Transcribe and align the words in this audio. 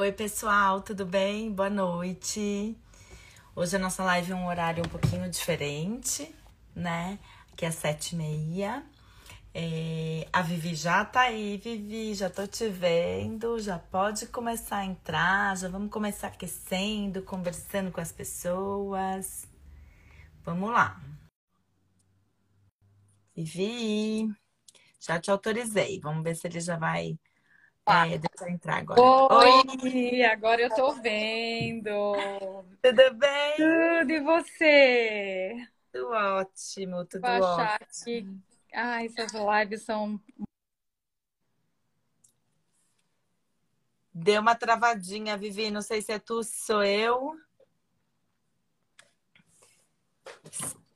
Oi, 0.00 0.12
pessoal, 0.12 0.80
tudo 0.80 1.04
bem? 1.04 1.52
Boa 1.52 1.68
noite. 1.68 2.74
Hoje 3.54 3.76
a 3.76 3.78
nossa 3.78 4.02
live 4.02 4.32
é 4.32 4.34
um 4.34 4.46
horário 4.46 4.82
um 4.82 4.88
pouquinho 4.88 5.28
diferente, 5.28 6.34
né? 6.74 7.18
Aqui 7.52 7.66
é 7.66 7.70
sete 7.70 8.14
e 8.14 8.16
meia. 8.16 8.82
É, 9.52 10.26
a 10.32 10.40
Vivi 10.40 10.74
já 10.74 11.04
tá 11.04 11.22
aí, 11.22 11.58
Vivi, 11.58 12.14
já 12.14 12.30
tô 12.30 12.46
te 12.46 12.66
vendo, 12.70 13.58
já 13.60 13.78
pode 13.78 14.26
começar 14.28 14.78
a 14.78 14.86
entrar, 14.86 15.54
já 15.58 15.68
vamos 15.68 15.90
começar 15.90 16.28
aquecendo, 16.28 17.20
conversando 17.22 17.92
com 17.92 18.00
as 18.00 18.10
pessoas. 18.10 19.46
Vamos 20.42 20.70
lá. 20.70 20.98
Vivi, 23.36 24.34
já 25.00 25.20
te 25.20 25.30
autorizei. 25.30 26.00
Vamos 26.00 26.24
ver 26.24 26.36
se 26.36 26.46
ele 26.46 26.60
já 26.60 26.78
vai 26.78 27.18
é, 27.86 28.18
deixa 28.18 28.44
eu 28.44 28.48
entrar 28.48 28.78
agora. 28.78 29.00
Oi, 29.00 29.50
Oi, 29.82 30.22
agora 30.24 30.62
eu 30.62 30.70
tô 30.70 30.92
vendo. 30.94 31.90
Tudo 32.82 33.14
bem? 33.14 33.56
Tudo 33.56 34.10
e 34.10 34.20
você? 34.20 35.68
Tudo 35.92 36.10
ótimo, 36.10 37.04
tudo 37.06 37.22
Vou 37.22 37.30
achar 37.30 37.80
ótimo. 37.82 38.04
que 38.04 38.50
Ai, 38.72 39.06
essas 39.06 39.32
lives 39.32 39.82
são. 39.82 40.20
Deu 44.12 44.40
uma 44.40 44.54
travadinha, 44.54 45.36
Vivi. 45.36 45.70
Não 45.70 45.82
sei 45.82 46.02
se 46.02 46.12
é 46.12 46.18
tu, 46.18 46.42
se 46.42 46.66
sou 46.66 46.82
eu. 46.82 47.36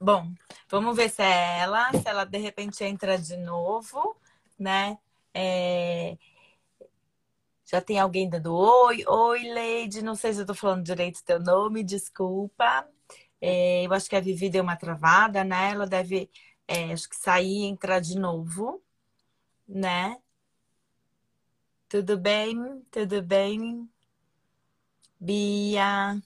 Bom, 0.00 0.32
vamos 0.68 0.96
ver 0.96 1.08
se 1.08 1.22
é 1.22 1.60
ela, 1.60 1.90
se 1.92 2.06
ela 2.06 2.24
de 2.24 2.38
repente 2.38 2.84
entra 2.84 3.18
de 3.18 3.36
novo, 3.36 4.16
né? 4.58 4.98
É... 5.32 6.16
Já 7.74 7.80
tem 7.80 7.98
alguém 7.98 8.28
dando 8.30 8.54
oi, 8.54 9.04
oi, 9.04 9.52
Lady. 9.52 10.00
Não 10.00 10.14
sei 10.14 10.32
se 10.32 10.40
eu 10.40 10.46
tô 10.46 10.54
falando 10.54 10.84
direito 10.84 11.24
teu 11.24 11.40
nome, 11.40 11.82
desculpa. 11.82 12.88
É, 13.40 13.84
eu 13.84 13.92
acho 13.92 14.08
que 14.08 14.14
a 14.14 14.20
Vivi 14.20 14.48
deu 14.48 14.62
uma 14.62 14.76
travada, 14.76 15.42
né? 15.42 15.72
Ela 15.72 15.84
deve 15.84 16.30
é, 16.68 16.92
acho 16.92 17.08
que 17.08 17.16
sair 17.16 17.62
e 17.62 17.64
entrar 17.64 17.98
de 17.98 18.16
novo, 18.16 18.80
né? 19.66 20.16
Tudo 21.88 22.16
bem? 22.16 22.56
Tudo 22.92 23.20
bem? 23.20 23.90
Bia, 25.18 26.16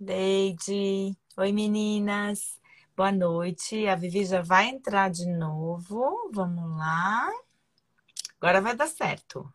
Leide, 0.00 1.14
oi 1.36 1.52
meninas, 1.52 2.58
boa 2.96 3.12
noite. 3.12 3.86
A 3.86 3.96
Vivi 3.96 4.24
já 4.24 4.40
vai 4.40 4.68
entrar 4.70 5.10
de 5.10 5.26
novo, 5.26 6.30
vamos 6.32 6.78
lá. 6.78 7.28
Agora 8.40 8.62
vai 8.62 8.74
dar 8.74 8.88
certo. 8.88 9.52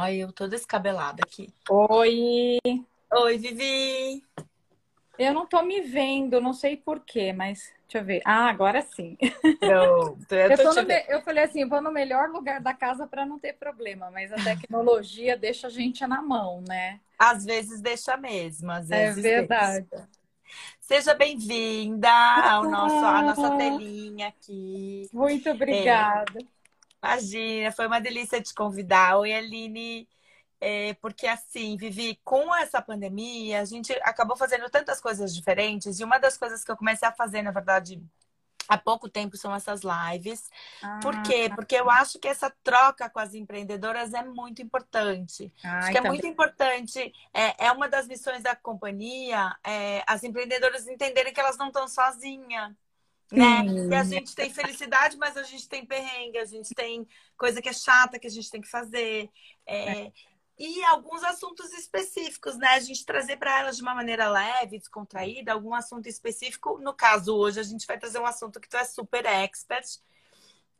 Olha, 0.00 0.14
eu 0.14 0.32
tô 0.32 0.46
descabelada 0.46 1.24
aqui. 1.26 1.52
Oi! 1.68 2.60
Oi, 3.12 3.36
Vivi! 3.36 4.22
Eu 5.18 5.34
não 5.34 5.44
tô 5.44 5.60
me 5.60 5.80
vendo, 5.80 6.40
não 6.40 6.52
sei 6.52 6.76
porquê, 6.76 7.32
mas 7.32 7.74
deixa 7.82 7.98
eu 7.98 8.04
ver. 8.04 8.22
Ah, 8.24 8.48
agora 8.48 8.80
sim. 8.80 9.18
Pronto, 9.58 10.24
eu, 10.30 10.50
eu, 10.50 11.04
eu, 11.08 11.20
falei 11.22 11.42
assim, 11.42 11.68
vou 11.68 11.82
no 11.82 11.90
melhor 11.90 12.28
lugar 12.28 12.60
da 12.60 12.72
casa 12.72 13.08
para 13.08 13.26
não 13.26 13.40
ter 13.40 13.54
problema, 13.54 14.08
mas 14.12 14.32
a 14.32 14.36
tecnologia 14.36 15.34
deixa 15.36 15.66
a 15.66 15.70
gente 15.70 16.06
na 16.06 16.22
mão, 16.22 16.62
né? 16.68 17.00
Às 17.18 17.44
vezes 17.44 17.80
deixa 17.80 18.16
mesmo, 18.16 18.70
às 18.70 18.88
é 18.92 19.06
vezes. 19.06 19.24
É 19.24 19.40
verdade. 19.40 19.86
Deixa. 19.90 20.08
Seja 20.80 21.12
bem-vinda 21.12 22.08
ao 22.08 22.70
nosso, 22.70 23.04
à 23.04 23.20
nossa 23.20 23.50
telinha 23.50 24.28
aqui. 24.28 25.10
Muito 25.12 25.50
obrigada. 25.50 26.38
É, 26.38 26.57
imagina, 27.02 27.72
foi 27.72 27.86
uma 27.86 28.00
delícia 28.00 28.40
te 28.42 28.54
convidar. 28.54 29.18
Oi, 29.18 29.32
Aline. 29.32 30.08
É, 30.60 30.94
porque 30.94 31.26
assim, 31.26 31.76
Vivi, 31.76 32.20
com 32.24 32.54
essa 32.56 32.82
pandemia, 32.82 33.60
a 33.60 33.64
gente 33.64 33.92
acabou 34.02 34.36
fazendo 34.36 34.68
tantas 34.68 35.00
coisas 35.00 35.34
diferentes, 35.34 36.00
e 36.00 36.04
uma 36.04 36.18
das 36.18 36.36
coisas 36.36 36.64
que 36.64 36.70
eu 36.70 36.76
comecei 36.76 37.06
a 37.06 37.12
fazer, 37.12 37.42
na 37.42 37.52
verdade, 37.52 38.02
há 38.68 38.76
pouco 38.76 39.08
tempo 39.08 39.36
são 39.36 39.54
essas 39.54 39.80
lives. 39.82 40.50
Ah, 40.82 40.98
Por 41.00 41.22
quê? 41.22 41.48
Tá. 41.48 41.54
Porque 41.54 41.74
eu 41.76 41.88
acho 41.88 42.18
que 42.18 42.28
essa 42.28 42.52
troca 42.62 43.08
com 43.08 43.18
as 43.18 43.34
empreendedoras 43.34 44.12
é 44.12 44.22
muito 44.22 44.60
importante. 44.60 45.52
Ah, 45.64 45.78
acho 45.78 45.90
que 45.90 45.96
é 45.96 46.00
então... 46.00 46.12
muito 46.12 46.26
importante. 46.26 47.12
É, 47.32 47.66
é 47.66 47.72
uma 47.72 47.88
das 47.88 48.06
missões 48.06 48.42
da 48.42 48.54
companhia, 48.54 49.56
é, 49.64 50.02
as 50.06 50.22
empreendedoras 50.22 50.86
entenderem 50.86 51.32
que 51.32 51.40
elas 51.40 51.56
não 51.56 51.68
estão 51.68 51.88
sozinhas. 51.88 52.74
Né? 53.30 53.62
E 53.90 53.94
a 53.94 54.04
gente 54.04 54.34
tem 54.34 54.50
felicidade, 54.50 55.16
mas 55.18 55.36
a 55.36 55.42
gente 55.42 55.68
tem 55.68 55.84
perrengue, 55.84 56.38
a 56.38 56.46
gente 56.46 56.74
tem 56.74 57.06
coisa 57.36 57.60
que 57.60 57.68
é 57.68 57.72
chata 57.72 58.18
que 58.18 58.26
a 58.26 58.30
gente 58.30 58.50
tem 58.50 58.60
que 58.60 58.68
fazer. 58.68 59.30
É, 59.66 60.06
é 60.06 60.12
e 60.58 60.82
alguns 60.86 61.22
assuntos 61.22 61.72
específicos, 61.72 62.58
né? 62.58 62.68
A 62.68 62.80
gente 62.80 63.06
trazer 63.06 63.36
para 63.36 63.60
elas 63.60 63.76
de 63.76 63.82
uma 63.82 63.94
maneira 63.94 64.28
leve, 64.28 64.78
descontraída, 64.78 65.52
algum 65.52 65.72
assunto 65.72 66.08
específico. 66.08 66.78
No 66.80 66.92
caso, 66.92 67.36
hoje, 67.36 67.60
a 67.60 67.62
gente 67.62 67.86
vai 67.86 67.96
trazer 67.96 68.18
um 68.18 68.26
assunto 68.26 68.60
que 68.60 68.68
tu 68.68 68.76
é 68.76 68.84
super 68.84 69.24
expert 69.24 69.86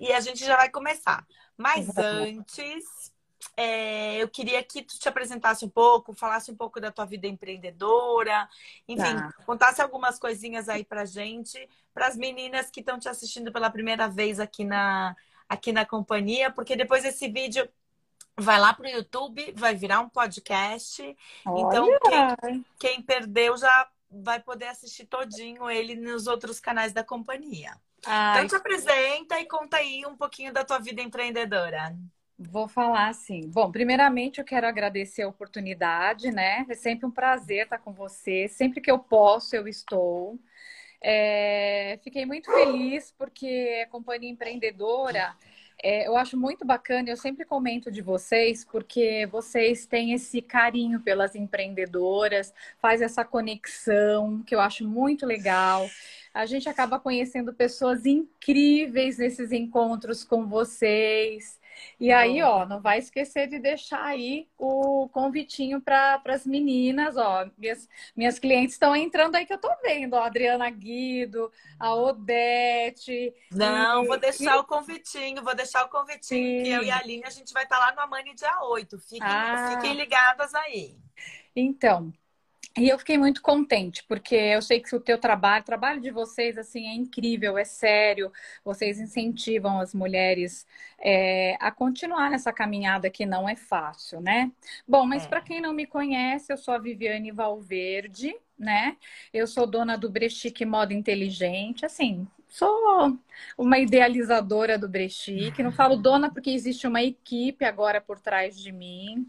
e 0.01 0.13
a 0.13 0.19
gente 0.19 0.45
já 0.45 0.57
vai 0.57 0.69
começar. 0.69 1.25
Mas 1.57 1.97
antes, 1.97 3.13
é, 3.57 4.17
eu 4.23 4.29
queria 4.29 4.63
que 4.63 4.83
tu 4.83 4.99
te 4.99 5.09
apresentasse 5.09 5.65
um 5.65 5.69
pouco, 5.69 6.15
falasse 6.15 6.51
um 6.51 6.57
pouco 6.57 6.81
da 6.81 6.93
tua 6.93 7.05
vida 7.05 7.27
empreendedora, 7.27 8.49
enfim, 8.87 9.03
tá. 9.03 9.33
contasse 9.45 9.83
algumas 9.83 10.19
coisinhas 10.19 10.69
aí 10.69 10.85
pra 10.85 11.05
gente, 11.05 11.69
para 11.93 12.07
as 12.07 12.17
meninas 12.17 12.71
que 12.71 12.81
estão 12.81 12.99
te 12.99 13.09
assistindo 13.09 13.53
pela 13.53 13.71
primeira 13.71 14.09
vez 14.09 14.39
aqui 14.39 14.65
na, 14.65 15.17
aqui 15.49 15.73
na 15.73 15.85
companhia, 15.85 16.51
porque 16.51 16.77
depois 16.77 17.05
esse 17.05 17.29
vídeo 17.29 17.69
vai 18.37 18.61
lá 18.61 18.73
para 18.73 18.87
o 18.87 18.91
YouTube, 18.91 19.53
vai 19.57 19.75
virar 19.75 20.01
um 20.01 20.09
podcast. 20.09 21.03
Então, 21.43 21.85
Olha. 21.85 21.97
Então, 21.97 22.37
quem, 22.41 22.65
quem, 22.79 23.03
perdeu 23.03 23.57
já 23.57 23.89
vai 24.11 24.41
poder 24.41 24.69
assistir 24.69 25.07
todinho 25.07 25.69
ele 25.69 25.95
nos 25.97 26.27
outros 26.27 26.61
canais 26.61 26.93
da 26.93 27.03
companhia. 27.03 27.77
Ai. 28.07 28.45
Então, 28.45 28.49
te 28.49 28.55
apresenta 28.55 29.41
e 29.41 29.47
conta 29.47 29.79
aí 29.79 30.07
um 30.07 30.17
pouquinho 30.17 30.53
da 30.53 30.65
tua 30.65 30.79
vida 30.79 31.03
empreendedora. 31.03 31.97
Vou 32.39 32.69
falar 32.69 33.13
sim. 33.15 33.49
Bom, 33.49 33.71
primeiramente 33.73 34.39
eu 34.39 34.45
quero 34.45 34.67
agradecer 34.67 35.23
a 35.23 35.29
oportunidade, 35.29 36.31
né? 36.31 36.65
É 36.69 36.75
sempre 36.75 37.05
um 37.05 37.11
prazer 37.11 37.65
estar 37.65 37.79
com 37.79 37.93
você. 37.93 38.47
Sempre 38.49 38.81
que 38.81 38.91
eu 38.91 38.99
posso, 38.99 39.57
eu 39.57 39.67
estou. 39.67 40.39
É... 41.03 41.99
Fiquei 42.05 42.25
muito 42.25 42.51
feliz 42.53 43.13
porque 43.19 43.83
a 43.85 43.91
companhia 43.91 44.31
empreendedora 44.31 45.35
é, 45.83 46.09
eu 46.09 46.17
acho 46.17 46.37
muito 46.37 46.65
bacana, 46.65 47.09
eu 47.09 47.17
sempre 47.17 47.45
comento 47.45 47.91
de 47.91 48.03
vocês, 48.03 48.65
porque 48.65 49.27
vocês 49.27 49.87
têm 49.87 50.13
esse 50.13 50.43
carinho 50.43 51.01
pelas 51.01 51.37
empreendedoras, 51.37 52.53
faz 52.81 53.01
essa 53.01 53.25
conexão, 53.25 54.43
que 54.45 54.55
eu 54.55 54.61
acho 54.61 54.87
muito 54.87 55.25
legal. 55.25 55.89
A 56.39 56.47
gente 56.47 56.69
acaba 56.69 57.01
conhecendo 57.01 57.53
pessoas 57.53 58.07
incríveis 58.07 59.19
nesses 59.19 59.51
encontros 59.51 60.23
com 60.23 60.47
vocês. 60.47 61.59
E 61.99 62.13
aí, 62.13 62.41
ó, 62.45 62.65
não 62.65 62.81
vai 62.81 63.01
esquecer 63.01 63.49
de 63.49 63.59
deixar 63.59 64.05
aí 64.05 64.49
o 64.57 65.09
convitinho 65.09 65.81
para 65.81 66.23
as 66.27 66.47
meninas, 66.47 67.17
ó. 67.17 67.51
Minhas, 67.59 67.89
minhas 68.15 68.39
clientes 68.39 68.77
estão 68.77 68.95
entrando 68.95 69.35
aí 69.35 69.45
que 69.45 69.53
eu 69.53 69.59
tô 69.59 69.69
vendo, 69.83 70.15
ó, 70.15 70.21
a 70.21 70.27
Adriana 70.27 70.71
Guido, 70.71 71.51
a 71.77 71.93
Odete. 71.93 73.35
Não, 73.51 74.05
e, 74.05 74.07
vou 74.07 74.17
deixar 74.17 74.59
e... 74.59 74.61
o 74.61 74.65
convitinho, 74.65 75.43
vou 75.43 75.57
deixar 75.57 75.87
o 75.87 75.89
convitinho, 75.89 76.61
Sim. 76.61 76.63
que 76.63 76.71
eu 76.71 76.85
e 76.85 76.91
a 76.93 76.99
Aline 76.99 77.25
a 77.25 77.31
gente 77.31 77.53
vai 77.53 77.65
estar 77.65 77.81
tá 77.81 77.87
lá 77.87 77.93
no 77.97 78.01
Amani 78.01 78.33
dia 78.33 78.63
8. 78.63 78.97
Fiquem, 79.01 79.21
ah. 79.23 79.73
fiquem 79.75 79.97
ligadas 79.97 80.55
aí. 80.55 80.97
Então, 81.57 82.13
e 82.79 82.89
eu 82.89 82.99
fiquei 82.99 83.19
muito 83.19 83.43
contente, 83.43 84.05
porque 84.05 84.35
eu 84.35 84.63
sei 84.63 84.81
que 84.81 84.95
o 84.95 85.01
teu 85.01 85.19
trabalho, 85.19 85.63
o 85.63 85.67
trabalho 85.67 86.01
de 86.01 86.11
vocês, 86.11 86.57
assim, 86.57 86.87
é 86.87 86.95
incrível, 86.95 87.59
é 87.59 87.65
sério. 87.65 88.33
Vocês 88.65 89.01
incentivam 89.01 89.81
as 89.81 89.95
mulheres 89.95 90.67
é, 91.01 91.57
a 91.61 91.71
continuar 91.71 92.31
nessa 92.31 92.53
caminhada 92.53 93.11
que 93.11 93.27
não 93.27 93.49
é 93.49 93.57
fácil, 93.57 94.21
né? 94.21 94.53
Bom, 94.87 95.05
mas 95.07 95.25
é. 95.25 95.29
para 95.29 95.41
quem 95.41 95.61
não 95.61 95.73
me 95.73 95.87
conhece, 95.87 96.53
eu 96.53 96.57
sou 96.57 96.75
a 96.75 96.79
Viviane 96.79 97.33
Valverde, 97.33 98.35
né? 98.59 98.97
Eu 99.33 99.47
sou 99.47 99.67
dona 99.67 99.97
do 99.97 100.11
Brechique 100.11 100.65
Moda 100.65 100.95
Inteligente, 100.95 101.85
assim, 101.85 102.27
sou 102.49 103.19
uma 103.57 103.79
idealizadora 103.79 104.79
do 104.79 104.89
Brechique. 104.89 105.63
Não 105.63 105.73
falo 105.73 105.97
dona 105.97 106.31
porque 106.33 106.51
existe 106.51 106.87
uma 106.87 107.03
equipe 107.03 107.65
agora 107.65 108.01
por 108.01 108.19
trás 108.19 108.59
de 108.59 108.73
mim 108.73 109.29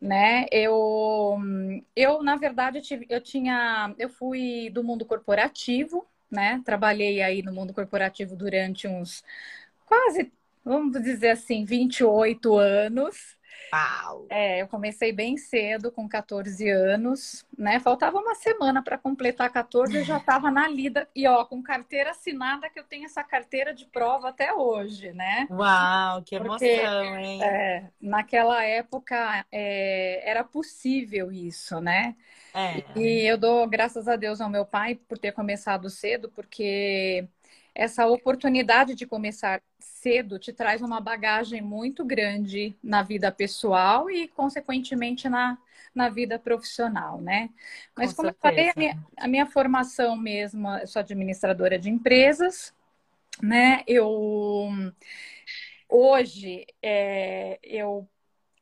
né? 0.00 0.46
Eu, 0.52 1.38
eu 1.96 2.22
na 2.22 2.36
verdade, 2.36 2.78
eu, 2.78 2.82
tive, 2.82 3.06
eu 3.08 3.20
tinha, 3.20 3.94
eu 3.98 4.08
fui 4.08 4.70
do 4.70 4.82
mundo 4.84 5.04
corporativo, 5.04 6.06
né? 6.30 6.62
Trabalhei 6.64 7.22
aí 7.22 7.42
no 7.42 7.52
mundo 7.52 7.72
corporativo 7.74 8.36
durante 8.36 8.86
uns 8.88 9.22
quase, 9.86 10.32
vamos 10.64 11.00
dizer 11.02 11.30
assim, 11.30 11.64
28 11.64 12.56
anos. 12.56 13.36
Uau! 13.72 14.26
É, 14.28 14.62
eu 14.62 14.68
comecei 14.68 15.12
bem 15.12 15.36
cedo, 15.36 15.92
com 15.92 16.08
14 16.08 16.68
anos, 16.68 17.46
né? 17.56 17.78
Faltava 17.80 18.18
uma 18.18 18.34
semana 18.34 18.82
para 18.82 18.98
completar 18.98 19.50
14, 19.50 19.96
eu 19.96 20.04
já 20.04 20.16
estava 20.16 20.50
na 20.50 20.68
lida. 20.68 21.08
E 21.14 21.26
ó, 21.26 21.44
com 21.44 21.62
carteira 21.62 22.10
assinada, 22.10 22.68
que 22.68 22.78
eu 22.78 22.84
tenho 22.84 23.04
essa 23.04 23.22
carteira 23.22 23.72
de 23.72 23.86
prova 23.86 24.30
até 24.30 24.52
hoje, 24.52 25.12
né? 25.12 25.46
Uau, 25.50 26.22
que 26.22 26.34
emoção, 26.34 26.58
Porque, 26.58 26.70
hein? 26.70 27.42
É, 27.42 27.90
naquela 28.00 28.64
época 28.64 29.44
é, 29.52 30.28
era 30.28 30.42
possível 30.42 31.30
isso, 31.30 31.80
né? 31.80 32.16
É. 32.52 32.98
E 32.98 33.26
eu 33.26 33.38
dou 33.38 33.66
graças 33.68 34.08
a 34.08 34.16
Deus 34.16 34.40
ao 34.40 34.50
meu 34.50 34.64
pai 34.66 34.94
por 34.94 35.18
ter 35.18 35.32
começado 35.32 35.88
cedo, 35.88 36.28
porque 36.30 37.28
essa 37.74 38.06
oportunidade 38.06 38.94
de 38.94 39.06
começar 39.06 39.62
cedo 39.78 40.38
te 40.38 40.52
traz 40.52 40.82
uma 40.82 41.00
bagagem 41.00 41.62
muito 41.62 42.04
grande 42.04 42.76
na 42.82 43.02
vida 43.02 43.30
pessoal 43.30 44.10
e, 44.10 44.28
consequentemente, 44.28 45.28
na, 45.28 45.58
na 45.94 46.08
vida 46.08 46.38
profissional, 46.38 47.20
né? 47.20 47.50
Mas, 47.96 48.10
Com 48.10 48.16
como 48.16 48.28
certeza. 48.28 48.46
eu 48.46 48.50
falei, 48.50 48.70
a 48.70 48.74
minha, 48.76 48.98
a 49.16 49.28
minha 49.28 49.46
formação 49.46 50.16
mesmo, 50.16 50.68
eu 50.78 50.86
sou 50.86 51.00
administradora 51.00 51.78
de 51.78 51.90
empresas, 51.90 52.74
né? 53.42 53.82
Eu 53.86 54.70
hoje 55.88 56.66
é, 56.82 57.58
eu 57.62 58.08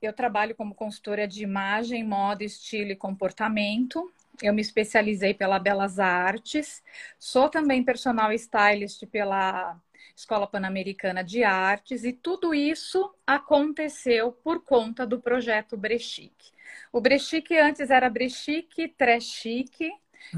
eu 0.01 0.13
trabalho 0.13 0.55
como 0.55 0.75
consultora 0.75 1.27
de 1.27 1.43
imagem, 1.43 2.05
moda, 2.05 2.45
estilo 2.45 2.93
e 2.93 2.97
comportamento. 2.97 4.09
Eu 4.43 4.55
me 4.55 4.63
especializei 4.63 5.35
pela 5.35 5.59
Belas 5.59 5.99
Artes. 5.99 6.83
Sou 7.19 7.49
também 7.49 7.83
personal 7.83 8.33
stylist 8.33 9.05
pela 9.07 9.81
Escola 10.15 10.47
Pan-Americana 10.47 11.23
de 11.23 11.45
Artes 11.45 12.05
e 12.05 12.13
tudo 12.13 12.55
isso 12.55 13.15
aconteceu 13.27 14.33
por 14.33 14.65
conta 14.65 15.07
do 15.07 15.21
projeto 15.21 15.77
Brechic. 15.77 16.53
O 16.93 17.01
Brechic 17.01 17.57
antes 17.57 17.91
era 17.91 18.09
Brechic 18.09 18.89
Trechic. 18.97 19.91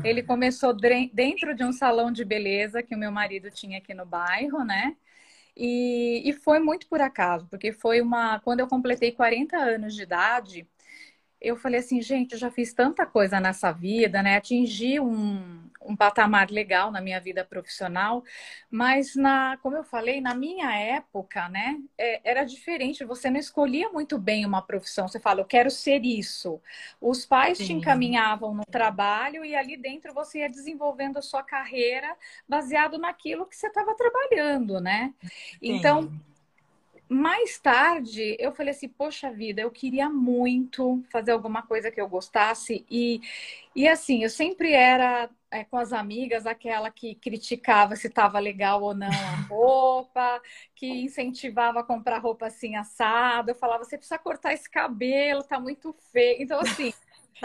Ele 0.04 0.22
começou 0.22 0.74
dentro 0.74 1.54
de 1.54 1.64
um 1.64 1.72
salão 1.72 2.12
de 2.12 2.24
beleza 2.24 2.82
que 2.82 2.94
o 2.94 2.98
meu 2.98 3.10
marido 3.10 3.50
tinha 3.50 3.78
aqui 3.78 3.94
no 3.94 4.06
bairro, 4.06 4.64
né? 4.64 4.96
E, 5.56 6.22
e 6.28 6.32
foi 6.32 6.58
muito 6.58 6.86
por 6.86 7.00
acaso, 7.00 7.46
porque 7.48 7.72
foi 7.72 8.00
uma. 8.00 8.38
Quando 8.40 8.60
eu 8.60 8.68
completei 8.68 9.12
40 9.12 9.56
anos 9.56 9.94
de 9.94 10.02
idade, 10.02 10.68
eu 11.40 11.56
falei 11.56 11.80
assim, 11.80 12.02
gente, 12.02 12.32
eu 12.32 12.38
já 12.38 12.50
fiz 12.50 12.74
tanta 12.74 13.06
coisa 13.06 13.40
nessa 13.40 13.72
vida, 13.72 14.22
né? 14.22 14.36
Atingi 14.36 15.00
um, 15.00 15.70
um 15.80 15.96
patamar 15.96 16.50
legal 16.50 16.90
na 16.90 17.00
minha 17.00 17.18
vida 17.18 17.42
profissional, 17.44 18.22
mas 18.70 19.16
na, 19.16 19.56
como 19.62 19.76
eu 19.76 19.82
falei, 19.82 20.20
na 20.20 20.34
minha 20.34 20.70
época, 20.76 21.48
né, 21.48 21.78
é, 21.96 22.20
era 22.30 22.44
diferente. 22.44 23.04
Você 23.04 23.30
não 23.30 23.40
escolhia 23.40 23.88
muito 23.88 24.18
bem 24.18 24.44
uma 24.44 24.60
profissão. 24.60 25.08
Você 25.08 25.18
fala, 25.18 25.40
eu 25.40 25.46
quero 25.46 25.70
ser 25.70 26.04
isso. 26.04 26.60
Os 27.00 27.24
pais 27.24 27.56
Sim. 27.56 27.64
te 27.64 27.72
encaminhavam 27.72 28.54
no 28.54 28.64
trabalho 28.64 29.42
e 29.44 29.56
ali 29.56 29.76
dentro 29.76 30.12
você 30.12 30.40
ia 30.40 30.50
desenvolvendo 30.50 31.16
a 31.16 31.22
sua 31.22 31.42
carreira 31.42 32.14
baseado 32.46 32.98
naquilo 32.98 33.46
que 33.46 33.56
você 33.56 33.68
estava 33.68 33.94
trabalhando, 33.94 34.78
né? 34.78 35.14
Sim. 35.22 35.58
Então 35.62 36.12
mais 37.10 37.58
tarde, 37.58 38.36
eu 38.38 38.52
falei 38.52 38.70
assim, 38.70 38.88
poxa 38.88 39.32
vida, 39.32 39.60
eu 39.60 39.70
queria 39.70 40.08
muito 40.08 41.02
fazer 41.10 41.32
alguma 41.32 41.60
coisa 41.62 41.90
que 41.90 42.00
eu 42.00 42.08
gostasse. 42.08 42.86
E, 42.88 43.20
e 43.74 43.88
assim, 43.88 44.22
eu 44.22 44.30
sempre 44.30 44.72
era 44.72 45.28
é, 45.50 45.64
com 45.64 45.76
as 45.76 45.92
amigas 45.92 46.46
aquela 46.46 46.88
que 46.88 47.16
criticava 47.16 47.96
se 47.96 48.06
estava 48.06 48.38
legal 48.38 48.80
ou 48.80 48.94
não 48.94 49.08
a 49.08 49.36
roupa, 49.48 50.40
que 50.76 50.86
incentivava 50.86 51.80
a 51.80 51.84
comprar 51.84 52.18
roupa 52.18 52.46
assim 52.46 52.76
assada. 52.76 53.50
Eu 53.50 53.56
falava, 53.56 53.82
você 53.84 53.98
precisa 53.98 54.18
cortar 54.18 54.52
esse 54.52 54.70
cabelo, 54.70 55.42
tá 55.42 55.58
muito 55.58 55.92
feio. 56.12 56.40
Então, 56.40 56.60
assim, 56.60 56.92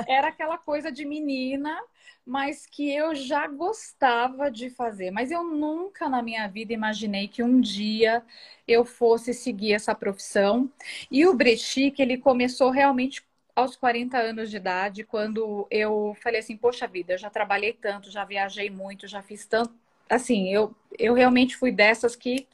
era 0.07 0.29
aquela 0.29 0.57
coisa 0.57 0.91
de 0.91 1.05
menina 1.05 1.79
mas 2.25 2.65
que 2.65 2.91
eu 2.91 3.13
já 3.13 3.47
gostava 3.47 4.49
de 4.49 4.69
fazer. 4.69 5.11
Mas 5.11 5.29
eu 5.31 5.43
nunca 5.43 6.09
na 6.09 6.23
minha 6.23 6.47
vida 6.47 6.73
imaginei 6.73 7.27
que 7.27 7.43
um 7.43 7.61
dia 7.61 8.23
eu 8.67 8.83
fosse 8.83 9.33
seguir 9.33 9.73
essa 9.73 9.93
profissão. 9.93 10.71
E 11.11 11.25
o 11.27 11.35
Brechique, 11.35 12.01
ele 12.01 12.17
começou 12.17 12.71
realmente 12.71 13.23
aos 13.55 13.75
40 13.75 14.17
anos 14.17 14.49
de 14.49 14.57
idade, 14.57 15.03
quando 15.05 15.65
eu 15.71 16.15
falei 16.21 16.39
assim, 16.41 16.57
poxa 16.57 16.87
vida, 16.87 17.13
eu 17.13 17.17
já 17.17 17.29
trabalhei 17.29 17.71
tanto, 17.71 18.11
já 18.11 18.25
viajei 18.25 18.69
muito, 18.69 19.07
já 19.07 19.21
fiz 19.21 19.45
tanto. 19.45 19.73
Assim, 20.09 20.51
eu, 20.51 20.75
eu 20.99 21.13
realmente 21.13 21.55
fui 21.55 21.71
dessas 21.71 22.15
que 22.15 22.47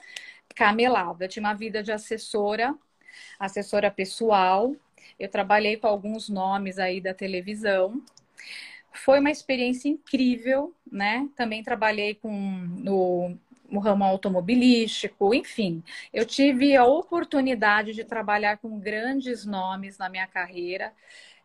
camelava. 0.56 1.24
Eu 1.24 1.30
tinha 1.30 1.44
uma 1.44 1.54
vida 1.54 1.82
de 1.84 1.92
assessora, 1.92 2.76
assessora 3.40 3.92
pessoal. 3.92 4.76
Eu 5.20 5.30
trabalhei 5.30 5.78
com 5.78 5.88
alguns 5.88 6.30
nomes 6.30 6.80
aí 6.80 7.02
da 7.02 7.14
televisão. 7.14 8.02
Foi 8.94 9.20
uma 9.20 9.32
experiência 9.32 9.90
incrível, 9.90 10.74
né? 10.92 11.30
Também 11.36 11.64
trabalhei 11.64 12.16
com 12.16 12.32
no, 12.32 13.38
no 13.72 13.80
ramo 13.80 14.04
automobilístico, 14.04 15.34
enfim, 15.34 15.82
eu 16.14 16.26
tive 16.26 16.76
a 16.76 16.84
oportunidade 16.86 17.94
de 17.94 18.04
trabalhar 18.04 18.58
com 18.58 18.78
grandes 18.80 19.46
nomes 19.46 19.98
na 19.98 20.10
minha 20.10 20.28
carreira. 20.28 20.94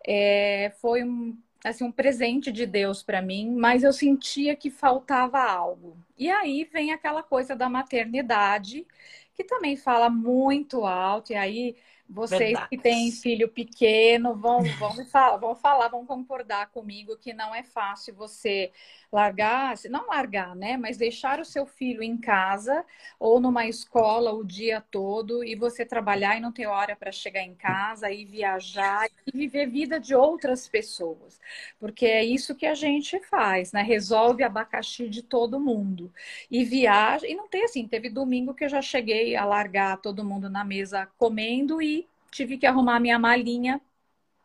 É, 0.07 0.73
foi 0.81 1.05
um, 1.05 1.37
assim, 1.65 1.85
um 1.85 1.93
presente 1.93 2.51
de 2.53 2.67
Deus 2.67 3.03
para 3.03 3.23
mim, 3.23 3.55
mas 3.57 3.83
eu 3.85 3.93
sentia 3.93 4.57
que 4.57 4.71
faltava 4.71 5.41
algo. 5.41 5.97
E 6.19 6.29
aí 6.31 6.65
vem 6.73 6.93
aquela 6.93 7.23
coisa 7.23 7.55
da 7.57 7.69
maternidade, 7.69 8.87
que 9.35 9.45
também 9.45 9.77
fala 9.77 10.11
muito 10.11 10.85
alto, 10.87 11.33
e 11.33 11.37
aí 11.37 11.77
vocês 12.09 12.41
Verdade. 12.41 12.69
que 12.69 12.79
têm 12.79 13.11
filho 13.11 13.49
pequeno 13.49 14.35
vão, 14.35 14.63
vão, 14.79 15.05
falar, 15.07 15.37
vão 15.37 15.55
falar, 15.55 15.89
vão 15.89 16.07
concordar 16.07 16.71
comigo 16.71 17.17
que 17.17 17.33
não 17.33 17.55
é 17.55 17.63
fácil 17.63 18.15
você 18.15 18.73
largar, 19.17 19.75
não 19.89 20.07
largar, 20.09 20.55
né? 20.55 20.77
Mas 20.77 20.99
deixar 20.99 21.41
o 21.41 21.45
seu 21.45 21.65
filho 21.65 22.03
em 22.03 22.19
casa 22.19 22.85
ou 23.19 23.41
numa 23.41 23.67
escola 23.67 24.33
o 24.33 24.45
dia 24.45 24.85
todo 24.91 25.43
e 25.43 25.55
você 25.55 25.87
trabalhar 25.87 26.37
e 26.37 26.41
não 26.41 26.53
ter 26.53 26.67
hora 26.67 26.95
para 26.95 27.11
chegar 27.11 27.41
em 27.41 27.55
casa 27.55 28.11
e 28.11 28.27
viajar 28.27 29.09
e 29.27 29.31
viver 29.33 29.67
vida 29.71 29.99
de 29.99 30.15
outras 30.15 30.69
pessoas. 30.69 31.41
Porque 31.81 32.05
é 32.05 32.23
isso 32.23 32.55
que 32.55 32.67
a 32.67 32.75
gente 32.75 33.19
faz, 33.21 33.73
né? 33.73 33.81
Resolve 33.81 34.45
abacaxi 34.45 35.09
de 35.09 35.23
todo 35.23 35.59
mundo. 35.59 36.13
E 36.51 36.63
viaja, 36.63 37.27
e 37.27 37.35
não 37.35 37.49
tem 37.49 37.65
assim, 37.65 37.89
teve 37.89 38.11
domingo 38.11 38.53
que 38.55 38.65
eu 38.65 38.69
já 38.69 38.83
cheguei 38.83 39.35
a 39.35 39.47
largar 39.47 39.97
todo 39.97 40.25
mundo 40.25 40.51
na 40.51 40.63
mesa 40.63 41.09
comendo 41.17 41.81
e 41.81 42.07
tive 42.31 42.59
que 42.59 42.67
arrumar 42.67 43.01
minha 43.01 43.19
malinha 43.19 43.81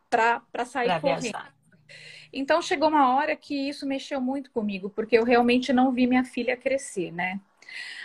para 0.08 0.64
sair 0.64 0.88
pra 0.88 1.00
correndo. 1.00 1.20
Viajar. 1.20 1.61
Então 2.32 2.62
chegou 2.62 2.88
uma 2.88 3.14
hora 3.14 3.36
que 3.36 3.54
isso 3.68 3.86
mexeu 3.86 4.20
muito 4.20 4.50
comigo, 4.50 4.90
porque 4.90 5.18
eu 5.18 5.24
realmente 5.24 5.72
não 5.72 5.92
vi 5.92 6.06
minha 6.06 6.24
filha 6.24 6.56
crescer, 6.56 7.12
né? 7.12 7.40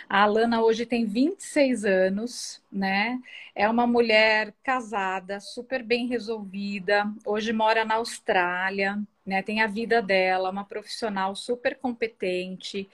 A 0.08 0.22
Alana 0.22 0.62
hoje 0.62 0.86
tem 0.86 1.04
26 1.06 1.84
anos, 1.84 2.62
né? 2.72 3.20
É 3.54 3.68
uma 3.68 3.86
mulher 3.86 4.54
casada, 4.62 5.40
super 5.40 5.82
bem 5.82 6.06
resolvida. 6.08 7.04
Hoje 7.26 7.52
mora 7.52 7.84
na 7.84 7.96
Austrália, 7.96 8.98
né? 9.28 9.42
Tem 9.42 9.60
a 9.60 9.66
vida 9.66 10.00
dela, 10.02 10.50
uma 10.50 10.64
profissional 10.64 11.36
super 11.36 11.76
competente, 11.76 12.88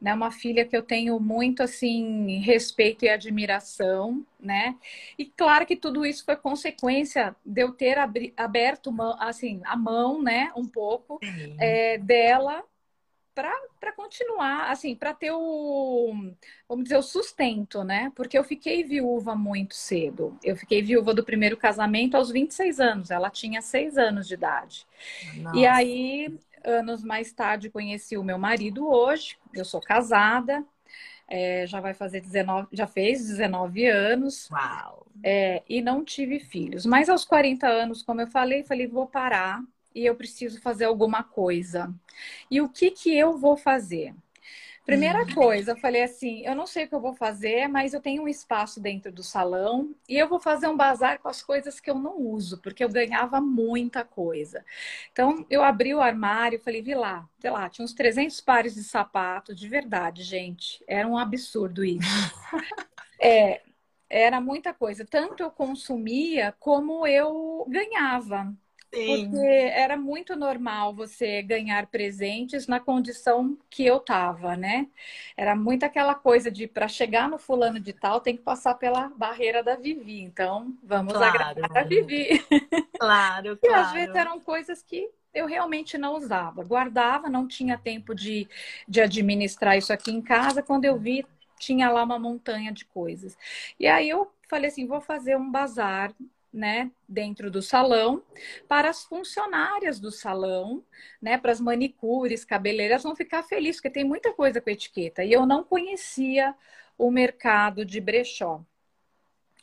né? 0.00 0.14
Uma 0.14 0.30
filha 0.30 0.64
que 0.66 0.76
eu 0.76 0.82
tenho 0.82 1.18
muito 1.18 1.62
assim 1.62 2.38
respeito 2.40 3.04
e 3.04 3.08
admiração, 3.08 4.24
né? 4.38 4.76
E 5.18 5.24
claro 5.26 5.66
que 5.66 5.76
tudo 5.76 6.04
isso 6.04 6.24
foi 6.24 6.36
consequência 6.36 7.34
de 7.44 7.62
eu 7.62 7.72
ter 7.72 7.98
aberto 8.36 8.94
assim 9.18 9.60
a 9.64 9.76
mão, 9.76 10.22
né? 10.22 10.52
Um 10.54 10.68
pouco 10.68 11.18
é, 11.58 11.98
dela 11.98 12.62
para 13.78 13.92
continuar, 13.92 14.70
assim, 14.70 14.96
para 14.96 15.14
ter 15.14 15.30
o, 15.30 16.12
vamos 16.68 16.84
dizer, 16.84 16.96
o 16.96 17.02
sustento, 17.02 17.84
né? 17.84 18.10
Porque 18.16 18.36
eu 18.36 18.42
fiquei 18.42 18.82
viúva 18.82 19.36
muito 19.36 19.74
cedo. 19.74 20.36
Eu 20.42 20.56
fiquei 20.56 20.82
viúva 20.82 21.14
do 21.14 21.24
primeiro 21.24 21.56
casamento 21.56 22.16
aos 22.16 22.30
26 22.30 22.80
anos. 22.80 23.10
Ela 23.10 23.30
tinha 23.30 23.62
6 23.62 23.96
anos 23.96 24.26
de 24.26 24.34
idade. 24.34 24.86
Nossa. 25.36 25.56
E 25.56 25.66
aí, 25.66 26.38
anos 26.64 27.04
mais 27.04 27.32
tarde, 27.32 27.70
conheci 27.70 28.16
o 28.16 28.24
meu 28.24 28.38
marido 28.38 28.88
hoje. 28.88 29.36
Eu 29.54 29.64
sou 29.64 29.80
casada. 29.80 30.64
É, 31.28 31.66
já 31.66 31.80
vai 31.80 31.94
fazer 31.94 32.20
19, 32.20 32.68
já 32.72 32.86
fez 32.86 33.26
19 33.26 33.86
anos. 33.86 34.48
Uau! 34.50 35.06
É, 35.22 35.62
e 35.68 35.80
não 35.80 36.04
tive 36.04 36.40
filhos. 36.40 36.86
Mas 36.86 37.08
aos 37.08 37.24
40 37.24 37.68
anos, 37.68 38.02
como 38.02 38.20
eu 38.20 38.26
falei, 38.26 38.64
falei, 38.64 38.86
vou 38.86 39.06
parar 39.06 39.62
e 39.94 40.06
eu 40.06 40.14
preciso 40.14 40.60
fazer 40.60 40.84
alguma 40.84 41.22
coisa. 41.22 41.92
E 42.50 42.60
o 42.60 42.68
que 42.68 42.90
que 42.90 43.16
eu 43.16 43.36
vou 43.36 43.56
fazer? 43.56 44.14
Primeira 44.88 45.18
uhum. 45.18 45.34
coisa, 45.34 45.72
eu 45.72 45.76
falei 45.76 46.02
assim, 46.02 46.46
eu 46.46 46.54
não 46.54 46.66
sei 46.66 46.86
o 46.86 46.88
que 46.88 46.94
eu 46.94 47.00
vou 47.00 47.12
fazer, 47.12 47.68
mas 47.68 47.92
eu 47.92 48.00
tenho 48.00 48.22
um 48.22 48.28
espaço 48.28 48.80
dentro 48.80 49.12
do 49.12 49.22
salão 49.22 49.94
e 50.08 50.16
eu 50.16 50.26
vou 50.26 50.40
fazer 50.40 50.66
um 50.66 50.78
bazar 50.78 51.18
com 51.18 51.28
as 51.28 51.42
coisas 51.42 51.78
que 51.78 51.90
eu 51.90 51.94
não 51.96 52.18
uso, 52.18 52.56
porque 52.62 52.82
eu 52.82 52.88
ganhava 52.88 53.38
muita 53.38 54.02
coisa. 54.02 54.64
Então, 55.12 55.44
eu 55.50 55.62
abri 55.62 55.94
o 55.94 56.00
armário, 56.00 56.58
falei, 56.58 56.80
vi 56.80 56.94
lá, 56.94 57.28
sei 57.38 57.50
lá, 57.50 57.68
tinha 57.68 57.84
uns 57.84 57.92
300 57.92 58.40
pares 58.40 58.76
de 58.76 58.82
sapato, 58.82 59.54
de 59.54 59.68
verdade, 59.68 60.22
gente, 60.22 60.82
era 60.88 61.06
um 61.06 61.18
absurdo 61.18 61.84
isso. 61.84 62.08
é, 63.20 63.60
era 64.08 64.40
muita 64.40 64.72
coisa. 64.72 65.04
Tanto 65.04 65.42
eu 65.42 65.50
consumia 65.50 66.54
como 66.58 67.06
eu 67.06 67.66
ganhava. 67.68 68.54
Sim. 68.92 69.28
Porque 69.28 69.36
era 69.36 69.96
muito 69.96 70.36
normal 70.36 70.94
você 70.94 71.42
ganhar 71.42 71.86
presentes 71.86 72.66
na 72.66 72.78
condição 72.78 73.58
que 73.70 73.84
eu 73.86 74.00
tava, 74.00 74.54
né? 74.56 74.86
Era 75.36 75.56
muito 75.56 75.84
aquela 75.84 76.14
coisa 76.14 76.50
de 76.50 76.66
para 76.66 76.88
chegar 76.88 77.28
no 77.28 77.38
fulano 77.38 77.80
de 77.80 77.92
tal 77.94 78.20
tem 78.20 78.36
que 78.36 78.42
passar 78.42 78.74
pela 78.74 79.08
barreira 79.10 79.62
da 79.62 79.76
Vivi. 79.76 80.20
Então, 80.20 80.76
vamos 80.82 81.20
Claro. 81.20 81.22
agradar 81.22 81.70
a 81.74 81.84
Vivi. 81.84 82.28
Claro, 82.98 83.56
E 83.62 83.68
às 83.74 83.90
vezes 83.90 84.14
claro. 84.14 84.14
eram 84.14 84.40
coisas 84.40 84.82
que 84.82 85.10
eu 85.34 85.46
realmente 85.46 85.98
não 85.98 86.14
usava. 86.16 86.62
Guardava, 86.64 87.28
não 87.28 87.46
tinha 87.46 87.76
tempo 87.78 88.14
de, 88.14 88.48
de 88.88 89.00
administrar 89.00 89.76
isso 89.76 89.92
aqui 89.92 90.10
em 90.10 90.22
casa. 90.22 90.62
Quando 90.62 90.84
eu 90.84 90.98
vi, 90.98 91.24
tinha 91.58 91.90
lá 91.90 92.02
uma 92.04 92.18
montanha 92.18 92.72
de 92.72 92.84
coisas. 92.84 93.36
E 93.78 93.86
aí 93.86 94.08
eu 94.08 94.32
falei 94.48 94.68
assim: 94.70 94.86
vou 94.86 95.00
fazer 95.00 95.36
um 95.36 95.50
bazar, 95.50 96.14
né, 96.58 96.90
dentro 97.08 97.50
do 97.50 97.62
salão, 97.62 98.22
para 98.66 98.90
as 98.90 99.04
funcionárias 99.04 100.00
do 100.00 100.10
salão, 100.10 100.84
né, 101.22 101.38
para 101.38 101.52
as 101.52 101.60
manicures, 101.60 102.44
cabeleireiras 102.44 103.04
vão 103.04 103.14
ficar 103.14 103.44
felizes, 103.44 103.76
porque 103.76 103.90
tem 103.90 104.04
muita 104.04 104.32
coisa 104.32 104.60
com 104.60 104.68
etiqueta. 104.68 105.24
E 105.24 105.32
eu 105.32 105.46
não 105.46 105.62
conhecia 105.62 106.54
o 106.98 107.10
mercado 107.10 107.84
de 107.84 108.00
brechó. 108.00 108.62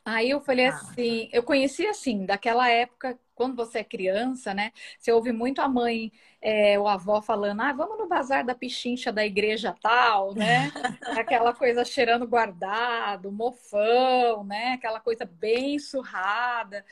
Aí 0.06 0.30
eu 0.30 0.40
falei 0.40 0.68
Ah. 0.68 0.70
assim, 0.70 1.30
eu 1.34 1.44
conheci 1.44 1.86
assim, 1.88 2.26
daquela 2.28 2.70
época, 2.70 3.20
quando 3.34 3.56
você 3.56 3.80
é 3.80 3.84
criança, 3.84 4.54
né? 4.54 4.72
Você 5.00 5.12
ouve 5.12 5.32
muito 5.32 5.62
a 5.62 5.68
mãe 5.68 6.12
é, 6.42 6.80
ou 6.80 6.88
a 6.88 6.94
avó 6.94 7.22
falando, 7.22 7.62
ah, 7.62 7.74
vamos 7.74 7.98
no 7.98 8.08
bazar 8.08 8.46
da 8.46 8.54
pichincha 8.56 9.12
da 9.12 9.26
igreja 9.26 9.76
tal, 9.82 10.36
né? 10.36 10.72
Aquela 11.12 11.54
coisa 11.56 11.84
cheirando 11.84 12.28
guardado, 12.28 13.32
mofão, 13.32 14.44
né? 14.44 14.74
Aquela 14.74 15.00
coisa 15.00 15.26
bem 15.26 15.80
surrada. 15.80 16.86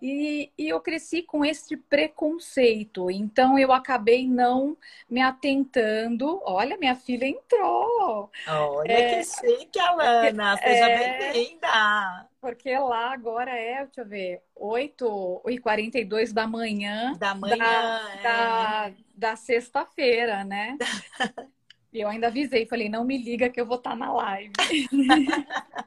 E, 0.00 0.52
e 0.58 0.68
eu 0.68 0.80
cresci 0.80 1.22
com 1.22 1.44
esse 1.44 1.76
preconceito, 1.76 3.10
então 3.10 3.58
eu 3.58 3.72
acabei 3.72 4.28
não 4.28 4.76
me 5.08 5.22
atentando. 5.22 6.40
Olha, 6.44 6.76
minha 6.76 6.94
filha 6.94 7.26
entrou. 7.26 8.30
Olha 8.46 8.92
É, 8.92 9.02
que 9.02 9.24
chique, 9.24 9.78
Alana. 9.78 10.56
Seja 10.58 10.88
é. 10.88 10.90
bem-vinda. 10.90 12.28
Porque 12.46 12.78
lá 12.78 13.12
agora 13.12 13.50
é, 13.50 13.84
deixa 13.86 14.02
eu 14.02 14.06
ver, 14.06 14.40
8h42 14.56 16.32
da 16.32 16.46
manhã 16.46 17.12
Da 17.18 17.34
manhã. 17.34 17.56
é. 17.56 18.22
da, 18.22 18.92
da 19.16 19.36
sexta-feira, 19.36 20.44
né? 20.44 20.78
E 21.92 22.00
eu 22.02 22.08
ainda 22.08 22.26
avisei, 22.26 22.66
falei, 22.66 22.90
não 22.90 23.04
me 23.04 23.16
liga 23.16 23.48
que 23.48 23.58
eu 23.58 23.64
vou 23.64 23.78
estar 23.78 23.96
na 23.96 24.12
live. 24.12 24.52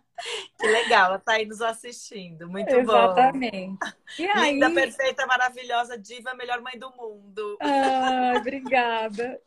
Que 0.57 0.67
legal, 0.67 1.05
ela 1.05 1.19
tá 1.19 1.33
aí 1.33 1.45
nos 1.45 1.61
assistindo. 1.61 2.49
Muito 2.49 2.69
bom. 2.71 2.79
Exatamente. 2.79 3.77
E 4.17 4.25
aí, 4.27 4.53
Linda, 4.53 4.69
perfeita, 4.71 5.25
maravilhosa, 5.25 5.97
diva, 5.97 6.33
melhor 6.33 6.59
mãe 6.61 6.77
do 6.77 6.91
mundo. 6.91 7.57
ah, 7.61 8.33
obrigada. 8.35 9.39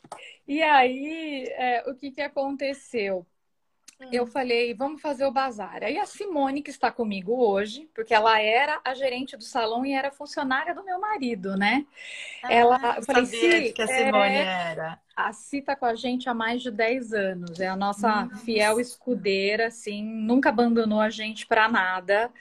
E 0.47 0.63
aí, 0.63 1.45
é, 1.51 1.83
o 1.87 1.95
que 1.95 2.09
que 2.09 2.21
aconteceu? 2.21 3.27
Eu 4.11 4.27
falei, 4.27 4.73
vamos 4.73 5.01
fazer 5.01 5.25
o 5.25 5.31
bazar. 5.31 5.83
Aí 5.83 5.97
a 5.97 6.05
Simone, 6.05 6.61
que 6.61 6.69
está 6.69 6.91
comigo 6.91 7.33
hoje, 7.33 7.89
porque 7.95 8.13
ela 8.13 8.39
era 8.39 8.79
a 8.85 8.93
gerente 8.93 9.35
do 9.37 9.43
salão 9.43 9.85
e 9.85 9.93
era 9.93 10.11
funcionária 10.11 10.73
do 10.75 10.83
meu 10.83 10.99
marido, 10.99 11.55
né? 11.57 11.85
Ela- 12.47 12.79
Ah, 12.81 12.95
eu 12.97 13.03
falei, 13.03 13.25
"Si, 13.25 13.73
que 13.73 13.81
a 13.81 13.87
Simone 13.87 14.35
é- 14.35 14.43
era. 14.71 14.99
A 15.15 15.31
Si 15.33 15.61
tá 15.61 15.75
com 15.75 15.85
a 15.85 15.95
gente 15.95 16.27
há 16.29 16.33
mais 16.33 16.61
de 16.63 16.71
10 16.71 17.13
anos. 17.13 17.59
É 17.59 17.67
a 17.67 17.75
nossa 17.75 18.29
fiel 18.45 18.79
escudeira, 18.79 19.67
assim, 19.67 20.03
nunca 20.03 20.49
abandonou 20.49 20.99
a 20.99 21.09
gente 21.09 21.45
para 21.45 21.69
nada. 21.69 22.31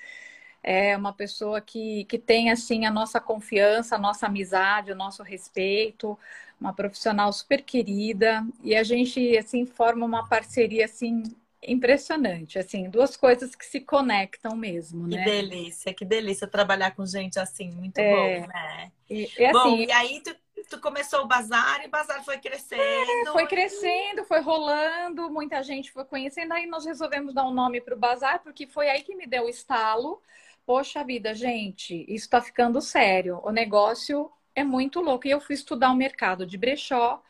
É 0.63 0.97
uma 0.97 1.13
pessoa 1.13 1.61
que, 1.61 2.05
que 2.05 2.19
tem, 2.19 2.51
assim, 2.51 2.87
a 2.87 2.91
nossa 2.91 3.21
confiança, 3.21 3.97
a 3.97 3.99
nossa 3.99 4.27
amizade, 4.27 4.93
o 4.93 4.97
nosso 4.97 5.23
respeito. 5.23 6.19
Uma 6.61 6.73
profissional 6.73 7.33
super 7.33 7.63
querida. 7.63 8.47
E 8.63 8.75
a 8.77 8.83
gente, 8.85 9.37
assim, 9.37 9.67
forma 9.67 10.07
uma 10.07 10.29
parceria, 10.29 10.85
assim, 10.85 11.23
impressionante. 11.63 12.59
Assim, 12.59 12.89
duas 12.91 13.17
coisas 13.17 13.55
que 13.55 13.65
se 13.65 13.81
conectam 13.81 14.57
mesmo, 14.57 15.07
Que 15.09 15.17
né? 15.17 15.25
delícia, 15.25 15.93
que 15.93 16.05
delícia 16.05 16.47
trabalhar 16.49 16.95
com 16.97 17.05
gente 17.05 17.39
assim, 17.39 17.71
muito 17.71 17.99
É. 18.01 18.41
bom, 18.41 18.47
né? 18.47 18.91
E, 19.11 19.31
e, 19.37 19.45
bom, 19.47 19.77
assim, 19.77 19.85
e 19.85 19.93
aí 19.93 20.23
tu, 20.23 20.35
tu 20.71 20.81
começou 20.81 21.21
o 21.21 21.27
bazar 21.27 21.83
e 21.83 21.87
o 21.87 21.91
bazar 21.91 22.25
foi 22.25 22.39
crescendo. 22.39 23.33
Foi 23.33 23.47
crescendo, 23.47 24.25
foi 24.25 24.41
rolando, 24.41 25.31
muita 25.31 25.63
gente 25.63 25.93
foi 25.93 26.05
conhecendo. 26.05 26.53
Aí 26.53 26.67
nós 26.67 26.85
resolvemos 26.87 27.35
dar 27.35 27.45
um 27.47 27.53
nome 27.53 27.81
para 27.81 27.95
o 27.95 27.99
bazar, 27.99 28.43
porque 28.43 28.67
foi 28.67 28.89
aí 28.89 29.03
que 29.03 29.15
me 29.15 29.27
deu 29.27 29.45
o 29.45 29.49
estalo. 29.49 30.23
Poxa 30.65 31.05
vida, 31.05 31.35
gente, 31.35 32.05
isso 32.09 32.25
está 32.27 32.41
ficando 32.41 32.81
sério. 32.81 33.41
O 33.45 33.51
negócio 33.51 34.31
é 34.55 34.65
muito 34.65 35.01
louco. 35.01 35.27
E 35.27 35.31
eu 35.31 35.41
fui 35.41 35.55
estudar 35.55 35.91
o 35.91 35.97
mercado 35.97 36.47
de 36.47 36.57
brechó, 36.57 37.23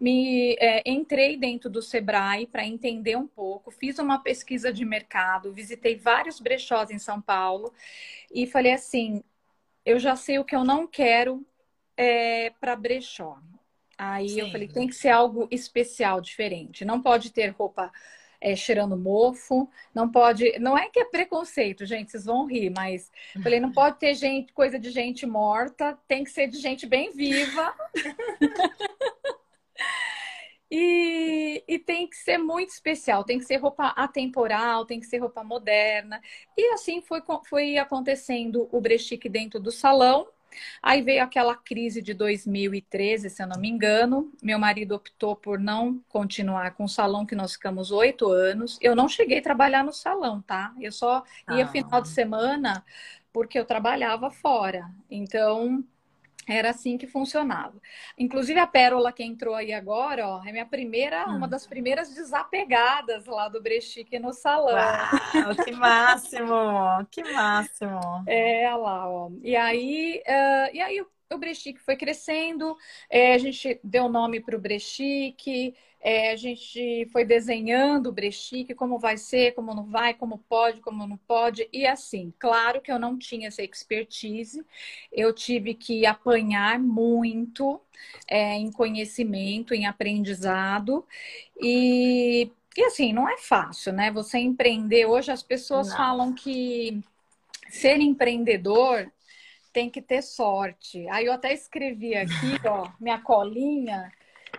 me 0.00 0.56
é, 0.58 0.82
entrei 0.90 1.36
dentro 1.36 1.68
do 1.68 1.82
Sebrae 1.82 2.46
para 2.46 2.66
entender 2.66 3.16
um 3.16 3.26
pouco, 3.26 3.70
fiz 3.70 3.98
uma 3.98 4.18
pesquisa 4.18 4.72
de 4.72 4.84
mercado, 4.84 5.52
visitei 5.52 5.96
vários 5.96 6.40
brechós 6.40 6.90
em 6.90 6.98
São 6.98 7.20
Paulo 7.20 7.72
e 8.32 8.46
falei 8.46 8.72
assim: 8.72 9.22
eu 9.84 9.98
já 9.98 10.16
sei 10.16 10.38
o 10.38 10.44
que 10.44 10.56
eu 10.56 10.64
não 10.64 10.86
quero 10.86 11.46
é, 11.96 12.50
para 12.58 12.74
brechó. 12.74 13.38
Aí 13.98 14.38
eu 14.38 14.46
Sim. 14.46 14.52
falei, 14.52 14.68
tem 14.68 14.88
que 14.88 14.94
ser 14.94 15.10
algo 15.10 15.46
especial, 15.50 16.22
diferente. 16.22 16.86
Não 16.86 17.02
pode 17.02 17.30
ter 17.30 17.48
roupa 17.48 17.92
é, 18.40 18.56
cheirando 18.56 18.96
mofo, 18.96 19.68
não 19.94 20.10
pode. 20.10 20.58
Não 20.58 20.78
é 20.78 20.88
que 20.88 20.98
é 20.98 21.04
preconceito, 21.04 21.84
gente, 21.84 22.10
vocês 22.10 22.24
vão 22.24 22.46
rir, 22.46 22.70
mas 22.70 23.10
eu 23.36 23.42
falei, 23.42 23.60
não 23.60 23.70
pode 23.70 23.98
ter 23.98 24.14
gente, 24.14 24.54
coisa 24.54 24.78
de 24.78 24.90
gente 24.90 25.26
morta, 25.26 25.98
tem 26.08 26.24
que 26.24 26.30
ser 26.30 26.48
de 26.48 26.58
gente 26.58 26.86
bem 26.86 27.12
viva. 27.12 27.74
E, 30.70 31.64
e 31.66 31.78
tem 31.80 32.06
que 32.08 32.16
ser 32.16 32.38
muito 32.38 32.70
especial, 32.70 33.24
tem 33.24 33.38
que 33.38 33.44
ser 33.44 33.56
roupa 33.56 33.88
atemporal, 33.88 34.86
tem 34.86 35.00
que 35.00 35.06
ser 35.06 35.18
roupa 35.18 35.42
moderna. 35.42 36.20
E 36.56 36.72
assim 36.74 37.00
foi, 37.02 37.22
foi 37.48 37.76
acontecendo 37.78 38.68
o 38.70 38.80
brechique 38.80 39.28
dentro 39.28 39.58
do 39.58 39.72
salão. 39.72 40.28
Aí 40.82 41.02
veio 41.02 41.22
aquela 41.22 41.54
crise 41.56 42.02
de 42.02 42.12
2013, 42.14 43.30
se 43.30 43.42
eu 43.42 43.46
não 43.46 43.58
me 43.60 43.68
engano. 43.68 44.32
Meu 44.42 44.58
marido 44.58 44.94
optou 44.94 45.36
por 45.36 45.58
não 45.58 46.00
continuar 46.08 46.74
com 46.74 46.84
o 46.84 46.88
salão, 46.88 47.26
que 47.26 47.34
nós 47.34 47.52
ficamos 47.54 47.90
oito 47.90 48.28
anos. 48.30 48.78
Eu 48.80 48.96
não 48.96 49.08
cheguei 49.08 49.38
a 49.38 49.42
trabalhar 49.42 49.84
no 49.84 49.92
salão, 49.92 50.40
tá? 50.42 50.74
Eu 50.80 50.92
só 50.92 51.22
ia 51.48 51.64
Ah. 51.64 51.68
final 51.68 52.00
de 52.00 52.08
semana 52.08 52.84
porque 53.32 53.58
eu 53.58 53.64
trabalhava 53.64 54.30
fora. 54.30 54.90
Então, 55.10 55.84
era 56.48 56.70
assim 56.70 56.98
que 56.98 57.06
funcionava. 57.06 57.80
Inclusive 58.18 58.58
a 58.60 58.66
Pérola 58.66 59.12
que 59.12 59.22
entrou 59.22 59.54
aí 59.54 59.72
agora, 59.72 60.26
ó, 60.28 60.44
é 60.44 60.52
minha 60.52 60.66
primeira, 60.66 61.26
Hum. 61.26 61.32
uma 61.34 61.48
das 61.48 61.66
primeiras 61.66 62.12
desapegadas 62.14 63.26
lá 63.26 63.48
do 63.48 63.62
Brechique 63.62 64.18
no 64.18 64.32
salão. 64.32 65.00
Uau, 65.34 65.56
que 65.62 65.70
máximo! 65.72 67.04
Que 67.10 67.24
máximo! 67.24 68.00
É 68.26 68.74
lá, 68.76 69.08
ó. 69.08 69.30
E 69.42 69.56
aí, 69.56 70.22
ah, 70.26 70.70
e 70.72 70.80
aí 70.80 71.04
o, 71.32 71.38
Brechique 71.38 71.80
foi 71.80 71.96
crescendo, 71.96 72.76
é, 73.08 73.34
a 73.34 73.38
gente 73.38 73.78
deu 73.82 74.08
nome 74.08 74.40
para 74.40 74.56
o 74.56 74.60
Brechique, 74.60 75.74
é, 76.00 76.32
a 76.32 76.36
gente 76.36 77.06
foi 77.12 77.24
desenhando 77.24 78.08
o 78.08 78.12
Brechique, 78.12 78.74
como 78.74 78.98
vai 78.98 79.16
ser, 79.16 79.52
como 79.54 79.74
não 79.74 79.84
vai, 79.84 80.14
como 80.14 80.38
pode, 80.38 80.80
como 80.80 81.06
não 81.06 81.16
pode. 81.16 81.68
E 81.72 81.86
assim, 81.86 82.32
claro 82.38 82.80
que 82.80 82.90
eu 82.90 82.98
não 82.98 83.18
tinha 83.18 83.48
essa 83.48 83.62
expertise, 83.62 84.64
eu 85.12 85.32
tive 85.32 85.74
que 85.74 86.06
apanhar 86.06 86.78
muito 86.78 87.80
é, 88.26 88.54
em 88.54 88.72
conhecimento, 88.72 89.74
em 89.74 89.86
aprendizado. 89.86 91.04
E, 91.60 92.50
e 92.76 92.84
assim, 92.84 93.12
não 93.12 93.28
é 93.28 93.36
fácil, 93.36 93.92
né? 93.92 94.10
Você 94.10 94.38
empreender. 94.38 95.04
Hoje 95.06 95.30
as 95.30 95.42
pessoas 95.42 95.88
Não. 95.90 95.96
falam 95.96 96.32
que 96.32 97.02
ser 97.68 98.00
empreendedor 98.00 99.10
tem 99.72 99.90
que 99.90 100.02
ter 100.02 100.22
sorte. 100.22 101.06
Aí 101.08 101.26
eu 101.26 101.32
até 101.32 101.52
escrevi 101.52 102.14
aqui, 102.14 102.58
ó, 102.66 102.88
minha 103.00 103.20
colinha, 103.20 104.10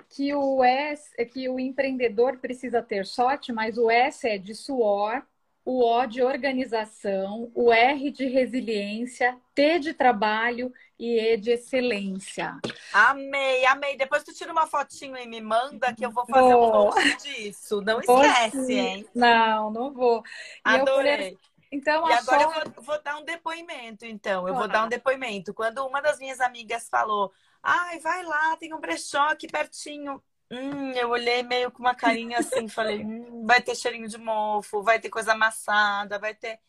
que 0.09 0.33
o 0.33 0.63
S, 0.63 1.09
que 1.27 1.47
o 1.47 1.59
empreendedor 1.59 2.37
precisa 2.37 2.81
ter 2.81 3.05
sorte, 3.05 3.51
mas 3.51 3.77
o 3.77 3.89
S 3.89 4.27
é 4.27 4.37
de 4.37 4.53
suor, 4.53 5.23
o 5.63 5.85
O 5.85 6.05
de 6.07 6.23
organização, 6.23 7.51
o 7.53 7.71
R 7.71 8.09
de 8.09 8.25
resiliência, 8.25 9.37
T 9.53 9.79
de 9.79 9.93
trabalho 9.93 10.73
e 10.97 11.19
E 11.19 11.37
de 11.37 11.51
excelência. 11.51 12.57
Amei, 12.91 13.65
amei. 13.65 13.95
Depois 13.95 14.23
tu 14.23 14.33
tira 14.33 14.51
uma 14.51 14.65
fotinho 14.65 15.15
e 15.17 15.27
me 15.27 15.39
manda 15.39 15.93
que 15.93 16.05
eu 16.05 16.11
vou 16.11 16.25
fazer 16.25 16.55
um 16.55 16.59
Vou. 16.59 16.89
post 16.89 17.17
disso. 17.17 17.81
Não 17.81 17.99
esquece, 17.99 18.73
hein? 18.73 19.05
Não, 19.13 19.69
não 19.71 19.93
vou. 19.93 20.23
E 20.65 20.73
eu 20.73 20.85
falei, 20.85 21.13
Adorei. 21.13 21.37
Então 21.71 22.07
E 22.07 22.13
agora 22.13 22.43
eu 22.43 22.51
sorte 22.51 22.69
vou, 22.75 22.83
vou 22.83 23.01
dar 23.01 23.17
um 23.17 23.23
depoimento, 23.23 24.05
então. 24.05 24.47
Eu 24.47 24.53
vou 24.53 24.67
dar 24.67 24.85
um 24.85 24.89
depoimento. 24.89 25.53
Quando 25.53 25.85
uma 25.85 26.01
das 26.01 26.19
minhas 26.19 26.41
amigas 26.41 26.89
falou, 26.89 27.31
ai, 27.63 27.99
vai 27.99 28.23
lá, 28.23 28.57
tem 28.57 28.73
um 28.73 28.79
brechó 28.79 29.29
aqui 29.29 29.47
pertinho. 29.47 30.21
Hum, 30.51 30.91
eu 30.91 31.09
olhei 31.09 31.43
meio 31.43 31.71
com 31.71 31.79
uma 31.79 31.95
carinha 31.95 32.39
assim, 32.39 32.67
falei, 32.69 33.05
hum, 33.05 33.45
vai 33.45 33.61
ter 33.61 33.73
cheirinho 33.73 34.07
de 34.07 34.17
mofo, 34.17 34.83
vai 34.83 34.99
ter 34.99 35.09
coisa 35.09 35.31
amassada, 35.31 36.19
vai 36.19 36.35
ter. 36.35 36.59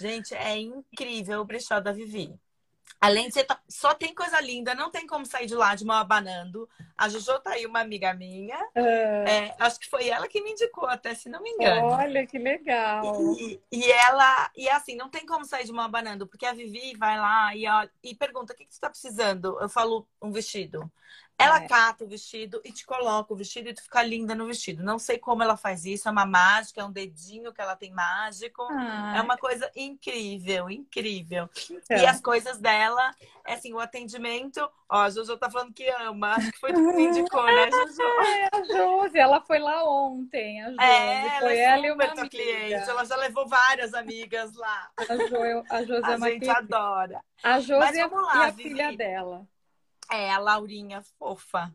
Gente, 0.00 0.34
é 0.34 0.58
incrível 0.58 1.40
o 1.40 1.44
brechó 1.44 1.78
da 1.78 1.92
Vivi. 1.92 2.34
Além 3.02 3.26
de 3.26 3.34
ser, 3.34 3.46
só 3.68 3.92
tem 3.94 4.14
coisa 4.14 4.40
linda, 4.40 4.76
não 4.76 4.88
tem 4.88 5.04
como 5.08 5.26
sair 5.26 5.46
de 5.46 5.56
lá 5.56 5.74
de 5.74 5.84
mão 5.84 5.96
abanando. 5.96 6.68
A 6.96 7.08
Jojo 7.08 7.40
tá 7.40 7.50
aí, 7.50 7.66
uma 7.66 7.80
amiga 7.80 8.14
minha. 8.14 8.56
Uh... 8.76 9.26
É, 9.26 9.56
acho 9.58 9.80
que 9.80 9.90
foi 9.90 10.08
ela 10.08 10.28
que 10.28 10.40
me 10.40 10.52
indicou, 10.52 10.86
até 10.86 11.12
se 11.12 11.28
não 11.28 11.42
me 11.42 11.50
engano. 11.50 11.88
Olha 11.88 12.24
que 12.24 12.38
legal. 12.38 13.20
E, 13.36 13.60
e 13.72 13.90
ela, 13.90 14.48
e 14.56 14.68
assim, 14.68 14.94
não 14.94 15.08
tem 15.08 15.26
como 15.26 15.44
sair 15.44 15.64
de 15.64 15.72
mão 15.72 15.84
abanando, 15.84 16.28
porque 16.28 16.46
a 16.46 16.52
Vivi 16.52 16.94
vai 16.96 17.18
lá 17.18 17.52
e, 17.56 17.64
e 18.04 18.14
pergunta: 18.14 18.52
o 18.52 18.56
que, 18.56 18.64
que 18.64 18.72
você 18.72 18.80
tá 18.80 18.88
precisando? 18.88 19.58
Eu 19.60 19.68
falo 19.68 20.06
um 20.22 20.30
vestido. 20.30 20.88
Ela 21.42 21.62
é. 21.62 21.68
cata 21.68 22.04
o 22.04 22.08
vestido 22.08 22.60
e 22.64 22.72
te 22.72 22.84
coloca 22.86 23.32
o 23.32 23.36
vestido 23.36 23.68
e 23.68 23.74
tu 23.74 23.82
fica 23.82 24.02
linda 24.02 24.34
no 24.34 24.46
vestido. 24.46 24.82
Não 24.82 24.98
sei 24.98 25.18
como 25.18 25.42
ela 25.42 25.56
faz 25.56 25.84
isso, 25.84 26.08
é 26.08 26.10
uma 26.12 26.26
mágica, 26.26 26.80
é 26.80 26.84
um 26.84 26.92
dedinho 26.92 27.52
que 27.52 27.60
ela 27.60 27.76
tem 27.76 27.92
mágico. 27.92 28.62
É 29.14 29.20
uma 29.20 29.36
coisa 29.36 29.70
incrível, 29.74 30.70
incrível. 30.70 31.48
Então. 31.70 31.96
E 31.96 32.06
as 32.06 32.20
coisas 32.20 32.58
dela, 32.58 33.14
é 33.46 33.54
assim, 33.54 33.72
o 33.72 33.80
atendimento. 33.80 34.60
Ó, 34.88 35.00
a 35.00 35.10
Jojo 35.10 35.36
tá 35.36 35.50
falando 35.50 35.72
que 35.72 35.88
ama. 35.88 36.34
Acho 36.34 36.52
que 36.52 36.58
foi 36.58 36.72
tu 36.72 36.76
que 36.76 36.92
me 36.92 37.04
indicou, 37.04 37.44
né, 37.44 37.70
Jojo? 37.72 38.02
É, 38.02 38.48
a 38.52 38.62
Josi, 38.64 39.18
ela 39.18 39.40
foi 39.40 39.58
lá 39.58 39.84
ontem. 39.84 40.62
A 40.62 40.70
Josi, 40.70 40.82
é, 40.82 41.40
foi 41.40 41.58
ela, 41.58 41.76
ela 41.76 41.86
e 41.86 41.92
uma 41.92 42.04
amiga. 42.04 42.28
cliente. 42.28 42.90
Ela 42.90 43.04
já 43.04 43.16
levou 43.16 43.48
várias 43.48 43.94
amigas 43.94 44.54
lá. 44.54 44.90
A, 44.96 45.16
jo, 45.16 45.64
a 45.70 45.82
Josi 45.82 46.10
é 46.10 46.14
a 46.14 46.18
gente 46.18 46.48
adora. 46.48 47.20
A 47.42 47.60
Josi 47.60 47.98
é 47.98 48.02
a, 48.02 48.48
a 48.48 48.52
filha 48.52 48.96
dela. 48.96 49.46
É, 50.12 50.30
a 50.30 50.38
Laurinha 50.38 51.02
fofa. 51.18 51.74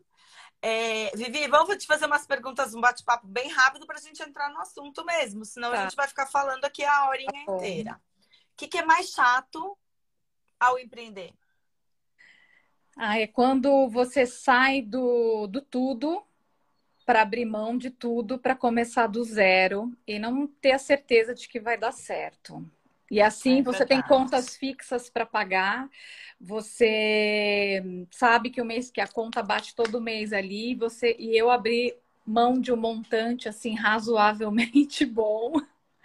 É, 0.62 1.10
Vivi, 1.16 1.48
vamos 1.48 1.76
te 1.78 1.88
fazer 1.88 2.06
umas 2.06 2.26
perguntas, 2.26 2.74
um 2.76 2.82
bate-papo 2.82 3.28
bem 3.28 3.50
rápido 3.50 3.86
para 3.88 3.98
a 3.98 4.02
gente 4.02 4.22
entrar 4.22 4.50
no 4.50 4.60
assunto 4.60 5.04
mesmo, 5.06 5.44
senão 5.44 5.72
tá. 5.72 5.80
a 5.80 5.84
gente 5.84 5.96
vai 5.96 6.08
ficar 6.08 6.28
falando 6.28 6.64
aqui 6.66 6.84
a 6.84 7.10
horinha 7.10 7.32
tá 7.32 7.54
inteira. 7.54 7.94
O 7.94 8.58
que, 8.58 8.68
que 8.68 8.78
é 8.78 8.86
mais 8.86 9.10
chato 9.10 9.78
ao 10.60 10.80
empreender? 10.80 11.34
Ah, 12.96 13.20
é 13.20 13.28
quando 13.28 13.88
você 13.90 14.26
sai 14.26 14.82
do, 14.82 15.48
do 15.48 15.62
tudo 15.62 16.24
para 17.06 17.22
abrir 17.22 17.46
mão 17.46 17.78
de 17.78 17.90
tudo 17.90 18.38
para 18.38 18.56
começar 18.56 19.08
do 19.08 19.24
zero 19.24 19.96
e 20.06 20.20
não 20.20 20.46
ter 20.46 20.74
a 20.74 20.80
certeza 20.80 21.34
de 21.34 21.48
que 21.48 21.60
vai 21.60 21.78
dar 21.78 21.92
certo. 21.92 22.70
E 23.10 23.22
assim 23.22 23.60
é 23.60 23.62
você 23.62 23.86
tem 23.86 24.02
contas 24.02 24.56
fixas 24.58 25.10
para 25.10 25.26
pagar, 25.26 25.90
você 26.40 27.82
sabe 28.12 28.50
que 28.50 28.62
o 28.62 28.66
mês 28.66 28.92
que 28.92 29.02
a 29.02 29.08
conta 29.08 29.42
bate 29.42 29.74
todo 29.74 30.02
mês 30.02 30.34
ali, 30.34 30.76
você 30.76 31.16
e 31.18 31.38
eu 31.38 31.50
abri 31.50 31.96
mão 32.26 32.60
de 32.60 32.74
um 32.74 32.76
montante 32.76 33.48
assim 33.48 33.74
razoavelmente 33.74 35.06
bom. 35.08 35.54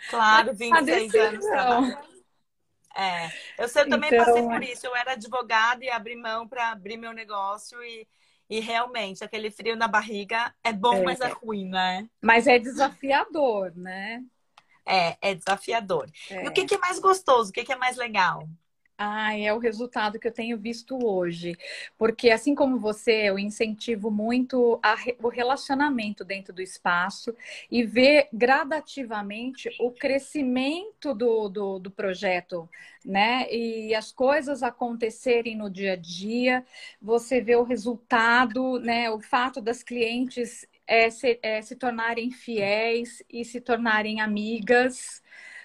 Claro, 0.09 0.55
26 0.55 1.15
anos 1.15 1.45
trabalhando. 1.45 2.13
É, 2.95 3.31
eu, 3.59 3.69
sei, 3.69 3.83
eu 3.83 3.89
também 3.89 4.11
então, 4.11 4.25
passei 4.25 4.43
por 4.43 4.63
isso. 4.63 4.87
Eu 4.87 4.95
era 4.95 5.13
advogada 5.13 5.85
e 5.85 5.91
abri 5.91 6.15
mão 6.15 6.47
para 6.47 6.71
abrir 6.71 6.97
meu 6.97 7.13
negócio 7.13 7.83
e, 7.83 8.07
e 8.49 8.61
realmente 8.61 9.25
aquele 9.25 9.51
frio 9.51 9.77
na 9.77 9.89
barriga 9.89 10.55
é 10.63 10.73
bom, 10.73 10.95
é, 10.95 11.03
mas 11.03 11.21
é 11.21 11.29
ruim, 11.29 11.69
né? 11.69 12.09
Mas 12.21 12.47
é 12.47 12.59
desafiador, 12.59 13.73
né? 13.77 14.23
É, 14.85 15.17
é 15.21 15.35
desafiador. 15.35 16.11
É. 16.31 16.45
E 16.45 16.49
o 16.49 16.53
que, 16.53 16.65
que 16.65 16.75
é 16.75 16.79
mais 16.79 16.99
gostoso? 16.99 17.51
O 17.51 17.53
que, 17.53 17.65
que 17.65 17.73
é 17.73 17.77
mais 17.77 17.97
legal? 17.97 18.49
Ah, 19.05 19.37
é 19.37 19.53
o 19.53 19.59
resultado 19.59 20.17
que 20.17 20.29
eu 20.29 20.33
tenho 20.33 20.57
visto 20.57 20.97
hoje. 21.05 21.57
Porque, 21.99 22.31
assim 22.31 22.55
como 22.55 22.79
você, 22.79 23.29
eu 23.29 23.37
incentivo 23.37 24.12
muito 24.12 24.81
re... 24.85 25.17
o 25.21 25.29
relacionamento 25.29 26.25
dentro 26.25 26.53
do 26.53 26.62
espaço 26.62 27.35
e 27.69 27.83
ver 27.85 28.29
gradativamente 28.33 29.69
o 29.81 29.91
crescimento 29.91 31.15
do, 31.15 31.49
do, 31.49 31.79
do, 31.81 31.91
projeto, 31.91 32.69
né? 33.05 33.53
E 33.53 33.93
as 33.93 34.12
coisas 34.12 34.62
acontecerem 34.62 35.57
no 35.57 35.69
dia 35.69 35.95
a 35.95 35.97
dia, 35.97 36.65
você 37.01 37.41
vê 37.41 37.57
o 37.57 37.65
resultado, 37.65 38.79
né? 38.79 39.11
O 39.11 39.21
fato 39.21 39.61
das 39.61 39.83
clientes 39.83 40.65
é, 40.93 41.09
se, 41.09 41.39
é, 41.43 41.63
se 41.63 41.75
tornarem 41.75 42.31
fiéis 42.31 43.23
e 43.31 43.45
se 43.47 43.63
tornarem 43.63 44.21
amigas, 44.21 45.23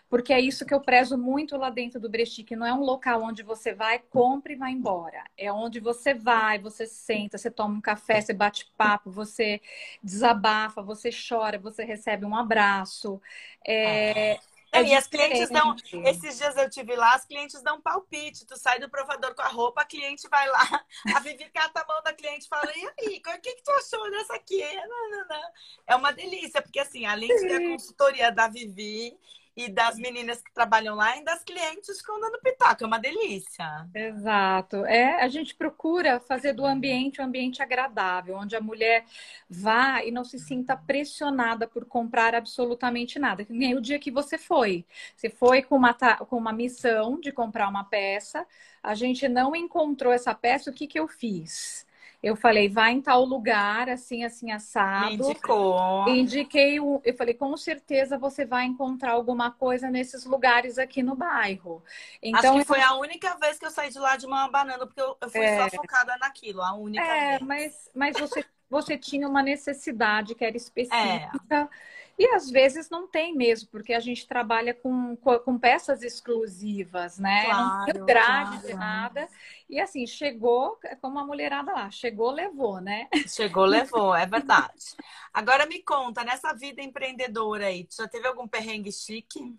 porque 0.09 0.31
é 0.31 0.39
isso 0.39 0.65
que 0.65 0.73
eu 0.73 0.79
prezo 0.79 1.17
muito 1.17 1.57
lá 1.57 1.69
dentro 1.69 1.99
do 1.99 2.09
Brestique. 2.09 2.55
Não 2.55 2.65
é 2.65 2.73
um 2.73 2.79
local 2.79 3.21
onde 3.23 3.43
você 3.43 3.73
vai, 3.73 3.99
compra 3.99 4.53
e 4.53 4.55
vai 4.55 4.71
embora. 4.71 5.21
É 5.37 5.51
onde 5.51 5.81
você 5.81 6.13
vai, 6.13 6.59
você 6.59 6.87
senta, 6.87 7.37
você 7.37 7.51
toma 7.51 7.75
um 7.77 7.81
café, 7.81 8.21
você 8.21 8.33
bate 8.33 8.71
papo, 8.77 9.11
você 9.11 9.59
desabafa, 10.01 10.81
você 10.81 11.09
chora, 11.11 11.59
você 11.59 11.83
recebe 11.83 12.25
um 12.25 12.33
abraço. 12.35 13.21
É, 13.67 14.35
ah. 14.35 14.56
É 14.71 14.83
e 14.83 14.93
as 14.93 15.07
clientes 15.07 15.49
dão. 15.49 15.75
Esses 16.05 16.37
dias 16.37 16.55
eu 16.57 16.69
tive 16.69 16.95
lá, 16.95 17.13
as 17.13 17.25
clientes 17.25 17.61
dão 17.61 17.81
palpite. 17.81 18.45
Tu 18.45 18.57
sai 18.57 18.79
do 18.79 18.89
provador 18.89 19.33
com 19.33 19.41
a 19.41 19.47
roupa, 19.47 19.81
a 19.81 19.85
cliente 19.85 20.27
vai 20.29 20.47
lá, 20.49 20.85
a 21.15 21.19
Vivi 21.19 21.49
cata 21.49 21.81
a 21.81 21.85
mão 21.85 22.01
da 22.03 22.13
cliente 22.13 22.45
e 22.45 22.49
fala: 22.49 22.71
e 22.75 22.85
aí, 22.85 23.17
o 23.17 23.41
que, 23.41 23.55
que 23.55 23.63
tu 23.63 23.71
achou 23.71 24.11
dessa 24.11 24.35
aqui? 24.35 24.61
Não, 24.87 25.09
não, 25.09 25.27
não. 25.27 25.49
É 25.87 25.95
uma 25.95 26.11
delícia, 26.11 26.61
porque 26.61 26.79
assim, 26.79 27.05
além 27.05 27.29
de 27.29 27.47
ter 27.47 27.55
a 27.55 27.69
consultoria 27.69 28.31
da 28.31 28.47
Vivi, 28.47 29.17
e 29.57 29.67
das 29.69 29.97
meninas 29.97 30.39
que 30.39 30.53
trabalham 30.53 30.93
lá 30.93 31.17
e 31.17 31.23
das 31.23 31.43
clientes 31.43 31.97
ficam 31.97 32.21
dando 32.21 32.39
pitaco. 32.39 32.83
É 32.83 32.87
uma 32.87 32.99
delícia. 32.99 33.89
Exato. 33.91 34.85
É, 34.85 35.23
a 35.23 35.27
gente 35.27 35.55
procura 35.55 36.19
fazer 36.19 36.53
do 36.53 36.63
ambiente 36.63 37.19
um 37.19 37.25
ambiente 37.25 37.59
agradável, 37.59 38.37
onde 38.37 38.55
a 38.55 38.61
mulher 38.61 39.03
vá 39.49 40.03
e 40.03 40.11
não 40.11 40.23
se 40.23 40.37
sinta 40.37 40.77
pressionada 40.77 41.67
por 41.67 41.85
comprar 41.85 42.35
absolutamente 42.35 43.17
nada. 43.17 43.47
Nem 43.49 43.73
o 43.73 43.81
dia 43.81 43.97
que 43.97 44.11
você 44.11 44.37
foi. 44.37 44.85
Você 45.15 45.27
foi 45.27 45.63
com 45.63 45.75
uma, 45.75 45.93
com 45.93 46.37
uma 46.37 46.53
missão 46.53 47.19
de 47.19 47.31
comprar 47.31 47.67
uma 47.67 47.83
peça, 47.83 48.45
a 48.83 48.93
gente 48.93 49.27
não 49.27 49.55
encontrou 49.55 50.13
essa 50.13 50.35
peça, 50.35 50.69
o 50.69 50.73
que, 50.73 50.85
que 50.85 50.99
eu 50.99 51.07
fiz? 51.07 51.86
Eu 52.21 52.35
falei, 52.35 52.67
vai 52.67 52.93
em 52.93 53.01
tal 53.01 53.23
lugar, 53.23 53.89
assim, 53.89 54.23
assim, 54.23 54.51
assado. 54.51 55.05
Me 55.05 55.13
indicou. 55.15 56.09
Indiquei, 56.09 56.77
eu 56.77 57.13
falei, 57.15 57.35
com 57.35 57.55
certeza 57.55 58.17
você 58.17 58.43
vai 58.43 58.65
encontrar 58.65 59.11
alguma 59.11 59.51
coisa 59.51 59.89
nesses 59.89 60.25
lugares 60.25 60.79
aqui 60.79 61.03
no 61.03 61.15
bairro. 61.15 61.83
Então, 62.21 62.55
Acho 62.55 62.59
que 62.59 62.65
foi 62.65 62.81
a 62.81 62.95
única 62.95 63.35
vez 63.35 63.59
que 63.59 63.65
eu 63.65 63.71
saí 63.71 63.91
de 63.91 63.99
lá 63.99 64.17
de 64.17 64.25
uma 64.25 64.47
banana, 64.47 64.85
porque 64.87 65.01
eu, 65.01 65.15
eu 65.21 65.29
fui 65.29 65.41
é... 65.41 65.69
só 65.69 65.75
focada 65.77 66.17
naquilo, 66.17 66.61
a 66.61 66.73
única 66.73 67.03
é, 67.03 67.29
vez. 67.29 67.41
Mas, 67.41 67.91
mas 67.93 68.19
você, 68.19 68.43
você 68.67 68.97
tinha 68.97 69.27
uma 69.27 69.43
necessidade 69.43 70.33
que 70.33 70.43
era 70.43 70.57
específica. 70.57 71.69
É. 71.71 71.96
E 72.17 72.25
às 72.29 72.49
vezes 72.49 72.89
não 72.89 73.07
tem 73.07 73.35
mesmo, 73.35 73.69
porque 73.69 73.93
a 73.93 73.99
gente 73.99 74.27
trabalha 74.27 74.73
com, 74.73 75.15
com 75.15 75.59
peças 75.59 76.01
exclusivas, 76.01 77.19
né? 77.19 77.45
Claro, 77.45 77.63
não 77.63 77.85
tem 77.85 78.05
grade 78.05 78.49
claro. 78.49 78.67
de 78.67 78.73
nada. 78.73 79.29
E 79.69 79.79
assim, 79.79 80.07
chegou, 80.07 80.79
como 80.99 81.19
a 81.19 81.25
mulherada 81.25 81.71
lá, 81.71 81.91
chegou, 81.91 82.31
levou, 82.31 82.81
né? 82.81 83.07
Chegou, 83.27 83.65
levou, 83.65 84.15
é 84.15 84.25
verdade. 84.25 84.95
Agora 85.31 85.67
me 85.67 85.83
conta, 85.83 86.23
nessa 86.23 86.53
vida 86.53 86.81
empreendedora 86.81 87.67
aí, 87.67 87.87
já 87.91 88.07
teve 88.07 88.27
algum 88.27 88.47
perrengue 88.47 88.91
chique? 88.91 89.55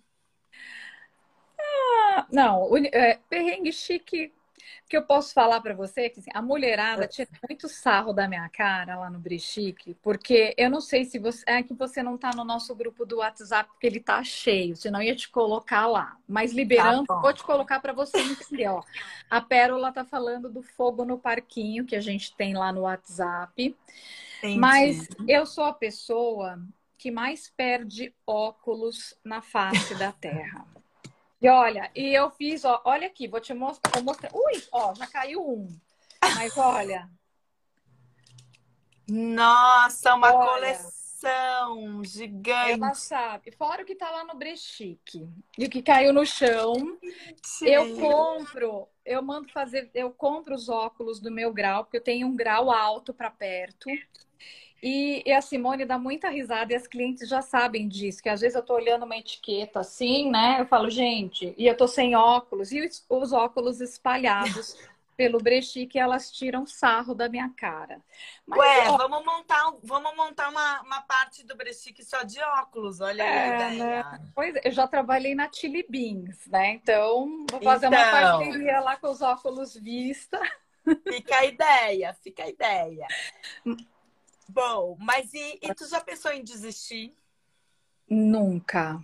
Ah, 1.60 2.26
não, 2.32 2.76
é, 2.92 3.20
perrengue 3.28 3.72
chique 3.72 4.32
que 4.88 4.96
eu 4.96 5.02
posso 5.02 5.34
falar 5.34 5.60
para 5.60 5.74
você 5.74 6.08
que 6.08 6.20
assim, 6.20 6.30
a 6.32 6.40
mulherada 6.40 7.06
tira 7.06 7.28
muito 7.48 7.68
sarro 7.68 8.12
da 8.12 8.26
minha 8.26 8.48
cara 8.48 8.96
lá 8.96 9.10
no 9.10 9.18
Brechique, 9.18 9.94
porque 10.02 10.54
eu 10.56 10.70
não 10.70 10.80
sei 10.80 11.04
se 11.04 11.18
você 11.18 11.44
é 11.46 11.62
que 11.62 11.74
você 11.74 12.02
não 12.02 12.14
está 12.14 12.30
no 12.34 12.44
nosso 12.44 12.74
grupo 12.74 13.04
do 13.04 13.18
WhatsApp 13.18 13.70
porque 13.70 13.86
ele 13.86 14.00
tá 14.00 14.22
cheio, 14.24 14.76
senão 14.76 15.02
ia 15.02 15.14
te 15.14 15.28
colocar 15.28 15.86
lá. 15.86 16.16
Mas 16.26 16.52
liberando, 16.52 17.06
tá 17.06 17.20
vou 17.20 17.32
te 17.32 17.42
colocar 17.42 17.80
para 17.80 17.92
você 17.92 18.18
entender, 18.18 18.68
ó. 18.68 18.82
A 19.30 19.40
Pérola 19.40 19.92
tá 19.92 20.04
falando 20.04 20.50
do 20.50 20.62
fogo 20.62 21.04
no 21.04 21.18
parquinho 21.18 21.84
que 21.84 21.96
a 21.96 22.00
gente 22.00 22.34
tem 22.34 22.54
lá 22.54 22.72
no 22.72 22.82
WhatsApp. 22.82 23.76
Entendi. 24.38 24.58
Mas 24.58 25.08
eu 25.26 25.44
sou 25.44 25.64
a 25.64 25.72
pessoa 25.72 26.58
que 26.96 27.10
mais 27.10 27.48
perde 27.48 28.12
óculos 28.26 29.14
na 29.24 29.40
face 29.40 29.94
da 29.94 30.12
Terra. 30.12 30.66
E 31.40 31.48
olha, 31.48 31.90
e 31.94 32.12
eu 32.12 32.30
fiz, 32.30 32.64
ó, 32.64 32.82
olha 32.84 33.06
aqui, 33.06 33.28
vou 33.28 33.40
te 33.40 33.54
mostrar, 33.54 33.92
vou 33.92 34.02
mostrar. 34.02 34.30
Ui, 34.34 34.62
ó, 34.72 34.92
já 34.94 35.06
caiu 35.06 35.48
um. 35.48 35.68
Mas 36.34 36.56
olha. 36.56 37.08
Nossa, 39.08 40.14
uma 40.14 40.34
olha, 40.34 40.48
coleção 40.50 42.04
gigante. 42.04 42.72
Ela 42.72 42.92
sabe. 42.92 43.52
Fora 43.52 43.82
o 43.82 43.86
que 43.86 43.94
tá 43.94 44.10
lá 44.10 44.24
no 44.24 44.34
brechique 44.34 45.28
e 45.56 45.64
o 45.64 45.70
que 45.70 45.80
caiu 45.80 46.12
no 46.12 46.26
chão. 46.26 46.98
Sim. 47.42 47.68
Eu 47.68 47.96
compro, 47.96 48.88
eu 49.04 49.22
mando 49.22 49.48
fazer, 49.50 49.90
eu 49.94 50.10
compro 50.10 50.54
os 50.54 50.68
óculos 50.68 51.20
do 51.20 51.30
meu 51.30 51.52
grau, 51.52 51.84
porque 51.84 51.98
eu 51.98 52.04
tenho 52.04 52.26
um 52.26 52.36
grau 52.36 52.70
alto 52.70 53.14
para 53.14 53.30
perto. 53.30 53.88
E, 54.82 55.22
e, 55.26 55.32
a 55.32 55.40
Simone 55.40 55.84
dá 55.84 55.98
muita 55.98 56.28
risada 56.28 56.72
e 56.72 56.76
as 56.76 56.86
clientes 56.86 57.28
já 57.28 57.42
sabem 57.42 57.88
disso, 57.88 58.22
que 58.22 58.28
às 58.28 58.40
vezes 58.40 58.54
eu 58.54 58.62
tô 58.62 58.74
olhando 58.74 59.04
uma 59.04 59.16
etiqueta 59.16 59.80
assim, 59.80 60.30
né? 60.30 60.60
Eu 60.60 60.66
falo, 60.66 60.88
gente, 60.88 61.52
e 61.58 61.66
eu 61.66 61.76
tô 61.76 61.88
sem 61.88 62.14
óculos, 62.14 62.70
e 62.70 62.86
os, 62.86 63.04
os 63.08 63.32
óculos 63.32 63.80
espalhados 63.80 64.76
pelo 65.16 65.38
brechique, 65.38 65.98
elas 65.98 66.30
tiram 66.30 66.64
sarro 66.64 67.12
da 67.12 67.28
minha 67.28 67.48
cara. 67.56 68.00
Mas, 68.46 68.60
Ué, 68.60 68.88
ó... 68.88 68.96
vamos 68.96 69.24
montar, 69.24 69.72
vamos 69.82 70.16
montar 70.16 70.48
uma, 70.48 70.80
uma 70.82 71.02
parte 71.02 71.44
do 71.44 71.56
brechique 71.56 72.04
só 72.04 72.22
de 72.22 72.40
óculos, 72.40 73.00
olha 73.00 73.24
é, 73.24 73.64
aí 73.64 73.78
né? 73.80 74.20
Pois 74.32 74.54
eu 74.62 74.70
já 74.70 74.86
trabalhei 74.86 75.34
na 75.34 75.50
Chili 75.52 75.84
Beans, 75.88 76.46
né? 76.46 76.74
Então, 76.74 77.44
vou 77.50 77.60
fazer 77.60 77.88
então... 77.88 77.98
uma 77.98 78.10
parceria 78.12 78.78
lá 78.78 78.96
com 78.96 79.08
os 79.08 79.20
óculos 79.20 79.74
Vista. 79.74 80.40
Fica 81.08 81.36
a 81.36 81.44
ideia, 81.44 82.14
fica 82.22 82.44
a 82.44 82.48
ideia. 82.48 83.06
Bom, 84.48 84.96
mas 84.98 85.32
e, 85.34 85.58
e 85.62 85.74
tu 85.74 85.86
já 85.86 86.00
pensou 86.00 86.32
em 86.32 86.42
desistir? 86.42 87.14
Nunca. 88.08 89.02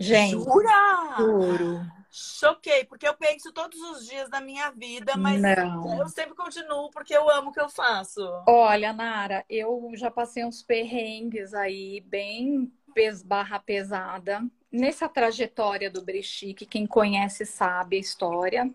Gente. 0.00 0.30
Jura? 0.30 1.16
Juro. 1.18 1.96
Choquei, 2.10 2.84
porque 2.84 3.06
eu 3.06 3.14
penso 3.14 3.52
todos 3.52 3.78
os 3.78 4.06
dias 4.06 4.30
da 4.30 4.40
minha 4.40 4.70
vida, 4.70 5.18
mas 5.18 5.42
Não. 5.42 5.98
eu 6.00 6.08
sempre 6.08 6.34
continuo 6.34 6.90
porque 6.90 7.14
eu 7.14 7.28
amo 7.28 7.50
o 7.50 7.52
que 7.52 7.60
eu 7.60 7.68
faço. 7.68 8.22
Olha, 8.46 8.90
Nara, 8.90 9.44
eu 9.50 9.90
já 9.94 10.10
passei 10.10 10.42
uns 10.42 10.62
perrengues 10.62 11.52
aí, 11.52 12.00
bem 12.00 12.72
pes 12.94 13.22
barra 13.22 13.58
pesada. 13.58 14.42
Nessa 14.72 15.10
trajetória 15.10 15.90
do 15.90 16.02
Brechique, 16.02 16.64
quem 16.64 16.86
conhece 16.86 17.44
sabe 17.44 17.96
a 17.96 18.00
história, 18.00 18.70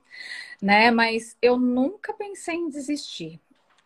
né? 0.62 0.92
Mas 0.92 1.36
eu 1.42 1.58
nunca 1.58 2.14
pensei 2.14 2.56
em 2.56 2.70
desistir. 2.70 3.40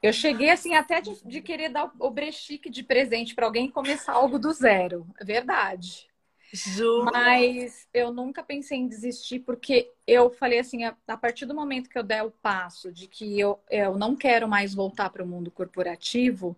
Eu 0.05 0.13
cheguei 0.13 0.49
assim 0.49 0.75
até 0.75 1.01
de, 1.01 1.23
de 1.25 1.41
querer 1.41 1.69
dar 1.69 1.91
o 1.99 2.09
brechique 2.11 2.69
de 2.69 2.83
presente 2.83 3.33
para 3.33 3.45
alguém 3.45 3.65
e 3.65 3.71
começar 3.71 4.13
algo 4.13 4.37
do 4.37 4.51
zero. 4.53 5.07
É 5.19 5.25
verdade. 5.25 6.07
Juro. 6.53 7.11
Mas 7.11 7.87
eu 7.93 8.13
nunca 8.13 8.41
pensei 8.41 8.77
em 8.77 8.87
desistir, 8.87 9.39
porque 9.39 9.91
eu 10.07 10.29
falei 10.29 10.59
assim: 10.59 10.83
a, 10.83 10.95
a, 11.07 11.17
partir 11.17 11.45
do 11.45 11.53
momento 11.53 11.89
que 11.89 11.97
eu 11.97 12.03
der 12.03 12.23
o 12.23 12.31
passo 12.31 12.93
de 12.93 13.07
que 13.07 13.37
eu, 13.37 13.59
eu 13.69 13.97
não 13.97 14.15
quero 14.15 14.47
mais 14.47 14.73
voltar 14.73 15.09
para 15.09 15.23
o 15.23 15.27
mundo 15.27 15.51
corporativo, 15.51 16.55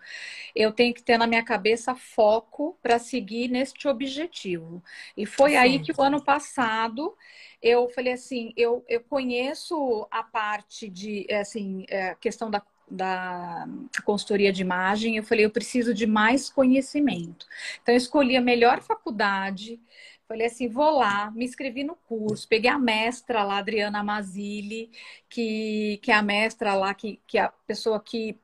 eu 0.56 0.72
tenho 0.72 0.94
que 0.94 1.02
ter 1.02 1.18
na 1.18 1.26
minha 1.26 1.44
cabeça 1.44 1.96
foco 1.96 2.78
para 2.82 3.00
seguir 3.00 3.48
neste 3.48 3.88
objetivo. 3.88 4.84
E 5.16 5.26
foi 5.26 5.52
Sim. 5.52 5.58
aí 5.58 5.80
que 5.80 5.92
o 5.92 6.02
ano 6.02 6.24
passado 6.24 7.18
eu 7.62 7.90
falei 7.90 8.14
assim: 8.14 8.54
eu, 8.56 8.86
eu 8.88 9.02
conheço 9.02 10.08
a 10.12 10.22
parte 10.22 10.88
de 10.90 11.26
assim, 11.32 11.86
é, 11.90 12.14
questão 12.16 12.52
da 12.52 12.62
da 12.90 13.68
consultoria 14.06 14.52
de 14.52 14.62
imagem, 14.62 15.18
eu 15.18 15.24
falei, 15.24 15.46
eu 15.46 15.50
preciso 15.52 15.94
de 15.94 16.08
mais 16.08 16.50
conhecimento. 16.50 17.46
Então, 17.82 17.94
eu 17.94 17.98
escolhi 17.98 18.38
a 18.38 18.42
melhor 18.42 18.82
faculdade, 18.82 19.80
falei 20.28 20.48
assim, 20.48 20.68
vou 20.68 20.92
lá, 21.00 21.32
me 21.32 21.46
inscrevi 21.46 21.84
no 21.84 21.96
curso, 21.96 22.48
peguei 22.48 22.70
a 22.70 22.80
mestra 22.80 23.44
lá, 23.44 23.58
Adriana 23.58 24.04
Mazili, 24.04 24.92
que, 25.30 26.00
que 26.02 26.12
é 26.12 26.16
a 26.16 26.22
mestra 26.22 26.74
lá, 26.76 26.94
que, 26.94 27.20
que 27.28 27.38
é 27.38 27.42
a 27.44 27.50
pessoa 27.66 28.00
que, 28.00 28.38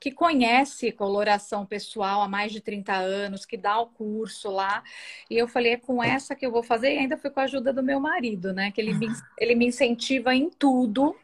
que 0.00 0.10
conhece 0.10 0.92
coloração 0.92 1.66
pessoal 1.66 2.22
há 2.22 2.28
mais 2.28 2.52
de 2.52 2.60
30 2.60 2.94
anos, 2.94 3.44
que 3.44 3.56
dá 3.56 3.78
o 3.78 3.86
curso 3.86 4.50
lá. 4.50 4.82
E 5.28 5.36
eu 5.36 5.46
falei, 5.46 5.72
é 5.74 5.76
com 5.76 6.02
essa 6.02 6.34
que 6.34 6.44
eu 6.46 6.50
vou 6.50 6.62
fazer, 6.62 6.94
e 6.94 6.98
ainda 6.98 7.18
foi 7.18 7.30
com 7.30 7.40
a 7.40 7.44
ajuda 7.44 7.72
do 7.72 7.82
meu 7.82 8.00
marido, 8.00 8.52
né? 8.52 8.70
Que 8.72 8.80
ele 8.80 8.94
me, 8.94 9.08
ele 9.38 9.54
me 9.54 9.66
incentiva 9.66 10.34
em 10.34 10.50
tudo. 10.50 11.14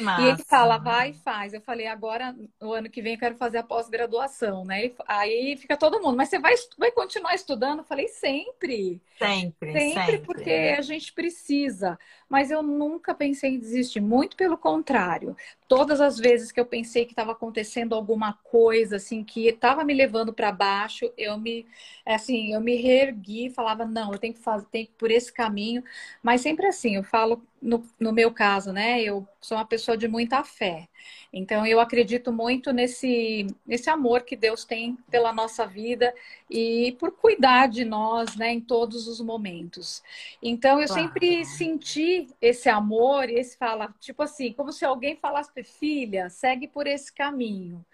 Massa. 0.00 0.22
E 0.22 0.28
ele 0.28 0.44
fala, 0.44 0.78
vai 0.78 1.10
e 1.10 1.14
faz. 1.14 1.52
Eu 1.52 1.60
falei, 1.60 1.86
agora, 1.86 2.34
no 2.60 2.72
ano 2.72 2.88
que 2.88 3.02
vem, 3.02 3.14
eu 3.14 3.18
quero 3.18 3.36
fazer 3.36 3.58
a 3.58 3.62
pós-graduação, 3.62 4.64
né? 4.64 4.90
Aí 5.06 5.56
fica 5.56 5.76
todo 5.76 6.00
mundo, 6.00 6.16
mas 6.16 6.28
você 6.28 6.38
vai, 6.38 6.54
vai 6.78 6.90
continuar 6.90 7.34
estudando? 7.34 7.78
Eu 7.80 7.84
falei, 7.84 8.08
sempre. 8.08 9.00
Sempre, 9.18 9.72
sempre. 9.72 9.94
Sempre, 9.94 10.18
porque 10.18 10.74
a 10.76 10.80
gente 10.82 11.12
precisa. 11.12 11.98
Mas 12.28 12.50
eu 12.50 12.62
nunca 12.62 13.14
pensei 13.14 13.50
em 13.50 13.58
desistir, 13.58 14.00
muito 14.00 14.36
pelo 14.36 14.56
contrário. 14.56 15.36
Todas 15.68 16.00
as 16.00 16.18
vezes 16.18 16.50
que 16.50 16.58
eu 16.58 16.66
pensei 16.66 17.04
que 17.04 17.12
estava 17.12 17.32
acontecendo 17.32 17.94
alguma 17.94 18.32
coisa, 18.32 18.96
assim, 18.96 19.22
que 19.22 19.46
estava 19.48 19.84
me 19.84 19.94
levando 19.94 20.32
para 20.32 20.50
baixo, 20.50 21.12
eu 21.16 21.38
me, 21.38 21.66
assim, 22.04 22.52
eu 22.52 22.60
me 22.60 22.76
reergui, 22.76 23.50
falava, 23.50 23.84
não, 23.84 24.12
eu 24.12 24.18
tenho 24.18 24.34
que 24.34 24.40
fazer, 24.40 24.66
tenho 24.70 24.86
que 24.86 24.92
ir 24.92 24.96
por 24.96 25.10
esse 25.10 25.32
caminho. 25.32 25.82
Mas 26.22 26.40
sempre 26.40 26.66
assim, 26.66 26.96
eu 26.96 27.02
falo 27.04 27.42
no, 27.62 27.86
no 27.98 28.12
meu 28.12 28.32
caso, 28.32 28.72
né? 28.72 29.00
Eu 29.00 29.26
sou 29.40 29.56
uma 29.56 29.64
pessoa 29.64 29.96
de 29.96 30.08
muita 30.08 30.42
fé. 30.42 30.88
Então, 31.32 31.64
eu 31.64 31.80
acredito 31.80 32.30
muito 32.32 32.72
nesse, 32.72 33.46
nesse 33.66 33.88
amor 33.88 34.22
que 34.22 34.36
Deus 34.36 34.64
tem 34.64 34.98
pela 35.10 35.32
nossa 35.32 35.66
vida 35.66 36.12
e 36.50 36.94
por 36.98 37.12
cuidar 37.12 37.68
de 37.68 37.84
nós, 37.84 38.36
né, 38.36 38.52
em 38.52 38.60
todos 38.60 39.06
os 39.08 39.20
momentos. 39.20 40.02
Então, 40.42 40.80
eu 40.80 40.86
claro. 40.86 41.02
sempre 41.02 41.44
senti 41.44 42.28
esse 42.40 42.68
amor 42.68 43.30
e 43.30 43.34
esse 43.34 43.56
fala, 43.56 43.94
tipo 43.98 44.22
assim, 44.22 44.52
como 44.52 44.72
se 44.72 44.84
alguém 44.84 45.16
falasse, 45.16 45.62
filha, 45.62 46.28
segue 46.28 46.68
por 46.68 46.86
esse 46.86 47.12
caminho. 47.12 47.84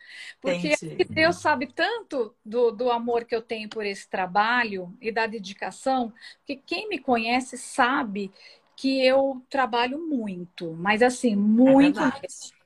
Porque 0.41 0.75
Deus 1.09 1.37
sabe 1.37 1.67
tanto 1.67 2.35
do, 2.45 2.73
do 2.73 2.91
amor 2.91 3.25
que 3.25 3.35
eu 3.35 3.43
tenho 3.43 3.69
por 3.69 3.85
esse 3.85 4.09
trabalho 4.09 4.93
e 5.01 5.13
da 5.13 5.27
dedicação, 5.27 6.13
que 6.45 6.57
quem 6.57 6.89
me 6.89 6.99
conhece 6.99 7.57
sabe 7.57 8.33
que 8.79 9.05
eu 9.05 9.43
trabalho 9.51 9.99
muito, 9.99 10.73
mas 10.75 11.03
assim, 11.03 11.35
muito 11.35 12.01
é 12.01 12.13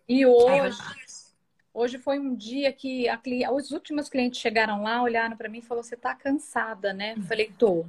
E 0.07 0.27
hoje, 0.27 0.51
é 0.53 0.75
hoje 1.73 1.99
foi 1.99 2.19
um 2.19 2.35
dia 2.35 2.71
que 2.71 3.09
a, 3.09 3.19
os 3.51 3.71
últimos 3.71 4.11
clientes 4.11 4.39
chegaram 4.39 4.83
lá, 4.83 5.03
olharam 5.03 5.35
para 5.39 5.49
mim 5.49 5.61
e 5.61 5.63
falaram: 5.63 5.83
"Você 5.83 5.97
tá 5.97 6.15
cansada, 6.15 6.93
né?" 6.93 7.15
Eu 7.17 7.23
falei: 7.23 7.51
"Tô. 7.59 7.87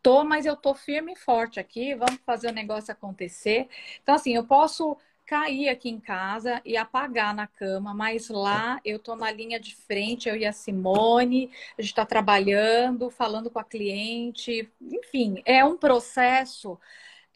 Tô, 0.00 0.22
mas 0.22 0.46
eu 0.46 0.54
tô 0.54 0.76
firme 0.76 1.14
e 1.14 1.16
forte 1.16 1.58
aqui, 1.58 1.92
vamos 1.96 2.20
fazer 2.24 2.50
o 2.50 2.52
negócio 2.52 2.92
acontecer". 2.92 3.68
Então 4.00 4.14
assim, 4.14 4.36
eu 4.36 4.44
posso 4.44 4.96
cair 5.26 5.68
aqui 5.68 5.88
em 5.90 5.98
casa 5.98 6.62
e 6.64 6.76
apagar 6.76 7.34
na 7.34 7.48
cama, 7.48 7.92
mas 7.92 8.28
lá 8.28 8.80
eu 8.84 8.96
tô 8.96 9.16
na 9.16 9.28
linha 9.32 9.58
de 9.58 9.74
frente, 9.74 10.28
eu 10.28 10.36
e 10.36 10.46
a 10.46 10.52
Simone, 10.52 11.50
a 11.76 11.82
gente 11.82 11.90
está 11.90 12.06
trabalhando, 12.06 13.10
falando 13.10 13.50
com 13.50 13.58
a 13.58 13.64
cliente, 13.64 14.70
enfim, 14.80 15.42
é 15.44 15.64
um 15.64 15.76
processo 15.76 16.78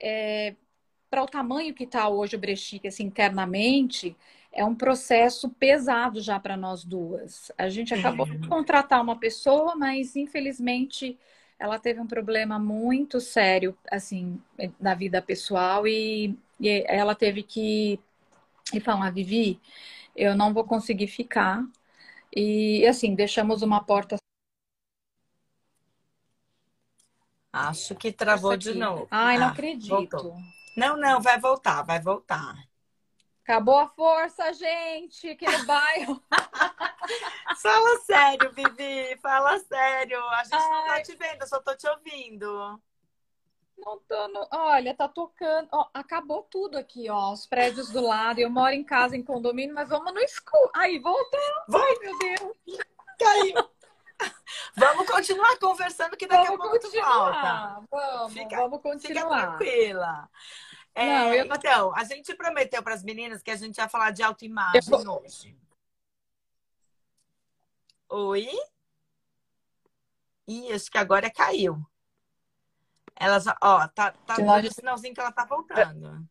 é, 0.01 0.55
para 1.11 1.23
o 1.23 1.27
tamanho 1.27 1.75
que 1.75 1.85
está 1.85 2.09
hoje 2.09 2.37
o 2.37 2.39
Brechique, 2.39 2.89
assim, 2.89 3.05
internamente, 3.05 4.17
é 4.53 4.65
um 4.65 4.75
processo 4.75 5.49
pesado 5.51 6.21
já 6.21 6.39
para 6.41 6.57
nós 6.57 6.85
duas. 6.85 7.53
A 7.59 7.69
gente 7.69 7.95
acabou 7.95 8.27
de 8.27 8.49
contratar 8.49 9.03
uma 9.03 9.19
pessoa, 9.19 9.77
mas 9.77 10.17
infelizmente 10.17 11.19
ela 11.59 11.79
teve 11.79 12.01
um 12.01 12.07
problema 12.07 12.59
muito 12.59 13.21
sério, 13.21 13.77
assim, 13.91 14.41
na 14.81 14.95
vida 14.95 15.21
pessoal 15.21 15.87
e, 15.87 16.37
e 16.59 16.85
ela 16.87 17.15
teve 17.15 17.43
que 17.43 18.01
e 18.73 18.81
falar, 18.81 19.11
Vivi, 19.11 19.61
eu 20.17 20.37
não 20.37 20.55
vou 20.55 20.65
conseguir 20.65 21.09
ficar. 21.09 21.65
E 22.35 22.87
assim, 22.87 23.15
deixamos 23.15 23.63
uma 23.63 23.83
porta 23.83 24.17
Acho 27.53 27.95
que 27.95 28.13
travou 28.13 28.57
de 28.57 28.75
novo. 28.75 29.09
Ai, 29.11 29.39
não 29.39 29.49
ah, 29.49 29.51
acredito. 29.51 29.91
Voltou. 29.91 30.37
Não, 30.77 30.97
não, 30.97 31.21
vai 31.21 31.39
voltar, 31.39 31.83
vai 31.83 32.01
voltar. 32.01 32.55
Acabou 33.43 33.79
a 33.79 33.89
força, 33.89 34.53
gente, 34.53 35.31
aqui 35.31 35.45
no 35.45 35.67
bairro. 35.67 36.23
fala 37.61 38.01
sério, 38.01 38.53
Vivi, 38.53 39.19
fala 39.21 39.59
sério. 39.59 40.23
A 40.29 40.45
gente 40.45 40.55
Ai. 40.55 40.71
não 40.71 40.87
tá 40.87 41.03
te 41.03 41.17
vendo, 41.17 41.41
eu 41.41 41.47
só 41.49 41.61
tô 41.61 41.75
te 41.75 41.89
ouvindo. 41.89 42.81
Não 43.77 43.99
tô 44.07 44.29
no... 44.29 44.47
Olha, 44.53 44.95
tá 44.95 45.09
tocando. 45.09 45.69
Ó, 45.73 45.89
acabou 45.95 46.43
tudo 46.45 46.77
aqui, 46.79 47.09
ó. 47.11 47.33
Os 47.33 47.47
prédios 47.47 47.91
do 47.91 48.01
lado. 48.01 48.39
Eu 48.39 48.51
moro 48.51 48.75
em 48.75 48.85
casa, 48.85 49.17
em 49.17 49.23
condomínio, 49.23 49.75
mas 49.75 49.89
vamos 49.89 50.13
no 50.13 50.21
escuro. 50.21 50.71
Aí, 50.77 50.99
voltou. 50.99 51.41
Vai, 51.67 51.83
Ai, 51.83 51.97
meu 52.01 52.19
Deus. 52.19 52.79
Caiu. 53.19 53.71
Vamos 54.77 55.07
continuar 55.07 55.59
conversando 55.59 56.17
que 56.17 56.27
daqui 56.27 56.47
vamos 56.47 56.61
a 56.61 56.63
pouco 56.63 56.81
continuar. 56.81 57.07
tu 57.07 57.19
volta. 57.19 57.87
Vamos, 57.91 58.33
fica, 58.33 58.57
vamos 58.57 58.81
continuar. 58.81 59.59
Fica 59.59 59.59
tranquila. 59.59 60.31
É, 60.95 61.07
Não, 61.07 61.35
eu... 61.35 61.45
Então, 61.47 61.95
a 61.95 62.05
gente 62.05 62.35
prometeu 62.35 62.83
para 62.83 62.95
as 62.95 63.03
meninas 63.03 63.43
que 63.43 63.51
a 63.51 63.57
gente 63.57 63.79
ia 63.79 63.89
falar 63.89 64.11
de 64.11 64.23
autoimagem 64.23 64.83
vou... 64.83 65.23
hoje. 65.23 65.57
Oi? 68.09 68.49
Ih, 70.49 70.73
acho 70.73 70.91
que 70.91 70.99
agora 70.99 71.31
caiu. 71.31 71.81
Elas, 73.15 73.45
ó, 73.47 73.87
tá, 73.89 74.13
tá 74.13 74.37
dando 74.37 74.75
sinalzinho 74.75 75.15
que 75.15 75.21
ela 75.21 75.31
tá 75.31 75.45
voltando. 75.45 76.27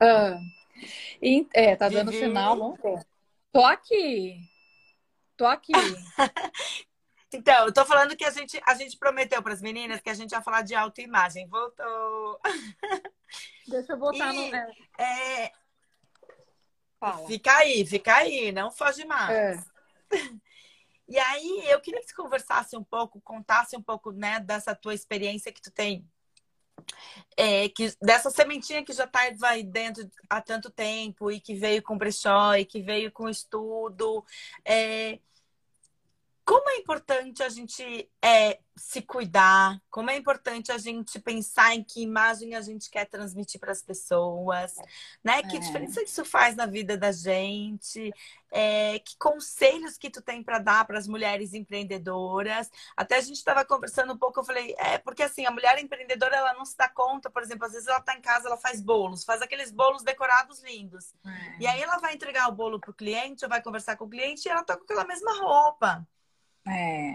Ah, 0.00 0.38
é, 1.52 1.76
tá 1.76 1.88
dando 1.88 2.10
Vivi. 2.10 2.24
sinal, 2.24 2.56
vamos 2.56 2.80
ver. 2.80 3.06
Tô 3.52 3.64
aqui. 3.64 4.40
Tô 5.36 5.46
aqui. 5.46 5.72
então, 7.32 7.66
eu 7.66 7.72
tô 7.72 7.84
falando 7.84 8.16
que 8.16 8.24
a 8.24 8.30
gente, 8.30 8.60
a 8.66 8.74
gente 8.74 8.96
prometeu 8.96 9.42
para 9.42 9.52
as 9.52 9.62
meninas 9.62 10.00
que 10.00 10.10
a 10.10 10.14
gente 10.14 10.32
ia 10.32 10.42
falar 10.42 10.62
de 10.62 10.74
autoimagem. 10.74 11.46
Voltou. 11.46 12.40
Deixa 13.68 13.92
eu 13.92 13.98
botar 13.98 14.34
e, 14.34 14.50
no. 14.50 14.56
É... 14.98 15.52
Fala. 16.98 17.26
Fica 17.26 17.56
aí, 17.56 17.86
fica 17.86 18.16
aí, 18.16 18.52
não 18.52 18.70
foge 18.70 19.04
mais. 19.04 19.30
É. 19.30 19.64
E 21.12 21.18
aí, 21.18 21.64
eu 21.68 21.80
queria 21.80 21.98
que 21.98 22.06
você 22.06 22.14
conversasse 22.14 22.76
um 22.76 22.84
pouco, 22.84 23.20
contasse 23.20 23.76
um 23.76 23.82
pouco, 23.82 24.12
né, 24.12 24.38
dessa 24.38 24.76
tua 24.76 24.94
experiência 24.94 25.50
que 25.52 25.60
tu 25.60 25.68
tem 25.68 26.08
é, 27.36 27.68
que, 27.68 27.92
dessa 28.00 28.30
sementinha 28.30 28.84
que 28.84 28.92
já 28.92 29.04
está 29.04 29.20
vai 29.36 29.62
dentro 29.62 30.08
há 30.28 30.40
tanto 30.40 30.70
tempo 30.70 31.30
e 31.30 31.40
que 31.40 31.54
veio 31.54 31.82
com 31.82 31.96
brechó 31.96 32.54
e 32.54 32.64
que 32.64 32.82
veio 32.82 33.10
com 33.10 33.28
estudo. 33.28 34.24
É, 34.64 35.18
como 36.50 36.68
é 36.68 36.78
importante 36.78 37.44
a 37.44 37.48
gente 37.48 38.10
é, 38.20 38.58
se 38.74 39.00
cuidar, 39.02 39.80
como 39.88 40.10
é 40.10 40.16
importante 40.16 40.72
a 40.72 40.78
gente 40.78 41.20
pensar 41.20 41.76
em 41.76 41.84
que 41.84 42.02
imagem 42.02 42.56
a 42.56 42.60
gente 42.60 42.90
quer 42.90 43.04
transmitir 43.04 43.60
para 43.60 43.70
as 43.70 43.80
pessoas, 43.80 44.74
né? 45.22 45.44
Que 45.44 45.58
é. 45.58 45.60
diferença 45.60 46.02
isso 46.02 46.24
faz 46.24 46.56
na 46.56 46.66
vida 46.66 46.96
da 46.96 47.12
gente? 47.12 48.12
É, 48.50 48.98
que 48.98 49.16
conselhos 49.16 49.96
que 49.96 50.10
tu 50.10 50.20
tem 50.20 50.42
para 50.42 50.58
dar 50.58 50.84
para 50.88 50.98
as 50.98 51.06
mulheres 51.06 51.54
empreendedoras? 51.54 52.68
Até 52.96 53.18
a 53.18 53.20
gente 53.20 53.36
estava 53.36 53.64
conversando 53.64 54.12
um 54.12 54.18
pouco, 54.18 54.40
eu 54.40 54.44
falei, 54.44 54.74
é 54.76 54.98
porque 54.98 55.22
assim, 55.22 55.46
a 55.46 55.52
mulher 55.52 55.78
empreendedora 55.78 56.34
ela 56.34 56.52
não 56.54 56.64
se 56.64 56.76
dá 56.76 56.88
conta, 56.88 57.30
por 57.30 57.44
exemplo, 57.44 57.64
às 57.64 57.74
vezes 57.74 57.86
ela 57.86 57.98
está 57.98 58.16
em 58.16 58.20
casa, 58.20 58.48
ela 58.48 58.56
faz 58.56 58.80
bolos, 58.80 59.22
faz 59.22 59.40
aqueles 59.40 59.70
bolos 59.70 60.02
decorados 60.02 60.60
lindos. 60.64 61.14
É. 61.24 61.58
E 61.60 61.66
aí 61.68 61.80
ela 61.80 61.98
vai 61.98 62.14
entregar 62.14 62.48
o 62.48 62.52
bolo 62.52 62.80
para 62.80 62.90
o 62.90 62.94
cliente, 62.94 63.44
ou 63.44 63.48
vai 63.48 63.62
conversar 63.62 63.96
com 63.96 64.06
o 64.06 64.10
cliente 64.10 64.48
e 64.48 64.50
ela 64.50 64.62
está 64.62 64.76
com 64.76 64.82
aquela 64.82 65.04
mesma 65.04 65.32
roupa. 65.38 66.04
É. 66.66 67.10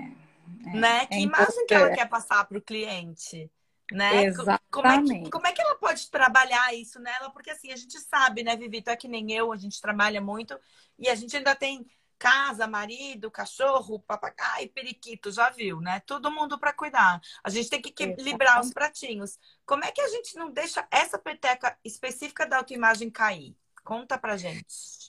é 0.65 0.73
né? 0.73 1.01
É 1.03 1.05
que 1.05 1.19
imagem 1.19 1.65
que 1.65 1.73
ela 1.73 1.91
quer 1.91 2.07
passar 2.07 2.45
para 2.45 2.57
o 2.57 2.61
cliente? 2.61 3.49
Né? 3.91 4.25
Exatamente. 4.25 4.61
Como 4.71 4.87
é, 4.87 5.03
que, 5.03 5.29
como 5.29 5.47
é 5.47 5.51
que 5.51 5.61
ela 5.61 5.75
pode 5.75 6.09
trabalhar 6.09 6.73
isso 6.73 6.99
nela? 6.99 7.29
Porque 7.29 7.51
assim, 7.51 7.71
a 7.71 7.75
gente 7.75 7.99
sabe, 7.99 8.43
né, 8.43 8.55
Vivi? 8.55 8.81
Tu 8.81 8.89
é 8.89 8.95
que 8.95 9.07
nem 9.07 9.31
eu, 9.31 9.51
a 9.51 9.57
gente 9.57 9.79
trabalha 9.79 10.19
muito 10.19 10.59
e 10.97 11.07
a 11.07 11.13
gente 11.13 11.37
ainda 11.37 11.55
tem 11.55 11.85
casa, 12.17 12.65
marido, 12.67 13.29
cachorro, 13.29 13.99
papagaio, 13.99 14.69
periquito, 14.69 15.31
já 15.31 15.49
viu, 15.49 15.81
né? 15.81 16.01
Todo 16.05 16.31
mundo 16.31 16.57
para 16.57 16.73
cuidar. 16.73 17.21
A 17.43 17.49
gente 17.49 17.69
tem 17.69 17.81
que 17.81 17.89
equilibrar 18.03 18.61
os 18.61 18.71
pratinhos. 18.71 19.37
Como 19.65 19.83
é 19.83 19.91
que 19.91 20.01
a 20.01 20.07
gente 20.07 20.35
não 20.35 20.49
deixa 20.49 20.87
essa 20.89 21.19
peteca 21.19 21.77
específica 21.83 22.45
da 22.45 22.57
autoimagem 22.57 23.09
cair? 23.09 23.55
Conta 23.83 24.17
pra 24.17 24.37
gente. 24.37 24.65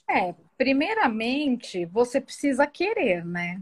É, 0.09 0.35
primeiramente, 0.57 1.85
você 1.85 2.21
precisa 2.21 2.67
querer, 2.67 3.25
né? 3.25 3.61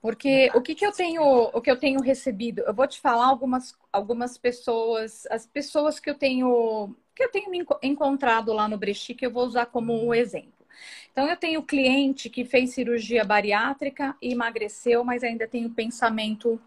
Porque 0.00 0.50
o 0.54 0.60
que, 0.60 0.74
que 0.74 0.84
eu 0.84 0.92
tenho, 0.92 1.22
o 1.22 1.60
que 1.60 1.70
eu 1.70 1.78
tenho 1.78 2.00
recebido, 2.00 2.62
eu 2.62 2.74
vou 2.74 2.86
te 2.86 3.00
falar 3.00 3.26
algumas, 3.26 3.76
algumas 3.92 4.36
pessoas, 4.38 5.26
as 5.30 5.46
pessoas 5.46 6.00
que 6.00 6.10
eu 6.10 6.14
tenho 6.14 6.94
que 7.14 7.22
eu 7.22 7.30
tenho 7.30 7.50
encontrado 7.82 8.52
lá 8.54 8.66
no 8.66 8.78
Brexit, 8.78 9.14
que 9.14 9.26
eu 9.26 9.30
vou 9.30 9.44
usar 9.44 9.66
como 9.66 9.92
um 9.92 10.14
exemplo. 10.14 10.66
Então, 11.12 11.28
eu 11.28 11.36
tenho 11.36 11.62
cliente 11.62 12.30
que 12.30 12.44
fez 12.44 12.70
cirurgia 12.70 13.24
bariátrica 13.24 14.16
e 14.20 14.32
emagreceu, 14.32 15.04
mas 15.04 15.22
ainda 15.22 15.46
tem 15.46 15.66
o 15.66 15.74
pensamento 15.74 16.60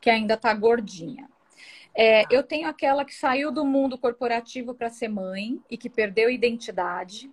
que 0.00 0.10
ainda 0.10 0.34
está 0.34 0.52
gordinha. 0.54 1.28
É, 1.94 2.24
eu 2.34 2.42
tenho 2.42 2.68
aquela 2.68 3.04
que 3.04 3.14
saiu 3.14 3.52
do 3.52 3.64
mundo 3.64 3.98
corporativo 3.98 4.74
para 4.74 4.88
ser 4.88 5.08
mãe 5.08 5.60
e 5.70 5.76
que 5.76 5.90
perdeu 5.90 6.30
identidade. 6.30 7.30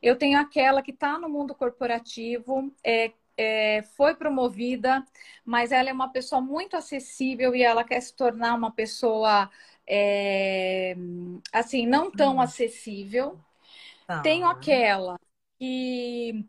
Eu 0.00 0.16
tenho 0.16 0.38
aquela 0.38 0.82
que 0.82 0.92
está 0.92 1.18
no 1.18 1.28
mundo 1.28 1.54
corporativo, 1.54 2.72
é, 2.84 3.12
é, 3.36 3.82
foi 3.96 4.14
promovida, 4.14 5.04
mas 5.44 5.72
ela 5.72 5.90
é 5.90 5.92
uma 5.92 6.08
pessoa 6.08 6.40
muito 6.40 6.76
acessível 6.76 7.54
e 7.54 7.62
ela 7.62 7.84
quer 7.84 8.00
se 8.00 8.14
tornar 8.14 8.54
uma 8.54 8.70
pessoa 8.70 9.50
é, 9.86 10.96
assim 11.52 11.86
não 11.86 12.10
tão 12.10 12.36
hum. 12.36 12.40
acessível. 12.40 13.38
Ah. 14.08 14.20
Tenho 14.20 14.46
aquela 14.46 15.18
que, 15.58 16.44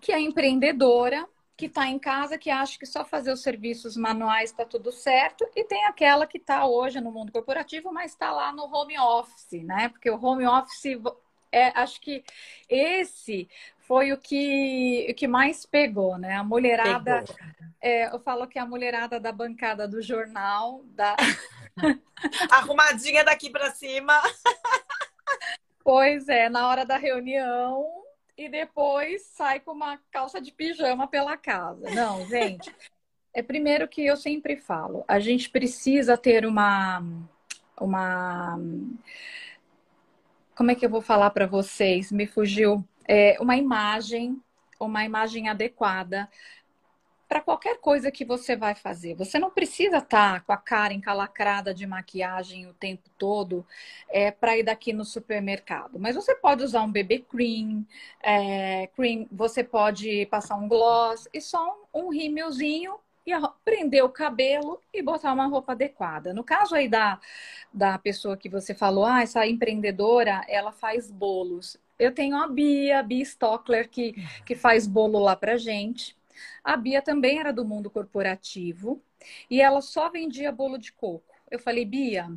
que 0.00 0.12
é 0.12 0.20
empreendedora, 0.20 1.26
que 1.56 1.66
está 1.66 1.86
em 1.86 1.98
casa, 1.98 2.38
que 2.38 2.50
acha 2.50 2.78
que 2.78 2.86
só 2.86 3.04
fazer 3.04 3.30
os 3.30 3.42
serviços 3.42 3.96
manuais 3.96 4.50
está 4.50 4.64
tudo 4.64 4.90
certo, 4.90 5.46
e 5.54 5.62
tem 5.62 5.84
aquela 5.84 6.26
que 6.26 6.38
está 6.38 6.66
hoje 6.66 7.00
no 7.00 7.12
mundo 7.12 7.30
corporativo, 7.30 7.92
mas 7.92 8.12
está 8.12 8.32
lá 8.32 8.50
no 8.50 8.64
home 8.64 8.98
office, 8.98 9.62
né? 9.62 9.90
Porque 9.90 10.10
o 10.10 10.18
home 10.22 10.46
office 10.46 10.98
é, 11.52 11.68
acho 11.78 12.00
que 12.00 12.24
esse 12.68 13.48
foi 13.90 14.12
o 14.12 14.18
que, 14.18 15.08
o 15.10 15.14
que 15.14 15.26
mais 15.26 15.66
pegou, 15.66 16.16
né? 16.16 16.36
A 16.36 16.44
mulherada, 16.44 17.24
é, 17.82 18.06
eu 18.14 18.20
falo 18.20 18.46
que 18.46 18.56
é 18.56 18.62
a 18.62 18.66
mulherada 18.66 19.18
da 19.18 19.32
bancada 19.32 19.88
do 19.88 20.00
jornal, 20.00 20.84
da 20.90 21.16
arrumadinha 22.52 23.24
daqui 23.24 23.50
para 23.50 23.72
cima. 23.72 24.14
pois 25.82 26.28
é, 26.28 26.48
na 26.48 26.68
hora 26.68 26.86
da 26.86 26.96
reunião 26.96 27.84
e 28.38 28.48
depois 28.48 29.22
sai 29.22 29.58
com 29.58 29.72
uma 29.72 29.98
calça 30.12 30.40
de 30.40 30.52
pijama 30.52 31.08
pela 31.08 31.36
casa. 31.36 31.90
Não, 31.90 32.24
gente. 32.28 32.72
É 33.32 33.44
primeiro 33.44 33.86
que 33.86 34.04
eu 34.04 34.16
sempre 34.16 34.56
falo, 34.56 35.04
a 35.06 35.20
gente 35.20 35.50
precisa 35.50 36.18
ter 36.18 36.44
uma 36.44 37.00
uma 37.80 38.58
como 40.56 40.72
é 40.72 40.74
que 40.74 40.84
eu 40.84 40.90
vou 40.90 41.00
falar 41.00 41.30
para 41.30 41.46
vocês? 41.46 42.10
Me 42.10 42.26
fugiu 42.26 42.84
é, 43.10 43.36
uma 43.40 43.56
imagem, 43.56 44.40
uma 44.78 45.04
imagem 45.04 45.48
adequada 45.48 46.30
para 47.28 47.40
qualquer 47.40 47.78
coisa 47.80 48.08
que 48.08 48.24
você 48.24 48.54
vai 48.54 48.76
fazer. 48.76 49.16
Você 49.16 49.36
não 49.36 49.50
precisa 49.50 49.98
estar 49.98 50.34
tá 50.34 50.40
com 50.40 50.52
a 50.52 50.56
cara 50.56 50.94
encalacrada 50.94 51.74
de 51.74 51.84
maquiagem 51.88 52.68
o 52.68 52.74
tempo 52.74 53.10
todo 53.18 53.66
é, 54.08 54.30
para 54.30 54.56
ir 54.56 54.62
daqui 54.62 54.92
no 54.92 55.04
supermercado. 55.04 55.98
Mas 55.98 56.14
você 56.14 56.36
pode 56.36 56.62
usar 56.62 56.82
um 56.82 56.92
BB 56.92 57.26
cream, 57.28 57.84
é, 58.22 58.86
cream, 58.94 59.26
você 59.32 59.64
pode 59.64 60.26
passar 60.26 60.54
um 60.54 60.68
gloss 60.68 61.28
e 61.34 61.40
só 61.40 61.88
um, 61.92 62.06
um 62.06 62.08
rímelzinho 62.10 62.94
e 63.26 63.32
prender 63.64 64.04
o 64.04 64.08
cabelo 64.08 64.80
e 64.94 65.02
botar 65.02 65.32
uma 65.32 65.46
roupa 65.46 65.72
adequada. 65.72 66.32
No 66.32 66.44
caso 66.44 66.76
aí 66.76 66.88
da, 66.88 67.18
da 67.74 67.98
pessoa 67.98 68.36
que 68.36 68.48
você 68.48 68.72
falou, 68.72 69.04
ah, 69.04 69.22
essa 69.22 69.44
empreendedora, 69.46 70.44
ela 70.48 70.70
faz 70.70 71.10
bolos. 71.10 71.76
Eu 72.00 72.12
tenho 72.14 72.34
a 72.36 72.48
Bia, 72.48 73.00
a 73.00 73.02
Bia 73.02 73.22
Stockler, 73.22 73.88
que, 73.90 74.14
que 74.46 74.54
faz 74.54 74.86
bolo 74.86 75.18
lá 75.18 75.36
pra 75.36 75.58
gente. 75.58 76.16
A 76.64 76.74
Bia 76.74 77.02
também 77.02 77.38
era 77.38 77.52
do 77.52 77.62
mundo 77.62 77.90
corporativo 77.90 79.02
e 79.50 79.60
ela 79.60 79.82
só 79.82 80.08
vendia 80.08 80.50
bolo 80.50 80.78
de 80.78 80.92
coco. 80.92 81.34
Eu 81.50 81.58
falei, 81.58 81.84
Bia, 81.84 82.30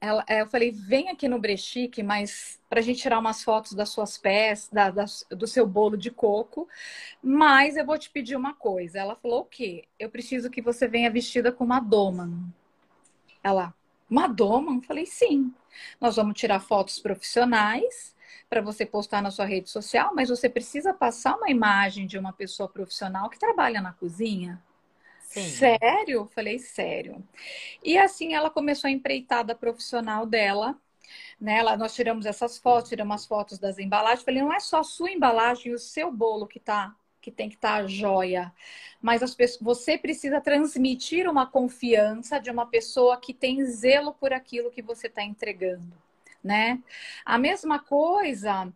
ela, 0.00 0.24
eu 0.28 0.48
falei, 0.48 0.72
vem 0.72 1.10
aqui 1.10 1.28
no 1.28 1.38
Brechique, 1.38 2.02
mas 2.02 2.60
para 2.68 2.80
a 2.80 2.82
gente 2.82 3.00
tirar 3.00 3.20
umas 3.20 3.44
fotos 3.44 3.72
das 3.72 3.88
suas 3.90 4.18
peças, 4.18 4.68
da, 4.68 4.90
da, 4.90 5.04
do 5.30 5.46
seu 5.46 5.64
bolo 5.64 5.96
de 5.96 6.10
coco, 6.10 6.68
mas 7.22 7.76
eu 7.76 7.86
vou 7.86 7.96
te 7.96 8.10
pedir 8.10 8.34
uma 8.34 8.52
coisa. 8.52 8.98
Ela 8.98 9.14
falou, 9.14 9.42
o 9.42 9.44
quê? 9.44 9.84
Eu 9.96 10.10
preciso 10.10 10.50
que 10.50 10.60
você 10.60 10.88
venha 10.88 11.08
vestida 11.08 11.52
com 11.52 11.62
uma 11.62 11.78
doma. 11.78 12.52
Ela, 13.44 13.72
uma 14.10 14.26
doma? 14.26 14.74
Eu 14.74 14.82
falei, 14.82 15.06
sim. 15.06 15.54
Nós 16.00 16.16
vamos 16.16 16.34
tirar 16.34 16.58
fotos 16.58 16.98
profissionais 16.98 18.12
para 18.52 18.60
você 18.60 18.84
postar 18.84 19.22
na 19.22 19.30
sua 19.30 19.46
rede 19.46 19.70
social, 19.70 20.12
mas 20.14 20.28
você 20.28 20.46
precisa 20.46 20.92
passar 20.92 21.36
uma 21.38 21.48
imagem 21.48 22.06
de 22.06 22.18
uma 22.18 22.34
pessoa 22.34 22.68
profissional 22.68 23.30
que 23.30 23.38
trabalha 23.38 23.80
na 23.80 23.94
cozinha. 23.94 24.62
Sim. 25.22 25.48
Sério? 25.48 26.28
Falei, 26.34 26.58
sério. 26.58 27.26
E 27.82 27.96
assim 27.96 28.34
ela 28.34 28.50
começou 28.50 28.88
a 28.88 28.90
empreitada 28.90 29.54
profissional 29.54 30.26
dela. 30.26 30.78
Né? 31.40 31.60
Ela, 31.60 31.78
nós 31.78 31.94
tiramos 31.94 32.26
essas 32.26 32.58
fotos, 32.58 32.90
tiramos 32.90 33.14
as 33.14 33.26
fotos 33.26 33.58
das 33.58 33.78
embalagens. 33.78 34.22
Falei, 34.22 34.42
não 34.42 34.52
é 34.52 34.60
só 34.60 34.80
a 34.80 34.84
sua 34.84 35.10
embalagem 35.10 35.72
e 35.72 35.74
o 35.74 35.78
seu 35.78 36.12
bolo 36.12 36.46
que 36.46 36.60
tá 36.60 36.94
que 37.22 37.30
tem 37.30 37.48
que 37.48 37.54
estar 37.54 37.82
tá 37.82 37.86
joia, 37.86 38.52
mas 39.00 39.22
as 39.22 39.32
pessoas, 39.32 39.62
você 39.62 39.96
precisa 39.96 40.40
transmitir 40.40 41.30
uma 41.30 41.46
confiança 41.46 42.40
de 42.40 42.50
uma 42.50 42.66
pessoa 42.66 43.16
que 43.16 43.32
tem 43.32 43.64
zelo 43.64 44.12
por 44.12 44.32
aquilo 44.32 44.72
que 44.72 44.82
você 44.82 45.06
está 45.06 45.22
entregando 45.22 46.02
né? 46.42 46.82
A 47.24 47.38
mesma 47.38 47.78
coisa, 47.78 48.72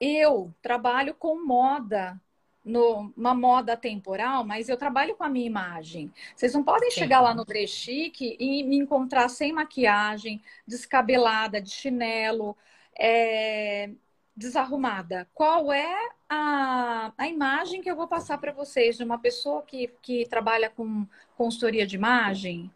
eu 0.00 0.54
trabalho 0.62 1.14
com 1.14 1.44
moda, 1.44 2.20
numa 2.64 3.34
moda 3.34 3.76
temporal, 3.76 4.44
mas 4.44 4.68
eu 4.68 4.76
trabalho 4.76 5.16
com 5.16 5.24
a 5.24 5.28
minha 5.28 5.46
imagem. 5.46 6.12
Vocês 6.36 6.52
não 6.54 6.62
podem 6.62 6.90
Sim. 6.90 7.00
chegar 7.00 7.20
lá 7.20 7.34
no 7.34 7.44
Brechique 7.44 8.36
e 8.38 8.62
me 8.62 8.76
encontrar 8.76 9.28
sem 9.28 9.52
maquiagem, 9.52 10.42
descabelada, 10.66 11.60
de 11.60 11.70
chinelo, 11.70 12.56
é, 12.98 13.90
desarrumada. 14.36 15.28
Qual 15.34 15.72
é 15.72 16.10
a, 16.28 17.12
a 17.16 17.28
imagem 17.28 17.80
que 17.80 17.90
eu 17.90 17.96
vou 17.96 18.06
passar 18.06 18.38
para 18.38 18.52
vocês 18.52 18.96
de 18.96 19.04
uma 19.04 19.18
pessoa 19.18 19.62
que, 19.62 19.88
que 20.02 20.26
trabalha 20.28 20.68
com 20.70 21.06
consultoria 21.36 21.86
de 21.86 21.96
imagem? 21.96 22.70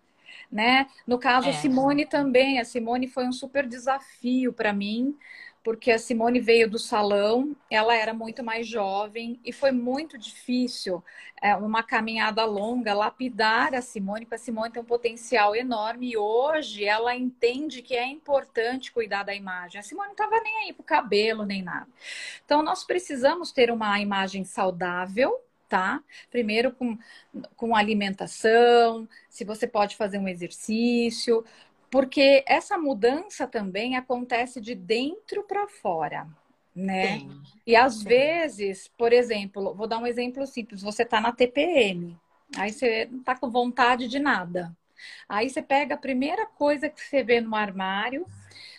Né? 0.52 0.86
No 1.06 1.18
caso, 1.18 1.48
é. 1.48 1.50
a 1.50 1.54
Simone 1.54 2.04
também. 2.04 2.60
A 2.60 2.64
Simone 2.64 3.08
foi 3.08 3.26
um 3.26 3.32
super 3.32 3.66
desafio 3.66 4.52
para 4.52 4.72
mim, 4.72 5.16
porque 5.64 5.90
a 5.90 5.98
Simone 5.98 6.40
veio 6.40 6.68
do 6.68 6.78
salão, 6.78 7.56
ela 7.70 7.94
era 7.94 8.12
muito 8.12 8.42
mais 8.44 8.66
jovem 8.66 9.40
e 9.44 9.52
foi 9.52 9.70
muito 9.70 10.18
difícil, 10.18 11.02
é, 11.40 11.54
uma 11.56 11.82
caminhada 11.82 12.44
longa, 12.44 12.92
lapidar 12.92 13.74
a 13.74 13.80
Simone, 13.80 14.26
porque 14.26 14.34
a 14.34 14.38
Simone 14.38 14.72
tem 14.72 14.82
um 14.82 14.84
potencial 14.84 15.54
enorme 15.56 16.10
e 16.10 16.16
hoje 16.16 16.84
ela 16.84 17.14
entende 17.14 17.80
que 17.80 17.94
é 17.94 18.06
importante 18.06 18.92
cuidar 18.92 19.22
da 19.22 19.34
imagem. 19.34 19.80
A 19.80 19.82
Simone 19.82 20.08
não 20.08 20.12
estava 20.12 20.40
nem 20.40 20.64
aí 20.64 20.72
para 20.72 20.82
o 20.82 20.84
cabelo, 20.84 21.46
nem 21.46 21.62
nada. 21.62 21.88
Então, 22.44 22.62
nós 22.62 22.84
precisamos 22.84 23.52
ter 23.52 23.70
uma 23.70 23.98
imagem 24.00 24.44
saudável, 24.44 25.40
tá? 25.72 26.04
Primeiro 26.30 26.70
com, 26.70 26.98
com 27.56 27.74
alimentação, 27.74 29.08
se 29.30 29.42
você 29.42 29.66
pode 29.66 29.96
fazer 29.96 30.18
um 30.18 30.28
exercício, 30.28 31.42
porque 31.90 32.44
essa 32.46 32.76
mudança 32.76 33.46
também 33.46 33.96
acontece 33.96 34.60
de 34.60 34.74
dentro 34.74 35.42
para 35.44 35.66
fora, 35.66 36.28
né? 36.76 37.22
Sim. 37.22 37.40
E 37.66 37.74
às 37.74 38.02
Sim. 38.02 38.04
vezes, 38.04 38.86
por 38.98 39.14
exemplo, 39.14 39.74
vou 39.74 39.86
dar 39.86 39.96
um 39.96 40.06
exemplo 40.06 40.46
simples: 40.46 40.82
você 40.82 41.04
está 41.04 41.22
na 41.22 41.32
TPM, 41.32 42.18
aí 42.54 42.70
você 42.70 43.08
não 43.10 43.20
está 43.20 43.34
com 43.34 43.48
vontade 43.50 44.08
de 44.08 44.18
nada. 44.18 44.76
Aí 45.28 45.48
você 45.50 45.62
pega 45.62 45.94
a 45.94 45.98
primeira 45.98 46.46
coisa 46.46 46.88
que 46.88 47.00
você 47.00 47.22
vê 47.22 47.40
no 47.40 47.54
armário, 47.54 48.26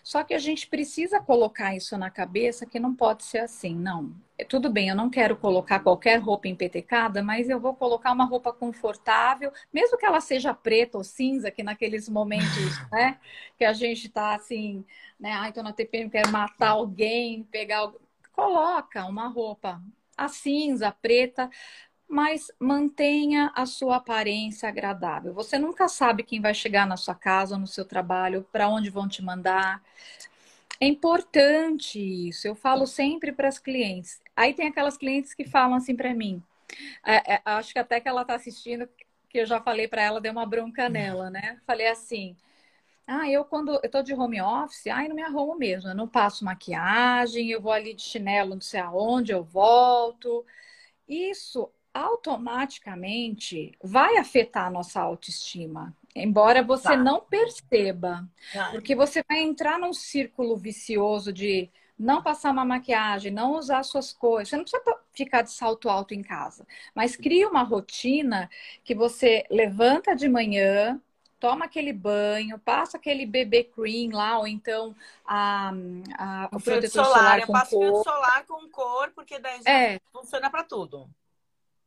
só 0.04 0.24
que 0.24 0.34
a 0.34 0.40
gente 0.40 0.68
precisa 0.68 1.20
colocar 1.22 1.76
isso 1.76 1.98
na 1.98 2.10
cabeça 2.10 2.66
que 2.66 2.80
não 2.80 2.94
pode 2.94 3.24
ser 3.24 3.40
assim, 3.40 3.76
não. 3.76 4.14
É, 4.38 4.44
tudo 4.44 4.70
bem, 4.70 4.90
eu 4.90 4.96
não 4.96 5.10
quero 5.10 5.38
colocar 5.38 5.80
qualquer 5.80 6.18
roupa 6.20 6.48
empetecada, 6.48 7.24
mas 7.24 7.50
eu 7.50 7.60
vou 7.60 7.74
colocar 7.74 8.12
uma 8.12 8.26
roupa 8.26 8.52
confortável, 8.52 9.52
mesmo 9.72 9.98
que 9.98 10.06
ela 10.06 10.20
seja 10.20 10.54
preta 10.54 10.98
ou 10.98 11.04
cinza, 11.04 11.50
que 11.52 11.64
naqueles 11.64 12.10
momentos, 12.10 12.48
né, 12.92 13.18
que 13.58 13.64
a 13.64 13.74
gente 13.74 14.10
tá 14.10 14.36
assim, 14.36 14.84
né, 15.20 15.32
ai, 15.32 15.54
tô 15.54 15.64
na 15.64 15.72
TPM, 15.72 16.10
quero 16.10 16.30
matar 16.32 16.72
alguém, 16.72 17.44
pegar. 17.46 17.92
Coloca 18.34 19.06
uma 19.06 19.28
roupa 19.28 19.82
a 20.18 20.28
cinza, 20.28 20.88
a 20.88 20.92
preta, 20.92 21.50
mas 22.08 22.52
mantenha 22.60 23.52
a 23.56 23.66
sua 23.66 23.98
aparência 23.98 24.70
agradável. 24.70 25.34
Você 25.34 25.58
nunca 25.58 25.88
sabe 25.88 26.24
quem 26.24 26.42
vai 26.42 26.54
chegar 26.54 26.86
na 26.86 26.98
sua 26.98 27.16
casa, 27.16 27.58
no 27.58 27.68
seu 27.68 27.86
trabalho, 27.86 28.48
para 28.52 28.70
onde 28.70 28.90
vão 28.90 29.08
te 29.08 29.22
mandar. 29.24 29.82
É 30.80 30.86
importante 30.86 32.00
isso. 32.00 32.48
Eu 32.48 32.56
falo 32.56 32.86
sempre 32.86 33.32
para 33.32 33.48
as 33.48 33.60
clientes. 33.60 34.22
Aí 34.36 34.54
tem 34.54 34.68
aquelas 34.68 34.98
clientes 34.98 35.34
que 35.34 35.46
falam 35.46 35.76
assim 35.76 35.96
para 35.96 36.14
mim. 36.14 36.42
É, 37.06 37.36
é, 37.36 37.42
acho 37.46 37.74
que 37.74 37.80
até 37.80 38.00
que 38.00 38.08
ela 38.08 38.22
está 38.24 38.36
assistindo, 38.36 38.88
que 39.30 39.40
eu 39.40 39.46
já 39.46 39.62
falei 39.62 39.88
para 39.88 40.02
ela, 40.02 40.22
deu 40.22 40.32
uma 40.32 40.46
bronca 40.46 40.90
nela, 40.90 41.30
né? 41.30 41.60
Falei 41.66 41.88
assim. 41.88 42.36
Ah, 43.08 43.30
eu 43.30 43.44
quando 43.46 43.80
eu 43.84 43.90
tô 43.92 44.02
de 44.02 44.14
home 44.14 44.42
office, 44.42 44.88
ai, 44.88 45.08
não 45.08 45.16
me 45.16 45.24
arrumo 45.24 45.58
mesmo. 45.58 45.90
Eu 45.90 45.96
não 45.96 46.08
passo 46.08 46.46
maquiagem, 46.46 47.50
eu 47.50 47.62
vou 47.62 47.72
ali 47.72 47.94
de 47.94 48.02
chinelo, 48.02 48.52
não 48.56 48.62
sei 48.62 48.80
aonde, 48.80 49.32
eu 49.34 49.44
volto. 49.44 50.46
Isso 51.08 51.72
automaticamente 51.94 53.72
vai 53.82 54.18
afetar 54.18 54.68
a 54.68 54.72
nossa 54.72 55.00
autoestima, 55.00 55.96
embora 56.16 56.64
você 56.64 56.96
não 56.96 57.22
perceba, 57.22 58.28
porque 58.72 58.96
você 58.96 59.24
vai 59.28 59.42
entrar 59.42 59.78
num 59.78 59.94
círculo 59.94 60.58
vicioso 60.58 61.32
de 61.32 61.70
não 61.98 62.24
passar 62.24 62.52
uma 62.52 62.66
maquiagem, 62.66 63.32
não 63.32 63.54
usar 63.54 63.84
suas 63.84 64.12
coisas. 64.12 64.50
Você 64.50 64.58
não 64.58 64.64
precisa 64.64 64.98
ficar 65.14 65.44
de 65.44 65.52
salto 65.52 65.88
alto 65.90 66.14
em 66.14 66.24
casa, 66.24 66.66
mas 66.96 67.16
cria 67.16 67.48
uma 67.48 67.64
rotina 67.64 68.50
que 68.84 68.96
você 68.96 69.46
levanta 69.50 70.16
de 70.16 70.28
manhã, 70.28 71.00
toma 71.40 71.66
aquele 71.66 71.94
banho, 71.94 72.58
passa 72.58 72.98
aquele 72.98 73.26
BB 73.26 73.66
cream 73.66 74.12
lá, 74.12 74.40
ou 74.40 74.48
então 74.48 74.96
a, 75.26 75.72
a, 76.18 76.50
o, 76.52 76.58
o 76.58 76.62
protetor 76.62 77.06
solar, 77.06 77.12
solar 77.12 77.46
com 77.46 77.54
eu 77.54 77.60
passo 77.60 77.78
cor. 77.78 78.04
solar 78.04 78.46
com 78.46 78.70
cor, 78.70 79.12
porque 79.12 79.38
daí 79.38 79.60
é. 79.66 80.00
funciona 80.12 80.50
para 80.50 80.64
tudo. 80.64 81.08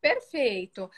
Perfeito. 0.00 0.90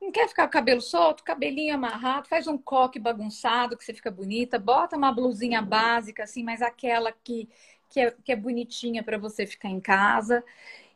Não 0.00 0.12
quer 0.12 0.28
ficar 0.28 0.44
com 0.44 0.48
o 0.48 0.52
cabelo 0.52 0.80
solto, 0.80 1.24
cabelinho 1.24 1.74
amarrado, 1.74 2.28
faz 2.28 2.46
um 2.46 2.58
coque 2.58 2.98
bagunçado 2.98 3.76
que 3.76 3.84
você 3.84 3.94
fica 3.94 4.10
bonita, 4.10 4.58
bota 4.58 4.96
uma 4.96 5.12
blusinha 5.12 5.62
básica, 5.62 6.24
assim, 6.24 6.44
mas 6.44 6.60
aquela 6.60 7.10
que, 7.10 7.48
que, 7.88 8.00
é, 8.00 8.10
que 8.10 8.30
é 8.30 8.36
bonitinha 8.36 9.02
para 9.02 9.16
você 9.16 9.46
ficar 9.46 9.68
em 9.68 9.80
casa. 9.80 10.44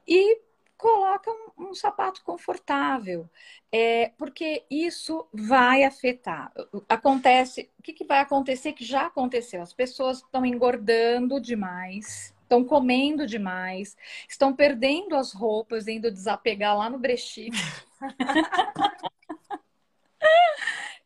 E 0.07 0.38
coloca 0.77 1.31
um, 1.31 1.71
um 1.71 1.75
sapato 1.75 2.23
confortável, 2.25 3.29
é, 3.73 4.12
porque 4.19 4.64
isso 4.71 5.27
vai 5.33 5.85
afetar. 5.85 6.53
Acontece, 6.88 7.71
o 7.79 7.83
que, 7.83 7.93
que 7.93 8.05
vai 8.05 8.21
acontecer 8.21 8.73
que 8.73 8.85
já 8.85 9.07
aconteceu? 9.07 9.62
As 9.62 9.73
pessoas 9.73 10.19
estão 10.19 10.45
engordando 10.45 11.40
demais 11.40 12.35
estão 12.51 12.65
comendo 12.65 13.25
demais, 13.25 13.97
estão 14.29 14.53
perdendo 14.53 15.15
as 15.15 15.33
roupas, 15.33 15.87
indo 15.87 16.11
desapegar 16.11 16.77
lá 16.77 16.91
no 16.91 16.99
brechique. 16.99 17.57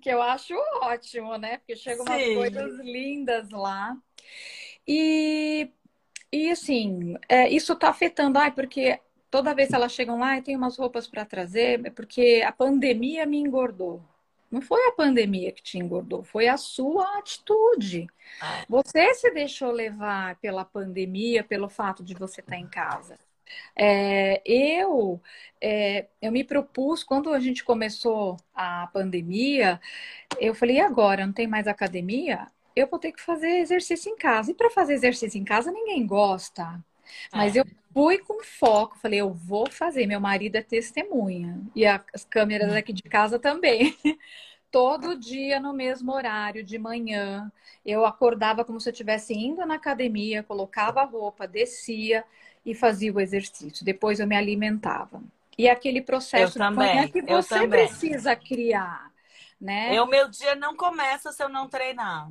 que 0.01 0.09
eu 0.09 0.23
acho 0.23 0.55
ótimo, 0.81 1.37
né? 1.37 1.59
Porque 1.59 1.77
chegam 1.77 2.07
umas 2.07 2.23
Sim. 2.23 2.35
coisas 2.35 2.79
lindas 2.79 3.51
lá. 3.51 3.95
E, 4.89 5.71
e 6.33 6.51
assim, 6.51 7.15
é, 7.29 7.49
isso 7.51 7.75
está 7.75 7.91
afetando, 7.91 8.39
ai, 8.39 8.51
porque 8.51 8.99
toda 9.31 9.55
vez 9.55 9.69
que 9.69 9.75
elas 9.75 9.93
chegam 9.93 10.19
lá, 10.19 10.37
eu 10.37 10.43
tenho 10.43 10.59
umas 10.59 10.79
roupas 10.79 11.07
para 11.07 11.27
trazer, 11.27 11.87
é 11.87 11.91
porque 11.91 12.43
a 12.47 12.53
pandemia 12.53 13.27
me 13.27 13.39
engordou. 13.39 14.03
Não 14.55 14.63
foi 14.63 14.87
a 14.87 14.93
pandemia 14.93 15.51
que 15.51 15.61
te 15.61 15.79
engordou, 15.79 16.23
foi 16.23 16.47
a 16.47 16.57
sua 16.57 17.19
atitude. 17.19 18.07
Ah. 18.41 18.65
Você 18.69 19.13
se 19.15 19.29
deixou 19.33 19.73
levar 19.73 20.37
pela 20.37 20.65
pandemia, 20.65 21.43
pelo 21.43 21.69
fato 21.69 22.05
de 22.05 22.15
você 22.15 22.41
estar 22.41 22.57
em 22.57 22.69
casa. 22.69 23.19
É, 23.75 24.41
eu, 24.47 25.21
é, 25.61 26.07
eu 26.23 26.31
me 26.31 26.45
propus, 26.45 27.03
quando 27.03 27.33
a 27.33 27.41
gente 27.41 27.65
começou 27.65 28.37
a 28.55 28.89
pandemia, 28.93 29.81
eu 30.39 30.55
falei, 30.55 30.77
e 30.77 30.81
agora? 30.81 31.27
Não 31.27 31.33
tem 31.33 31.49
mais 31.49 31.67
academia? 31.67 32.47
Eu 32.77 32.87
vou 32.87 33.01
ter 33.01 33.11
que 33.11 33.21
fazer 33.21 33.59
exercício 33.59 34.09
em 34.09 34.17
casa. 34.17 34.53
E 34.53 34.55
para 34.55 34.71
fazer 34.71 34.95
exercício 34.95 35.41
em 35.41 35.45
casa, 35.45 35.73
ninguém 35.73 36.07
gosta. 36.07 36.81
Mas 37.33 37.57
é. 37.57 37.61
eu 37.61 37.67
fui 37.95 38.19
com 38.19 38.43
foco, 38.43 38.99
falei, 38.99 39.21
eu 39.21 39.33
vou 39.33 39.71
fazer. 39.71 40.07
Meu 40.07 40.21
marido 40.21 40.57
é 40.57 40.63
testemunha. 40.63 41.61
E 41.75 41.87
as 41.87 42.25
câmeras 42.29 42.73
aqui 42.73 42.93
de 42.93 43.05
casa 43.05 43.39
também. 43.39 43.97
Todo 44.71 45.17
dia 45.17 45.61
no 45.61 45.73
mesmo 45.73 46.13
horário, 46.13 46.65
de 46.65 46.77
manhã. 46.77 47.51
Eu 47.87 48.05
acordava 48.05 48.65
como 48.65 48.81
se 48.81 48.89
eu 48.89 48.93
estivesse 48.93 49.33
indo 49.33 49.65
na 49.65 49.75
academia, 49.75 50.43
colocava 50.43 51.01
a 51.01 51.05
roupa, 51.05 51.47
descia 51.47 52.25
e 52.67 52.75
fazia 52.75 53.13
o 53.13 53.21
exercício. 53.21 53.85
Depois 53.85 54.19
eu 54.19 54.27
me 54.27 54.35
alimentava. 54.35 55.23
E 55.57 55.69
aquele 55.69 56.03
processo 56.03 56.59
eu 56.59 56.63
também, 56.63 57.09
que 57.09 57.23
você 57.23 57.69
precisa 57.69 58.35
criar, 58.35 59.13
né? 59.61 60.01
O 60.01 60.07
meu 60.07 60.29
dia 60.29 60.57
não 60.57 60.77
começa 60.77 61.31
se 61.31 61.41
eu 61.41 61.49
não 61.49 61.69
treinar. 61.69 62.29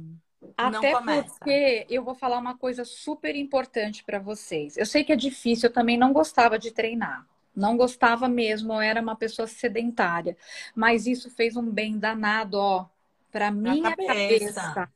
Até 0.58 0.91
porque 0.91 1.88
eu 1.89 2.03
vou 2.03 2.15
falar 2.15 2.38
uma 2.38 2.58
coisa 2.58 2.86
super 2.86 3.36
importante 3.36 4.03
para 4.03 4.19
vocês. 4.19 4.77
Eu 4.77 4.86
sei 4.86 5.03
que 5.03 5.12
é 5.12 5.15
difícil, 5.15 5.69
eu 5.69 5.73
também 5.73 5.97
não 5.97 6.13
gostava 6.13 6.58
de 6.60 6.71
treinar. 6.71 7.25
Não 7.56 7.77
gostava 7.77 8.27
mesmo, 8.27 8.73
eu 8.73 8.82
era 8.82 9.01
uma 9.01 9.15
pessoa 9.15 9.47
sedentária. 9.47 10.36
Mas 10.75 11.06
isso 11.06 11.29
fez 11.29 11.56
um 11.56 11.69
bem 11.69 11.97
danado, 11.97 12.58
ó, 12.58 12.86
para 13.32 13.51
minha 13.51 13.95
cabeça. 13.95 14.62
cabeça. 14.62 14.91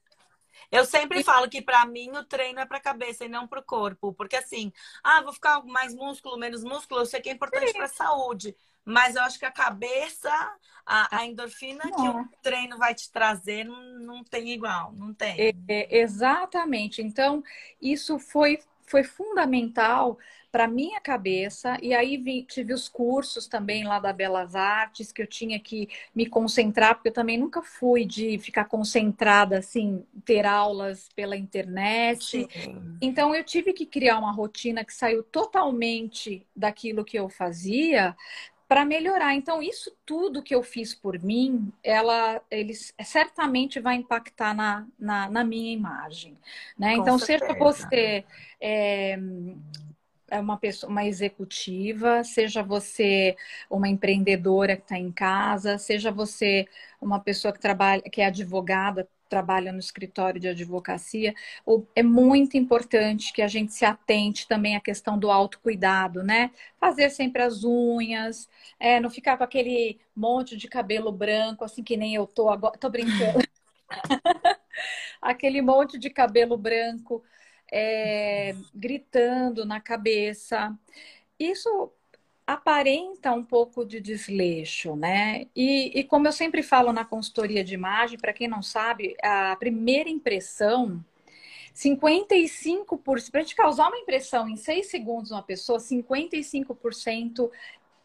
Eu 0.72 0.86
sempre 0.86 1.24
falo 1.24 1.50
que 1.50 1.62
para 1.62 1.86
mim 1.86 2.10
o 2.12 2.24
treino 2.24 2.60
é 2.60 2.66
para 2.66 2.78
a 2.78 2.82
cabeça 2.82 3.26
e 3.26 3.30
não 3.30 3.48
para 3.48 3.60
o 3.60 3.64
corpo, 3.64 4.14
porque 4.14 4.36
assim, 4.36 4.72
ah, 5.04 5.22
vou 5.22 5.32
ficar 5.32 5.64
mais 5.64 5.94
músculo, 5.94 6.38
menos 6.38 6.64
músculo, 6.64 7.02
eu 7.02 7.06
sei 7.06 7.22
que 7.22 7.30
é 7.30 7.34
importante 7.34 7.72
para 7.72 7.86
a 7.86 7.90
saúde, 7.90 8.56
mas 8.88 9.17
eu 9.17 9.21
acho 9.23 9.38
que 9.38 9.45
a 9.45 9.52
cabeça, 9.52 10.32
a, 10.86 11.17
a 11.17 11.26
endorfina 11.26 11.84
não. 11.84 11.91
que 11.91 12.08
o 12.08 12.30
treino 12.41 12.78
vai 12.78 12.95
te 12.95 13.12
trazer 13.12 13.65
não, 13.65 14.00
não 14.00 14.23
tem 14.23 14.52
igual, 14.52 14.93
não 14.93 15.13
tem. 15.13 15.36
É, 15.38 15.54
é, 15.67 15.97
exatamente. 16.00 17.02
Então, 17.02 17.43
isso 17.82 18.17
foi, 18.17 18.60
foi 18.86 19.04
fundamental 19.04 20.17
para 20.50 20.69
minha 20.69 21.02
cabeça 21.02 21.78
e 21.82 21.93
aí 21.93 22.15
vi, 22.15 22.43
tive 22.43 22.73
os 22.73 22.88
cursos 22.88 23.45
também 23.45 23.84
lá 23.84 24.00
da 24.00 24.13
Belas 24.13 24.56
Artes 24.56 25.12
que 25.12 25.21
eu 25.21 25.28
tinha 25.28 25.60
que 25.60 25.89
me 26.15 26.26
concentrar 26.26 26.95
porque 26.95 27.10
eu 27.10 27.13
também 27.13 27.38
nunca 27.38 27.62
fui 27.62 28.06
de 28.06 28.39
ficar 28.39 28.65
concentrada 28.65 29.60
assim 29.60 30.06
ter 30.23 30.45
aulas 30.45 31.10
pela 31.13 31.36
internet 31.36 32.47
Sim. 32.50 32.97
então 33.02 33.36
eu 33.36 33.43
tive 33.43 33.73
que 33.73 33.86
criar 33.86 34.17
uma 34.17 34.32
rotina 34.32 34.86
que 34.86 34.93
saiu 34.93 35.21
totalmente 35.21 36.47
daquilo 36.56 37.04
que 37.04 37.19
eu 37.19 37.28
fazia 37.28 38.15
para 38.68 38.84
melhorar. 38.86 39.34
Então, 39.34 39.62
isso 39.62 39.96
tudo 40.06 40.44
que 40.44 40.54
eu 40.54 40.62
fiz 40.62 40.94
por 40.94 41.18
mim, 41.24 41.72
ela, 41.84 42.42
eles 42.52 42.94
certamente 43.04 43.80
vai 43.80 43.96
impactar 43.96 44.54
na, 44.54 44.86
na, 45.00 45.30
na 45.30 45.44
minha 45.44 45.72
imagem. 45.74 46.38
Né? 46.78 46.94
então, 46.96 47.18
certeza. 47.18 47.46
seja 47.46 47.60
você 47.60 48.26
é, 48.60 49.18
é 50.30 50.40
uma 50.40 50.58
pessoa, 50.58 50.92
uma 50.92 51.06
executiva, 51.06 52.24
seja 52.24 52.62
você 52.62 53.36
uma 53.70 53.88
empreendedora 53.88 54.76
que 54.76 54.84
está 54.84 54.98
em 54.98 55.12
casa, 55.12 55.78
seja 55.78 56.12
você 56.12 56.68
uma 57.02 57.20
pessoa 57.20 57.54
que 57.54 57.60
trabalha, 57.60 58.02
que 58.02 58.22
é 58.22 58.26
advogada, 58.26 59.08
trabalha 59.28 59.72
no 59.72 59.80
escritório 59.80 60.40
de 60.40 60.48
advocacia, 60.48 61.34
é 61.96 62.04
muito 62.04 62.58
importante 62.58 63.34
que 63.34 63.42
a 63.42 63.48
gente 63.48 63.74
se 63.74 63.86
atente 63.86 64.48
também 64.48 64.76
à 64.76 64.82
questão 64.82 65.18
do 65.18 65.30
autocuidado, 65.32 66.24
né? 66.24 66.52
Fazer 66.80 67.10
sempre 67.10 67.42
as 67.42 67.63
unhas, 67.63 68.50
é, 68.80 69.00
não 69.00 69.10
ficar 69.10 69.38
com 69.38 69.44
aquele 69.44 70.00
monte 70.16 70.58
de 70.58 70.68
cabelo 70.68 71.12
branco, 71.12 71.63
assim 71.63 71.84
que 71.84 71.98
nem 71.98 72.15
eu 72.15 72.28
tô 72.28 72.50
agora, 72.50 72.78
tô 72.78 72.90
brincando. 72.90 73.40
aquele 75.21 75.62
monte 75.62 75.98
de 75.98 76.10
cabelo 76.10 76.58
branco 76.58 77.23
é, 77.71 78.56
gritando 78.73 79.65
na 79.65 79.80
cabeça. 79.80 80.78
Isso 81.40 81.92
aparenta 82.48 83.33
um 83.33 83.43
pouco 83.43 83.83
de 83.85 84.00
desleixo, 84.00 84.95
né? 84.95 85.48
E, 85.54 86.00
e 86.00 86.04
como 86.06 86.29
eu 86.29 86.31
sempre 86.31 86.63
falo 86.63 86.93
na 86.93 87.04
consultoria 87.04 87.62
de 87.62 87.73
imagem, 87.73 88.17
para 88.17 88.31
quem 88.31 88.48
não 88.48 88.62
sabe, 88.62 89.17
a 89.21 89.54
primeira 89.58 90.10
impressão 90.10 91.04
55%, 91.75 93.29
para 93.29 93.41
a 93.41 93.43
gente 93.43 93.56
causar 93.56 93.89
uma 93.89 93.98
impressão 93.98 94.48
em 94.48 94.56
6 94.56 94.89
segundos 94.89 95.31
uma 95.31 95.43
pessoa, 95.43 95.77
55% 95.77 97.52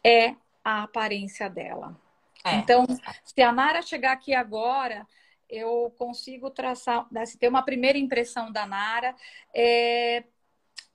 é 0.03 0.35
a 0.61 0.83
aparência 0.83 1.49
dela. 1.49 1.97
É. 2.43 2.55
Então, 2.55 2.85
se 3.23 3.41
a 3.41 3.51
Nara 3.51 3.81
chegar 3.81 4.11
aqui 4.11 4.33
agora, 4.33 5.07
eu 5.49 5.93
consigo 5.97 6.49
traçar, 6.49 7.07
né, 7.09 7.25
se 7.25 7.37
ter 7.37 7.47
uma 7.47 7.63
primeira 7.63 7.97
impressão 7.97 8.51
da 8.51 8.65
Nara, 8.65 9.15
é, 9.53 10.25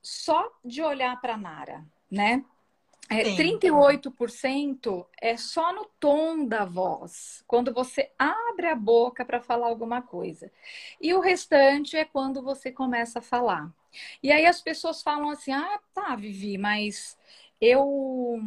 só 0.03 0.51
de 0.63 0.83
olhar 0.83 1.19
para 1.19 1.33
a 1.33 1.37
Nara, 1.37 1.83
né? 2.11 2.45
É, 3.09 3.23
38% 3.23 5.05
é 5.19 5.35
só 5.35 5.73
no 5.73 5.85
tom 5.99 6.45
da 6.45 6.63
voz, 6.63 7.43
quando 7.47 7.73
você 7.73 8.11
abre 8.19 8.67
a 8.67 8.75
boca 8.75 9.25
para 9.25 9.41
falar 9.41 9.65
alguma 9.65 9.99
coisa. 9.99 10.51
E 11.01 11.11
o 11.13 11.19
restante 11.19 11.97
é 11.97 12.05
quando 12.05 12.43
você 12.43 12.71
começa 12.71 13.17
a 13.17 13.21
falar. 13.23 13.73
E 14.21 14.31
aí 14.31 14.45
as 14.45 14.61
pessoas 14.61 15.01
falam 15.01 15.29
assim: 15.29 15.51
ah, 15.51 15.79
tá, 15.91 16.15
Vivi, 16.15 16.57
mas 16.57 17.17
eu. 17.59 18.39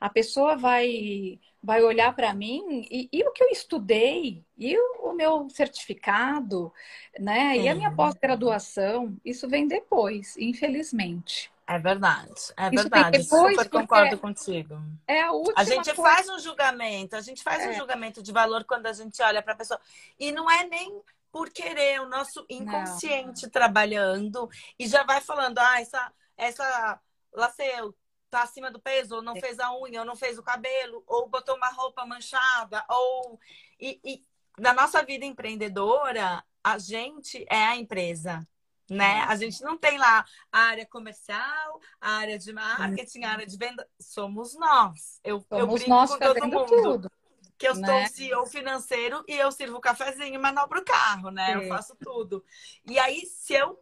A 0.00 0.08
pessoa 0.08 0.56
vai, 0.56 1.40
vai 1.62 1.82
olhar 1.82 2.14
para 2.14 2.32
mim 2.32 2.86
e, 2.90 3.08
e, 3.12 3.22
o 3.24 3.32
que 3.32 3.42
eu 3.42 3.48
estudei, 3.48 4.44
e 4.56 4.76
o, 4.78 5.10
o 5.10 5.12
meu 5.12 5.50
certificado, 5.50 6.72
né? 7.18 7.56
E 7.58 7.68
a 7.68 7.74
minha 7.74 7.90
pós-graduação, 7.90 9.16
isso 9.24 9.48
vem 9.48 9.66
depois, 9.66 10.36
infelizmente. 10.36 11.52
É 11.66 11.78
verdade, 11.78 12.52
é 12.58 12.68
verdade. 12.68 13.18
Depois, 13.18 13.56
Super 13.56 13.70
concordo 13.70 14.18
contigo. 14.18 14.76
É 15.06 15.22
a 15.22 15.32
última 15.32 15.54
A 15.56 15.64
gente 15.64 15.94
coisa... 15.94 16.02
faz 16.02 16.28
um 16.28 16.38
julgamento, 16.38 17.16
a 17.16 17.22
gente 17.22 17.42
faz 17.42 17.62
é. 17.62 17.70
um 17.70 17.72
julgamento 17.72 18.22
de 18.22 18.32
valor 18.32 18.64
quando 18.64 18.86
a 18.86 18.92
gente 18.92 19.22
olha 19.22 19.42
para 19.42 19.54
a 19.54 19.56
pessoa. 19.56 19.80
E 20.18 20.30
não 20.30 20.50
é 20.50 20.66
nem 20.66 21.00
por 21.32 21.50
querer, 21.50 22.00
o 22.00 22.08
nosso 22.08 22.44
inconsciente 22.50 23.44
não. 23.44 23.50
trabalhando 23.50 24.48
e 24.78 24.86
já 24.86 25.02
vai 25.04 25.20
falando, 25.20 25.58
ah, 25.58 25.80
essa, 25.80 26.12
essa 26.36 27.00
Laceu 27.32 27.94
tá 28.30 28.42
acima 28.42 28.70
do 28.70 28.78
peso, 28.78 29.16
ou 29.16 29.22
não 29.22 29.36
é. 29.36 29.40
fez 29.40 29.58
a 29.58 29.74
unha, 29.74 30.00
ou 30.00 30.06
não 30.06 30.16
fez 30.16 30.38
o 30.38 30.42
cabelo, 30.42 31.02
ou 31.06 31.28
botou 31.28 31.56
uma 31.56 31.68
roupa 31.68 32.04
manchada, 32.04 32.84
ou. 32.88 33.40
E, 33.80 34.00
e 34.04 34.24
na 34.58 34.72
nossa 34.74 35.02
vida 35.02 35.24
empreendedora, 35.24 36.44
a 36.62 36.78
gente 36.78 37.44
é 37.48 37.64
a 37.64 37.76
empresa 37.76 38.46
né? 38.90 39.24
A 39.28 39.36
gente 39.36 39.62
não 39.62 39.76
tem 39.78 39.98
lá 39.98 40.24
a 40.52 40.58
área 40.60 40.86
comercial, 40.86 41.80
a 42.00 42.10
área 42.12 42.38
de 42.38 42.52
marketing, 42.52 43.24
a 43.24 43.30
área 43.30 43.46
de 43.46 43.56
venda. 43.56 43.88
Somos 43.98 44.54
nós. 44.54 45.20
Eu, 45.24 45.40
Somos 45.48 45.60
eu 45.60 45.66
brinco 45.66 45.90
nós 45.90 46.10
com 46.10 46.18
todo 46.18 46.46
mundo. 46.46 46.66
Tudo, 46.66 47.10
que 47.56 47.68
eu 47.68 47.74
né? 47.76 48.06
sou 48.06 48.16
CEO 48.16 48.46
financeiro 48.46 49.24
e 49.28 49.34
eu 49.34 49.50
sirvo 49.50 49.80
cafezinho 49.80 50.40
manobro 50.40 50.80
o 50.80 50.84
carro, 50.84 51.30
né? 51.30 51.52
É. 51.52 51.56
Eu 51.56 51.68
faço 51.68 51.96
tudo. 51.96 52.44
E 52.88 52.98
aí, 52.98 53.22
se 53.26 53.54
eu 53.54 53.78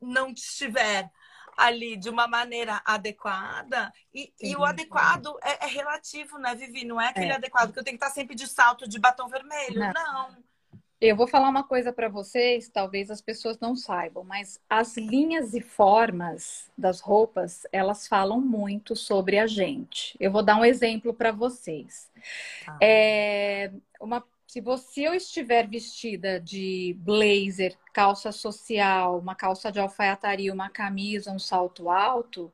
não 0.00 0.30
estiver 0.30 1.10
ali 1.56 1.96
de 1.96 2.10
uma 2.10 2.28
maneira 2.28 2.82
adequada, 2.84 3.92
e, 4.12 4.32
e 4.40 4.54
o 4.54 4.64
adequado 4.64 5.38
é, 5.42 5.64
é, 5.64 5.68
relativo, 5.68 6.38
né, 6.38 6.54
Vivi? 6.54 6.84
Não 6.84 7.00
é 7.00 7.08
aquele 7.08 7.32
é. 7.32 7.34
adequado 7.34 7.72
que 7.72 7.78
eu 7.78 7.84
tenho 7.84 7.98
que 7.98 8.04
estar 8.04 8.14
sempre 8.14 8.34
de 8.34 8.46
salto 8.46 8.88
de 8.88 8.98
batom 8.98 9.28
vermelho. 9.28 9.80
não. 9.80 9.92
não. 9.92 10.46
Eu 10.98 11.14
vou 11.14 11.26
falar 11.26 11.50
uma 11.50 11.62
coisa 11.62 11.92
para 11.92 12.08
vocês, 12.08 12.70
talvez 12.70 13.10
as 13.10 13.20
pessoas 13.20 13.58
não 13.58 13.76
saibam, 13.76 14.24
mas 14.24 14.58
as 14.68 14.96
linhas 14.96 15.52
e 15.52 15.60
formas 15.60 16.70
das 16.76 17.00
roupas, 17.00 17.66
elas 17.70 18.08
falam 18.08 18.40
muito 18.40 18.96
sobre 18.96 19.38
a 19.38 19.46
gente. 19.46 20.16
Eu 20.18 20.32
vou 20.32 20.42
dar 20.42 20.56
um 20.56 20.64
exemplo 20.64 21.12
para 21.12 21.32
vocês. 21.32 22.10
Ah. 22.66 22.78
É, 22.80 23.70
uma, 24.00 24.24
se 24.46 24.62
você 24.62 25.02
eu 25.06 25.12
estiver 25.12 25.68
vestida 25.68 26.40
de 26.40 26.96
blazer, 27.00 27.76
calça 27.92 28.32
social, 28.32 29.18
uma 29.18 29.34
calça 29.34 29.70
de 29.70 29.78
alfaiataria, 29.78 30.52
uma 30.52 30.70
camisa, 30.70 31.30
um 31.30 31.38
salto 31.38 31.90
alto, 31.90 32.50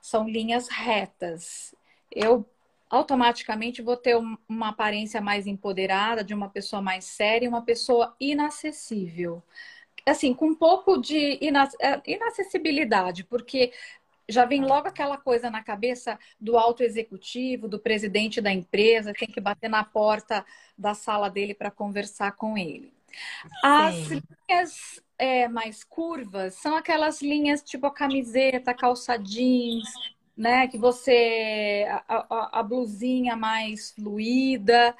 são 0.00 0.26
linhas 0.26 0.66
retas. 0.68 1.74
Eu 2.10 2.46
automaticamente 2.90 3.80
vou 3.80 3.96
ter 3.96 4.16
uma 4.48 4.68
aparência 4.70 5.20
mais 5.20 5.46
empoderada, 5.46 6.24
de 6.24 6.34
uma 6.34 6.48
pessoa 6.48 6.82
mais 6.82 7.04
séria, 7.04 7.48
uma 7.48 7.62
pessoa 7.62 8.16
inacessível. 8.18 9.42
Assim, 10.04 10.34
com 10.34 10.46
um 10.48 10.54
pouco 10.54 10.98
de 10.98 11.38
é, 11.80 12.02
inacessibilidade, 12.04 13.22
porque 13.22 13.72
já 14.28 14.44
vem 14.44 14.64
logo 14.64 14.88
aquela 14.88 15.16
coisa 15.16 15.50
na 15.50 15.62
cabeça 15.62 16.18
do 16.40 16.56
alto 16.58 16.82
executivo, 16.82 17.68
do 17.68 17.78
presidente 17.78 18.40
da 18.40 18.52
empresa, 18.52 19.12
tem 19.12 19.28
que 19.28 19.40
bater 19.40 19.68
na 19.68 19.84
porta 19.84 20.44
da 20.76 20.94
sala 20.94 21.28
dele 21.28 21.54
para 21.54 21.70
conversar 21.70 22.32
com 22.32 22.56
ele. 22.56 22.92
As 23.62 23.94
Sim. 23.94 24.22
linhas 24.48 25.02
é, 25.18 25.48
mais 25.48 25.84
curvas 25.84 26.54
são 26.54 26.76
aquelas 26.76 27.20
linhas 27.20 27.62
tipo 27.62 27.86
a 27.86 27.92
camiseta, 27.92 28.72
calça 28.72 29.16
jeans, 29.16 29.88
né? 30.36 30.66
Que 30.68 30.78
você 30.78 31.86
a, 32.08 32.26
a, 32.28 32.60
a 32.60 32.62
blusinha 32.62 33.36
mais 33.36 33.92
fluida. 33.92 34.94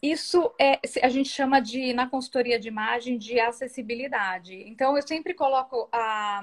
Isso 0.00 0.54
é 0.60 0.80
a 1.02 1.08
gente 1.08 1.28
chama 1.28 1.60
de 1.60 1.92
na 1.92 2.08
consultoria 2.08 2.58
de 2.58 2.68
imagem 2.68 3.18
de 3.18 3.40
acessibilidade. 3.40 4.54
Então 4.68 4.96
eu 4.96 5.06
sempre 5.06 5.34
coloco 5.34 5.88
a, 5.92 6.42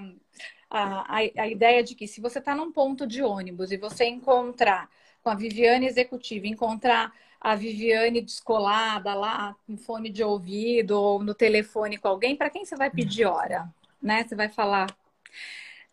a, 0.69 1.17
a 1.37 1.47
ideia 1.47 1.81
de 1.83 1.95
que 1.95 2.07
se 2.07 2.19
você 2.19 2.39
está 2.39 2.53
num 2.53 2.71
ponto 2.71 3.07
de 3.07 3.23
ônibus 3.23 3.71
e 3.71 3.77
você 3.77 4.05
encontrar 4.05 4.89
com 5.23 5.29
a 5.29 5.35
Viviane 5.35 5.87
executiva, 5.87 6.47
encontrar 6.47 7.13
a 7.39 7.55
Viviane 7.55 8.21
descolada 8.21 9.13
lá 9.13 9.55
com 9.65 9.77
fone 9.77 10.09
de 10.09 10.23
ouvido 10.23 10.99
ou 10.99 11.23
no 11.23 11.33
telefone 11.33 11.97
com 11.97 12.07
alguém, 12.07 12.35
para 12.35 12.49
quem 12.49 12.65
você 12.65 12.75
vai 12.75 12.89
pedir 12.89 13.25
hora? 13.25 13.67
Né? 14.01 14.23
Você 14.23 14.35
vai 14.35 14.49
falar 14.49 14.87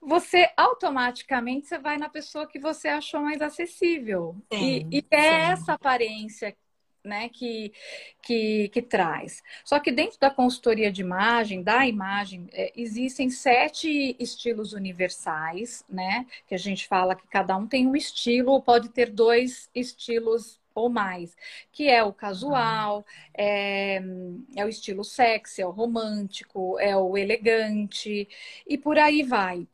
você 0.02 0.50
automaticamente 0.56 1.68
você 1.68 1.78
vai 1.78 1.96
na 1.96 2.08
pessoa 2.08 2.46
que 2.46 2.58
você 2.58 2.88
achou 2.88 3.20
mais 3.20 3.40
acessível. 3.40 4.36
Sim, 4.52 4.88
e, 4.90 4.98
e 4.98 5.06
é 5.10 5.20
sim. 5.20 5.52
essa 5.52 5.72
aparência 5.74 6.56
né, 7.04 7.28
que, 7.28 7.72
que, 8.22 8.68
que, 8.68 8.82
traz. 8.82 9.42
Só 9.64 9.78
que 9.78 9.90
dentro 9.90 10.18
da 10.20 10.30
consultoria 10.30 10.90
de 10.90 11.00
imagem, 11.00 11.62
da 11.62 11.86
imagem, 11.86 12.48
é, 12.52 12.72
existem 12.76 13.28
sete 13.30 14.16
estilos 14.18 14.72
universais, 14.72 15.84
né? 15.88 16.26
Que 16.46 16.54
a 16.54 16.58
gente 16.58 16.86
fala 16.86 17.16
que 17.16 17.26
cada 17.26 17.56
um 17.56 17.66
tem 17.66 17.86
um 17.86 17.96
estilo, 17.96 18.52
ou 18.52 18.62
pode 18.62 18.88
ter 18.88 19.10
dois 19.10 19.68
estilos 19.74 20.60
ou 20.74 20.88
mais, 20.88 21.36
que 21.70 21.88
é 21.88 22.02
o 22.02 22.12
casual, 22.12 23.04
é, 23.34 24.00
é 24.56 24.64
o 24.64 24.68
estilo 24.68 25.04
sexy, 25.04 25.60
é 25.60 25.66
o 25.66 25.70
romântico, 25.70 26.78
é 26.78 26.96
o 26.96 27.16
elegante, 27.16 28.26
e 28.66 28.78
por 28.78 28.98
aí 28.98 29.22
vai 29.22 29.66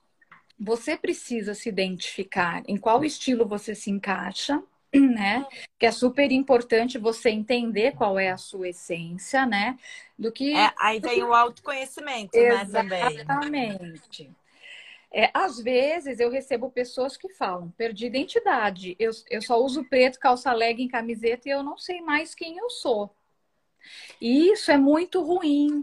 você 0.59 0.97
precisa 0.97 1.55
se 1.55 1.69
identificar 1.69 2.63
em 2.67 2.77
qual 2.77 3.05
estilo 3.05 3.47
você 3.47 3.75
se 3.75 3.91
encaixa, 3.91 4.63
né? 4.93 5.47
Que 5.79 5.87
é 5.87 5.93
super 5.93 6.33
importante 6.33 6.99
você 6.99 7.31
entender 7.31 7.95
qual 7.95 8.19
é 8.19 8.31
a 8.31 8.37
sua 8.37 8.69
essência, 8.69 9.47
né? 9.47 9.79
Do 10.19 10.33
que. 10.33 10.55
É, 10.57 10.73
aí 10.79 10.99
vem 10.99 11.23
o 11.23 11.33
autoconhecimento, 11.33 12.37
né? 12.37 12.65
Também. 12.67 13.15
Exatamente. 13.15 14.31
É, 15.11 15.31
às 15.33 15.59
vezes 15.59 16.21
eu 16.21 16.31
recebo 16.31 16.71
pessoas 16.71 17.17
que 17.17 17.31
falam, 17.31 17.71
perdi 17.79 18.05
identidade, 18.05 18.95
eu, 18.99 19.11
eu 19.31 19.41
só 19.41 19.59
uso 19.59 19.83
preto, 19.85 20.19
calça 20.19 20.53
legging, 20.53 20.87
camiseta 20.87 21.49
e 21.49 21.53
eu 21.53 21.63
não 21.63 21.79
sei 21.79 22.03
mais 22.03 22.35
quem 22.35 22.59
eu 22.59 22.69
sou. 22.69 23.11
E 24.21 24.51
isso 24.53 24.71
é 24.71 24.77
muito 24.77 25.23
ruim, 25.23 25.83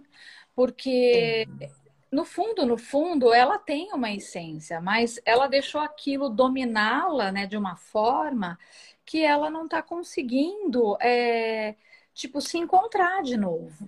porque 0.54 1.48
Sim 1.60 1.76
no 2.16 2.24
fundo, 2.24 2.66
no 2.66 2.78
fundo, 2.78 3.34
ela 3.34 3.60
tem 3.60 3.92
uma 3.92 4.10
essência, 4.10 4.80
mas 4.80 5.20
ela 5.26 5.48
deixou 5.48 5.82
aquilo 5.82 6.30
dominá-la, 6.30 7.30
né, 7.30 7.46
de 7.46 7.58
uma 7.58 7.76
forma 7.76 8.58
que 9.06 9.22
ela 9.22 9.50
não 9.50 9.66
está 9.66 9.82
conseguindo, 9.84 10.98
é, 11.02 11.76
tipo, 12.14 12.40
se 12.40 12.58
encontrar 12.58 13.22
de 13.22 13.36
novo. 13.36 13.86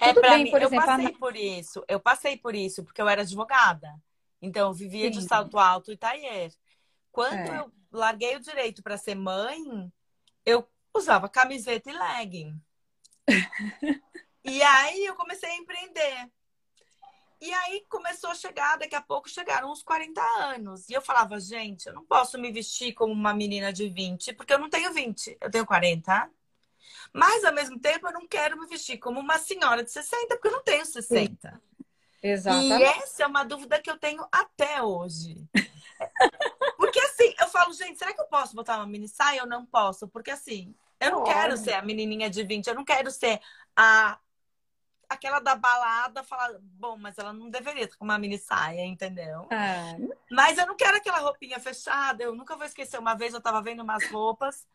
É, 0.00 0.14
Tudo 0.14 0.22
bem, 0.22 0.44
mim, 0.44 0.50
por 0.52 0.62
eu 0.62 0.68
exemplo, 0.68 0.86
passei 0.86 1.06
a... 1.06 1.18
por 1.18 1.36
isso. 1.36 1.84
Eu 1.88 1.98
passei 1.98 2.36
por 2.36 2.54
isso 2.54 2.84
porque 2.84 3.02
eu 3.02 3.08
era 3.08 3.22
advogada. 3.22 3.92
Então, 4.40 4.68
eu 4.68 4.72
vivia 4.72 5.12
Sim. 5.12 5.18
de 5.18 5.26
salto 5.26 5.58
alto 5.58 5.92
e 5.92 5.96
taier. 5.96 6.52
Quando 7.10 7.34
é. 7.34 7.58
eu 7.58 7.72
larguei 7.90 8.36
o 8.36 8.40
direito 8.40 8.84
para 8.84 8.96
ser 8.96 9.16
mãe, 9.16 9.58
eu 10.46 10.64
usava 10.94 11.28
camiseta 11.28 11.90
e 11.90 11.92
legging. 11.92 12.62
e 14.44 14.62
aí 14.62 15.04
eu 15.04 15.16
comecei 15.16 15.50
a 15.50 15.56
empreender. 15.56 16.30
E 17.40 17.52
aí 17.52 17.84
começou 17.88 18.30
a 18.30 18.34
chegar, 18.34 18.78
daqui 18.78 18.96
a 18.96 19.00
pouco 19.00 19.28
chegaram 19.28 19.70
uns 19.70 19.82
40 19.82 20.20
anos. 20.40 20.88
E 20.88 20.92
eu 20.92 21.00
falava, 21.00 21.38
gente, 21.38 21.86
eu 21.86 21.94
não 21.94 22.04
posso 22.04 22.36
me 22.38 22.50
vestir 22.50 22.92
como 22.94 23.12
uma 23.12 23.32
menina 23.32 23.72
de 23.72 23.88
20, 23.88 24.32
porque 24.32 24.52
eu 24.52 24.58
não 24.58 24.68
tenho 24.68 24.92
20, 24.92 25.38
eu 25.40 25.50
tenho 25.50 25.64
40. 25.64 26.30
Mas 27.12 27.44
ao 27.44 27.54
mesmo 27.54 27.78
tempo 27.78 28.08
eu 28.08 28.12
não 28.12 28.26
quero 28.26 28.58
me 28.58 28.66
vestir 28.66 28.98
como 28.98 29.20
uma 29.20 29.38
senhora 29.38 29.84
de 29.84 29.90
60, 29.90 30.34
porque 30.34 30.48
eu 30.48 30.52
não 30.52 30.62
tenho 30.62 30.84
60. 30.84 31.62
Exato. 32.20 32.58
E 32.58 32.82
essa 32.82 33.22
é 33.22 33.26
uma 33.26 33.44
dúvida 33.44 33.80
que 33.80 33.90
eu 33.90 33.96
tenho 33.96 34.26
até 34.32 34.82
hoje. 34.82 35.46
Porque 36.76 37.00
assim, 37.00 37.34
eu 37.40 37.48
falo, 37.48 37.72
gente, 37.72 37.98
será 37.98 38.14
que 38.14 38.20
eu 38.20 38.26
posso 38.26 38.54
botar 38.54 38.76
uma 38.76 38.86
mini 38.86 39.08
saia? 39.08 39.40
Eu 39.40 39.46
não 39.46 39.66
posso, 39.66 40.06
porque 40.08 40.30
assim, 40.30 40.74
eu 41.00 41.10
não 41.10 41.24
quero 41.24 41.56
ser 41.56 41.72
a 41.72 41.82
menininha 41.82 42.30
de 42.30 42.42
20, 42.44 42.68
eu 42.68 42.74
não 42.74 42.84
quero 42.84 43.10
ser 43.10 43.40
a 43.76 44.18
aquela 45.08 45.40
da 45.40 45.54
balada 45.54 46.22
falar, 46.22 46.58
bom, 46.60 46.96
mas 46.96 47.16
ela 47.18 47.32
não 47.32 47.48
deveria 47.48 47.84
estar 47.84 47.96
com 47.96 48.04
uma 48.04 48.18
mini 48.18 48.38
saia, 48.38 48.84
entendeu? 48.84 49.46
É. 49.50 49.96
Mas 50.30 50.58
eu 50.58 50.66
não 50.66 50.76
quero 50.76 50.96
aquela 50.96 51.18
roupinha 51.18 51.58
fechada. 51.58 52.22
Eu 52.22 52.34
nunca 52.34 52.56
vou 52.56 52.66
esquecer. 52.66 52.98
Uma 52.98 53.14
vez 53.14 53.32
eu 53.32 53.40
tava 53.40 53.62
vendo 53.62 53.82
umas 53.82 54.06
roupas 54.10 54.66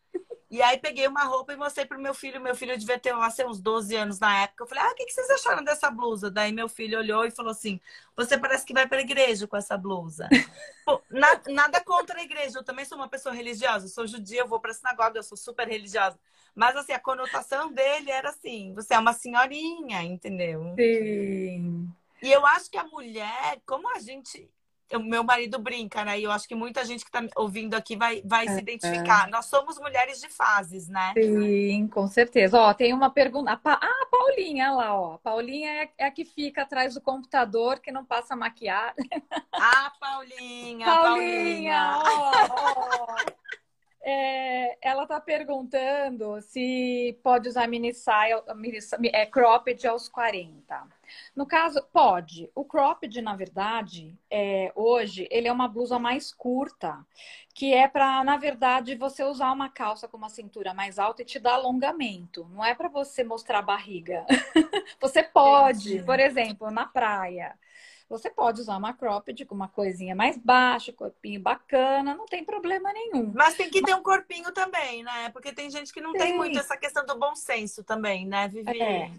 e 0.50 0.62
aí 0.62 0.78
peguei 0.78 1.08
uma 1.08 1.24
roupa 1.24 1.52
e 1.52 1.56
mostrei 1.56 1.84
pro 1.84 2.00
meu 2.00 2.14
filho. 2.14 2.40
Meu 2.40 2.54
filho 2.54 2.78
devia 2.78 2.98
ter 2.98 3.12
assim, 3.14 3.44
uns 3.44 3.60
12 3.60 3.96
anos 3.96 4.20
na 4.20 4.42
época. 4.42 4.62
Eu 4.62 4.68
falei, 4.68 4.84
ah, 4.84 4.90
o 4.90 4.94
que, 4.94 5.06
que 5.06 5.12
vocês 5.12 5.28
acharam 5.30 5.64
dessa 5.64 5.90
blusa? 5.90 6.30
Daí 6.30 6.52
meu 6.52 6.68
filho 6.68 6.98
olhou 6.98 7.24
e 7.24 7.30
falou 7.30 7.50
assim: 7.50 7.80
Você 8.16 8.38
parece 8.38 8.64
que 8.64 8.72
vai 8.72 8.86
pra 8.86 9.00
igreja 9.00 9.48
com 9.48 9.56
essa 9.56 9.76
blusa. 9.76 10.28
Pô, 10.86 11.02
na, 11.10 11.40
nada 11.48 11.80
contra 11.80 12.20
a 12.20 12.22
igreja. 12.22 12.58
Eu 12.58 12.64
também 12.64 12.84
sou 12.84 12.96
uma 12.96 13.08
pessoa 13.08 13.34
religiosa. 13.34 13.86
Eu 13.86 13.90
sou 13.90 14.06
judia, 14.06 14.42
eu 14.42 14.48
vou 14.48 14.60
pra 14.60 14.72
sinagoga, 14.72 15.18
eu 15.18 15.24
sou 15.24 15.36
super 15.36 15.66
religiosa. 15.66 16.18
Mas 16.54 16.76
assim, 16.76 16.92
a 16.92 17.00
conotação 17.00 17.72
dele 17.72 18.10
era 18.10 18.30
assim: 18.30 18.72
você 18.74 18.94
é 18.94 18.98
uma 18.98 19.12
senhorinha, 19.12 20.02
entendeu? 20.02 20.74
Sim. 20.76 21.88
E 22.22 22.32
eu 22.32 22.46
acho 22.46 22.70
que 22.70 22.78
a 22.78 22.84
mulher, 22.84 23.60
como 23.66 23.88
a 23.94 23.98
gente 23.98 24.48
o 24.92 24.98
meu 25.02 25.24
marido 25.24 25.58
brinca, 25.58 26.04
né? 26.04 26.18
E 26.18 26.24
eu 26.24 26.30
acho 26.30 26.46
que 26.46 26.54
muita 26.54 26.84
gente 26.84 27.04
que 27.04 27.08
está 27.08 27.24
ouvindo 27.36 27.74
aqui 27.74 27.96
vai, 27.96 28.22
vai 28.24 28.46
é, 28.46 28.50
se 28.50 28.60
identificar. 28.60 29.26
É. 29.26 29.30
Nós 29.30 29.46
somos 29.46 29.78
mulheres 29.78 30.20
de 30.20 30.28
fases, 30.28 30.88
né? 30.88 31.12
Sim, 31.14 31.88
com 31.88 32.06
certeza. 32.06 32.60
Ó, 32.60 32.72
tem 32.74 32.92
uma 32.92 33.10
pergunta. 33.10 33.58
Ah, 33.64 33.78
a 33.80 34.06
Paulinha 34.06 34.72
lá, 34.72 34.98
ó. 34.98 35.14
A 35.14 35.18
Paulinha 35.18 35.70
é, 35.82 35.90
é 35.98 36.06
a 36.06 36.10
que 36.10 36.24
fica 36.24 36.62
atrás 36.62 36.94
do 36.94 37.00
computador, 37.00 37.80
que 37.80 37.90
não 37.90 38.04
passa 38.04 38.36
maquiagem. 38.36 38.94
Ah, 39.52 39.92
Paulinha! 39.98 40.86
Paulinha! 40.86 42.00
Paulinha. 42.02 42.02
Ó, 42.04 43.06
ó. 43.10 43.43
É, 44.06 44.76
ela 44.86 45.04
está 45.04 45.18
perguntando 45.18 46.38
se 46.42 47.18
pode 47.22 47.48
usar 47.48 47.66
mini 47.66 47.94
saia, 47.94 48.42
mini, 48.54 48.78
é, 49.14 49.24
cropped 49.24 49.86
aos 49.86 50.10
40. 50.10 50.86
No 51.34 51.46
caso, 51.46 51.82
pode. 51.90 52.50
O 52.54 52.66
cropped, 52.66 53.22
na 53.22 53.34
verdade, 53.34 54.14
é, 54.30 54.70
hoje, 54.74 55.26
ele 55.30 55.48
é 55.48 55.52
uma 55.52 55.66
blusa 55.66 55.98
mais 55.98 56.34
curta, 56.34 56.98
que 57.54 57.72
é 57.72 57.88
para, 57.88 58.22
na 58.24 58.36
verdade, 58.36 58.94
você 58.94 59.24
usar 59.24 59.50
uma 59.52 59.70
calça 59.70 60.06
com 60.06 60.18
uma 60.18 60.28
cintura 60.28 60.74
mais 60.74 60.98
alta 60.98 61.22
e 61.22 61.24
te 61.24 61.38
dar 61.38 61.54
alongamento. 61.54 62.46
Não 62.52 62.62
é 62.62 62.74
para 62.74 62.88
você 62.88 63.24
mostrar 63.24 63.60
a 63.60 63.62
barriga. 63.62 64.26
você 65.00 65.22
pode, 65.22 66.02
por 66.02 66.20
exemplo, 66.20 66.70
na 66.70 66.84
praia. 66.84 67.58
Você 68.08 68.30
pode 68.30 68.60
usar 68.60 68.76
uma 68.76 68.92
cropped 68.92 69.44
com 69.46 69.54
uma 69.54 69.68
coisinha 69.68 70.14
mais 70.14 70.36
baixa, 70.36 70.92
corpinho 70.92 71.40
bacana, 71.40 72.14
não 72.14 72.26
tem 72.26 72.44
problema 72.44 72.92
nenhum. 72.92 73.32
Mas 73.34 73.54
tem 73.54 73.70
que 73.70 73.82
ter 73.82 73.94
um 73.94 74.02
corpinho 74.02 74.52
também, 74.52 75.02
né? 75.02 75.30
Porque 75.30 75.52
tem 75.52 75.70
gente 75.70 75.92
que 75.92 76.00
não 76.00 76.12
Sim. 76.12 76.18
tem 76.18 76.36
muito 76.36 76.58
essa 76.58 76.76
questão 76.76 77.04
do 77.06 77.18
bom 77.18 77.34
senso 77.34 77.82
também, 77.82 78.26
né, 78.26 78.48
Vivi? 78.48 78.80
É. 78.80 79.10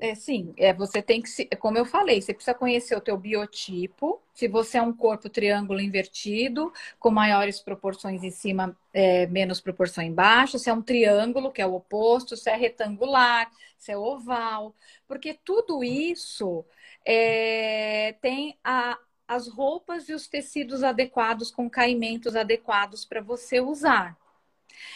É, 0.00 0.14
sim, 0.14 0.54
é, 0.56 0.72
você 0.72 1.02
tem 1.02 1.20
que, 1.20 1.28
se, 1.28 1.44
como 1.58 1.76
eu 1.76 1.84
falei, 1.84 2.20
você 2.20 2.32
precisa 2.32 2.54
conhecer 2.54 2.96
o 2.96 3.00
teu 3.00 3.16
biotipo. 3.16 4.20
Se 4.32 4.46
você 4.46 4.78
é 4.78 4.82
um 4.82 4.92
corpo 4.92 5.28
triângulo 5.28 5.80
invertido, 5.80 6.72
com 7.00 7.10
maiores 7.10 7.60
proporções 7.60 8.22
em 8.22 8.30
cima, 8.30 8.76
é, 8.94 9.26
menos 9.26 9.60
proporção 9.60 10.04
embaixo. 10.04 10.58
Se 10.58 10.70
é 10.70 10.72
um 10.72 10.82
triângulo, 10.82 11.50
que 11.50 11.60
é 11.60 11.66
o 11.66 11.74
oposto. 11.74 12.36
Se 12.36 12.48
é 12.48 12.54
retangular, 12.54 13.50
se 13.76 13.90
é 13.90 13.98
oval. 13.98 14.72
Porque 15.06 15.36
tudo 15.44 15.82
isso 15.82 16.64
é, 17.04 18.14
tem 18.20 18.58
a, 18.62 18.98
as 19.26 19.48
roupas 19.48 20.08
e 20.08 20.14
os 20.14 20.26
tecidos 20.26 20.82
adequados, 20.82 21.50
com 21.50 21.68
caimentos 21.68 22.34
adequados 22.34 23.04
para 23.04 23.20
você 23.20 23.60
usar. 23.60 24.16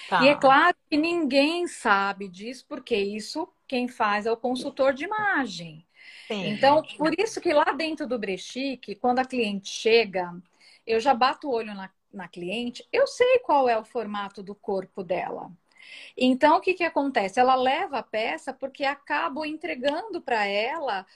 Tá. 0.09 0.23
E 0.23 0.29
é 0.29 0.35
claro 0.35 0.77
que 0.89 0.97
ninguém 0.97 1.67
sabe 1.67 2.29
disso, 2.29 2.65
porque 2.69 2.97
isso 2.97 3.49
quem 3.67 3.89
faz 3.89 4.27
é 4.27 4.33
o 4.33 4.37
consultor 4.37 4.93
de 4.93 5.05
imagem. 5.05 5.87
Sim. 6.29 6.49
Então, 6.49 6.83
por 6.97 7.13
isso 7.19 7.41
que 7.41 7.53
lá 7.53 7.73
dentro 7.73 8.07
do 8.07 8.19
Brechique, 8.19 8.95
quando 8.95 9.19
a 9.19 9.25
cliente 9.25 9.69
chega, 9.69 10.35
eu 10.87 11.01
já 11.01 11.15
bato 11.15 11.49
o 11.49 11.53
olho 11.53 11.75
na, 11.75 11.91
na 12.13 12.29
cliente, 12.29 12.87
eu 12.93 13.07
sei 13.07 13.39
qual 13.41 13.69
é 13.69 13.79
o 13.79 13.85
formato 13.85 14.43
do 14.43 14.55
corpo 14.55 15.03
dela. 15.03 15.51
Então, 16.17 16.57
o 16.57 16.61
que, 16.61 16.75
que 16.75 16.85
acontece? 16.85 17.41
Ela 17.41 17.55
leva 17.55 17.99
a 17.99 18.03
peça 18.03 18.53
porque 18.53 18.85
acabo 18.85 19.45
entregando 19.45 20.21
para 20.21 20.47
ela 20.47 21.07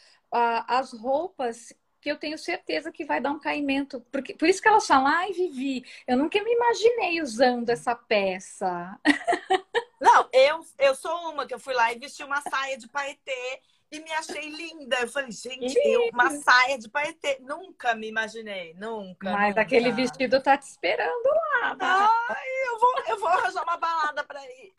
as 0.67 0.93
roupas 0.93 1.73
que 2.01 2.11
eu 2.11 2.17
tenho 2.17 2.39
certeza 2.39 2.93
que 2.93 3.05
vai 3.05 3.21
dar 3.21 3.33
um 3.33 3.41
caimento. 3.41 4.01
Porque, 4.13 4.35
por 4.35 4.49
isso 4.49 4.63
que 4.63 4.69
elas 4.69 4.87
falam, 4.87 5.09
ai, 5.09 5.33
Vivi, 5.33 5.85
eu 6.07 6.17
nunca 6.17 6.43
me 6.43 6.53
imaginei 6.53 7.21
usando 7.21 7.69
essa 7.71 7.95
peça. 7.95 8.97
Não, 10.01 10.29
eu, 10.33 10.61
eu 10.79 10.95
sou 10.95 11.33
uma 11.33 11.47
que 11.47 11.55
eu 11.55 11.59
fui 11.59 11.75
lá 11.75 11.93
e 11.93 11.99
vesti 11.99 12.23
uma 12.23 12.41
saia 12.43 12.77
de 12.79 12.87
paetê 12.89 13.61
e 13.91 13.99
me 14.01 14.13
achei 14.13 14.51
linda. 14.51 14.99
Eu 15.01 15.09
falei, 15.09 15.33
gente, 15.33 15.77
eu, 15.83 16.11
uma 16.13 16.31
saia 16.31 16.79
de 16.79 16.89
paetê. 16.89 17.39
Nunca 17.41 17.95
me 17.95 18.09
imaginei, 18.09 18.75
nunca. 18.75 19.33
Mas 19.33 19.49
nunca. 19.49 19.63
aquele 19.63 19.91
vestido 19.91 20.41
tá 20.41 20.57
te 20.57 20.69
esperando 20.69 21.29
lá. 21.29 21.75
Tá? 21.77 22.11
Ai, 22.29 22.49
eu 22.69 22.79
vou, 22.79 22.95
eu 23.09 23.19
vou 23.19 23.29
arranjar 23.29 23.63
uma 23.63 23.79
balada 23.79 24.23
para 24.23 24.45
ir. 24.45 24.75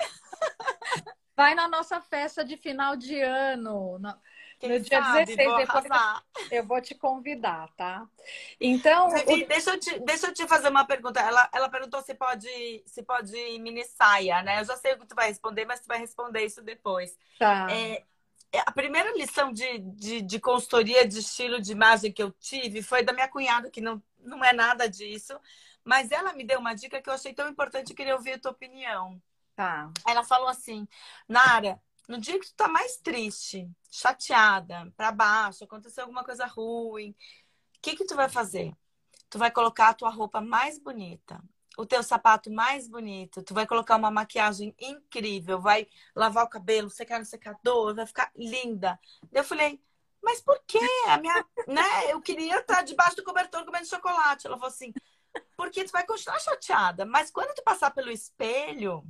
Vai 1.35 1.53
na 1.55 1.67
nossa 1.67 1.99
festa 1.99 2.43
de 2.43 2.55
final 2.57 2.95
de 2.95 3.19
ano. 3.19 3.99
Quem 4.59 4.69
no 4.69 4.79
dia 4.79 5.01
sabe, 5.01 5.35
16, 5.35 5.47
vou 5.47 5.57
depois 5.57 5.85
eu 6.51 6.65
vou 6.65 6.81
te 6.81 6.95
convidar, 6.95 7.69
tá? 7.75 8.07
Então. 8.59 9.09
Vivi, 9.11 9.43
o... 9.43 9.47
deixa, 9.47 9.69
eu 9.71 9.79
te, 9.79 9.99
deixa 9.99 10.27
eu 10.27 10.33
te 10.33 10.47
fazer 10.47 10.69
uma 10.69 10.85
pergunta. 10.85 11.19
Ela, 11.19 11.47
ela 11.53 11.69
perguntou 11.69 12.01
se 12.01 12.15
pode, 12.15 12.83
se 12.85 13.03
pode 13.03 13.33
mini 13.59 13.83
saia, 13.85 14.41
né? 14.41 14.61
Eu 14.61 14.65
já 14.65 14.75
sei 14.75 14.93
o 14.93 14.99
que 14.99 15.05
tu 15.05 15.15
vai 15.15 15.27
responder, 15.27 15.65
mas 15.65 15.81
tu 15.81 15.87
vai 15.87 15.99
responder 15.99 16.43
isso 16.43 16.61
depois. 16.63 17.15
Tá. 17.37 17.67
É, 17.69 18.03
é, 18.51 18.59
a 18.65 18.71
primeira 18.71 19.11
lição 19.13 19.51
de, 19.51 19.79
de, 19.79 20.21
de 20.21 20.39
consultoria 20.39 21.07
de 21.07 21.19
estilo 21.19 21.61
de 21.61 21.71
imagem 21.71 22.11
que 22.11 22.23
eu 22.23 22.31
tive 22.31 22.81
foi 22.81 23.03
da 23.03 23.13
minha 23.13 23.27
cunhada, 23.27 23.69
que 23.69 23.81
não, 23.81 24.01
não 24.19 24.43
é 24.43 24.53
nada 24.53 24.89
disso, 24.89 25.39
mas 25.83 26.11
ela 26.11 26.33
me 26.33 26.43
deu 26.43 26.59
uma 26.59 26.73
dica 26.73 27.01
que 27.01 27.09
eu 27.09 27.13
achei 27.13 27.33
tão 27.33 27.47
importante, 27.47 27.91
eu 27.91 27.95
queria 27.95 28.15
ouvir 28.15 28.33
a 28.33 28.39
tua 28.39 28.51
opinião. 28.51 29.21
Tá. 29.55 29.91
Ela 30.07 30.23
falou 30.23 30.47
assim, 30.47 30.87
Nara, 31.27 31.81
no 32.07 32.19
dia 32.19 32.39
que 32.39 32.47
tu 32.47 32.55
tá 32.55 32.67
mais 32.67 32.97
triste, 32.97 33.69
chateada, 33.91 34.91
para 34.95 35.11
baixo, 35.11 35.63
aconteceu 35.63 36.03
alguma 36.03 36.23
coisa 36.23 36.45
ruim, 36.45 37.11
o 37.11 37.15
que 37.81 37.95
que 37.95 38.05
tu 38.05 38.15
vai 38.15 38.29
fazer? 38.29 38.73
Tu 39.29 39.37
vai 39.37 39.51
colocar 39.51 39.89
a 39.89 39.93
tua 39.93 40.09
roupa 40.09 40.39
mais 40.39 40.79
bonita, 40.79 41.43
o 41.77 41.85
teu 41.85 42.01
sapato 42.01 42.51
mais 42.51 42.87
bonito, 42.87 43.43
tu 43.43 43.53
vai 43.53 43.67
colocar 43.67 43.97
uma 43.97 44.09
maquiagem 44.09 44.73
incrível, 44.79 45.59
vai 45.59 45.87
lavar 46.15 46.45
o 46.45 46.49
cabelo, 46.49 46.89
secar 46.89 47.19
no 47.19 47.25
secador, 47.25 47.93
vai 47.93 48.05
ficar 48.07 48.31
linda. 48.35 48.99
Eu 49.31 49.43
falei, 49.43 49.79
mas 50.23 50.41
por 50.41 50.59
quê? 50.65 50.79
A 51.07 51.17
minha, 51.17 51.45
né? 51.67 52.11
Eu 52.11 52.19
queria 52.21 52.59
estar 52.59 52.81
debaixo 52.81 53.15
do 53.15 53.23
cobertor 53.23 53.63
comendo 53.63 53.85
chocolate. 53.85 54.47
Ela 54.47 54.57
falou 54.57 54.73
assim, 54.73 54.91
porque 55.55 55.83
tu 55.83 55.91
vai 55.91 56.05
continuar 56.05 56.39
chateada, 56.39 57.05
mas 57.05 57.29
quando 57.29 57.53
tu 57.53 57.63
passar 57.63 57.91
pelo 57.91 58.11
espelho, 58.11 59.03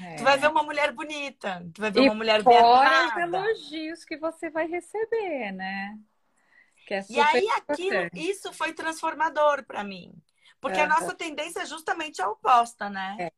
é. 0.00 0.16
Tu 0.16 0.24
vai 0.24 0.38
ver 0.38 0.48
uma 0.48 0.62
mulher 0.62 0.92
bonita, 0.92 1.64
tu 1.74 1.80
vai 1.80 1.90
ver 1.90 2.02
e 2.02 2.08
uma 2.08 2.14
mulher 2.14 2.42
fora 2.42 3.08
os 3.08 3.16
elogios 3.16 4.04
que 4.04 4.16
você 4.16 4.50
vai 4.50 4.66
receber, 4.66 5.52
né? 5.52 5.98
É 6.90 7.00
e 7.08 7.20
aí 7.20 7.48
aquilo, 7.56 8.10
isso 8.12 8.52
foi 8.52 8.74
transformador 8.74 9.64
para 9.64 9.82
mim. 9.82 10.12
Porque 10.60 10.78
é. 10.78 10.82
a 10.82 10.86
nossa 10.86 11.14
tendência 11.14 11.60
é 11.60 11.66
justamente 11.66 12.20
a 12.20 12.28
oposta, 12.28 12.90
né? 12.90 13.16
É. 13.18 13.32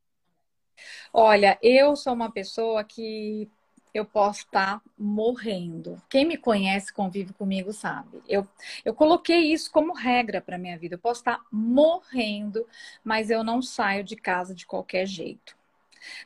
Olha, 1.13 1.57
eu 1.61 1.95
sou 1.95 2.13
uma 2.13 2.31
pessoa 2.31 2.83
que 2.83 3.49
eu 3.93 4.03
posso 4.03 4.41
estar 4.41 4.81
morrendo. 4.97 6.01
Quem 6.09 6.25
me 6.25 6.37
conhece, 6.37 6.91
convive 6.91 7.31
comigo, 7.33 7.71
sabe. 7.71 8.21
Eu, 8.27 8.45
eu 8.83 8.93
coloquei 8.93 9.53
isso 9.53 9.71
como 9.71 9.93
regra 9.93 10.41
para 10.41 10.57
minha 10.57 10.77
vida. 10.77 10.95
Eu 10.95 10.99
posso 10.99 11.21
estar 11.21 11.39
morrendo, 11.49 12.67
mas 13.03 13.29
eu 13.29 13.41
não 13.41 13.61
saio 13.61 14.03
de 14.03 14.17
casa 14.17 14.53
de 14.53 14.65
qualquer 14.65 15.05
jeito. 15.05 15.55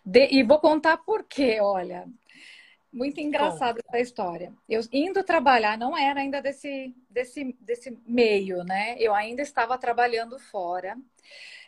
De, 0.06 0.28
e 0.32 0.44
vou 0.44 0.60
contar 0.60 0.98
por 0.98 1.24
quê, 1.24 1.60
olha. 1.62 2.08
Muito 2.92 3.22
engraçada 3.22 3.80
essa 3.88 4.00
história. 4.00 4.52
Eu 4.68 4.82
indo 4.92 5.24
trabalhar, 5.24 5.78
não 5.78 5.96
era 5.96 6.22
ainda 6.22 6.42
desse, 6.42 6.94
desse, 7.08 7.56
desse 7.60 7.96
meio, 8.06 8.64
né? 8.64 8.96
Eu 8.98 9.14
ainda 9.14 9.44
estava 9.44 9.78
trabalhando 9.78 10.40
fora. 10.40 10.98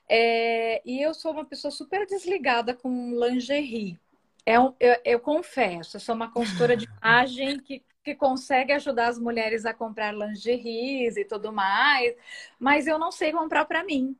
É, 0.09 0.81
e 0.83 0.99
eu 1.01 1.13
sou 1.13 1.31
uma 1.31 1.45
pessoa 1.45 1.71
super 1.71 2.07
desligada 2.07 2.73
com 2.73 3.11
lingerie. 3.23 3.99
É 4.45 4.59
um, 4.59 4.73
eu, 4.79 4.97
eu 5.05 5.19
confesso, 5.19 5.97
eu 5.97 6.01
sou 6.01 6.15
uma 6.15 6.31
consultora 6.31 6.75
de 6.75 6.85
imagem 6.99 7.59
que, 7.59 7.83
que 8.03 8.15
consegue 8.15 8.73
ajudar 8.73 9.07
as 9.07 9.19
mulheres 9.19 9.65
a 9.65 9.73
comprar 9.73 10.13
lingeries 10.13 11.17
e 11.17 11.23
tudo 11.23 11.53
mais, 11.53 12.15
mas 12.59 12.87
eu 12.87 12.97
não 12.97 13.11
sei 13.11 13.31
comprar 13.31 13.65
para 13.65 13.83
mim. 13.83 14.17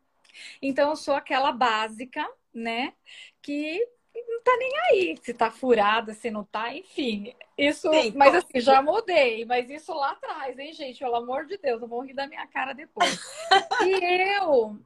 Então, 0.61 0.91
eu 0.91 0.95
sou 0.95 1.15
aquela 1.15 1.51
básica 1.51 2.25
né? 2.53 2.93
Que 3.41 3.85
não 4.13 4.41
tá 4.41 4.57
nem 4.57 4.71
aí 4.89 5.17
se 5.21 5.33
tá 5.33 5.49
furada, 5.49 6.13
se 6.13 6.29
não 6.29 6.43
tá, 6.43 6.75
enfim. 6.75 7.33
Isso, 7.57 7.89
Sim, 7.91 8.13
mas 8.15 8.35
assim, 8.35 8.59
já 8.59 8.81
mudei, 8.81 9.45
mas 9.45 9.69
isso 9.69 9.93
lá 9.93 10.11
atrás, 10.11 10.57
hein, 10.59 10.73
gente? 10.73 10.99
Pelo 10.99 11.15
amor 11.15 11.45
de 11.45 11.57
Deus, 11.57 11.81
eu 11.81 11.87
vou 11.87 12.01
rir 12.01 12.13
da 12.13 12.27
minha 12.27 12.45
cara 12.47 12.73
depois. 12.73 13.19
e 13.87 14.37
eu 14.37 14.77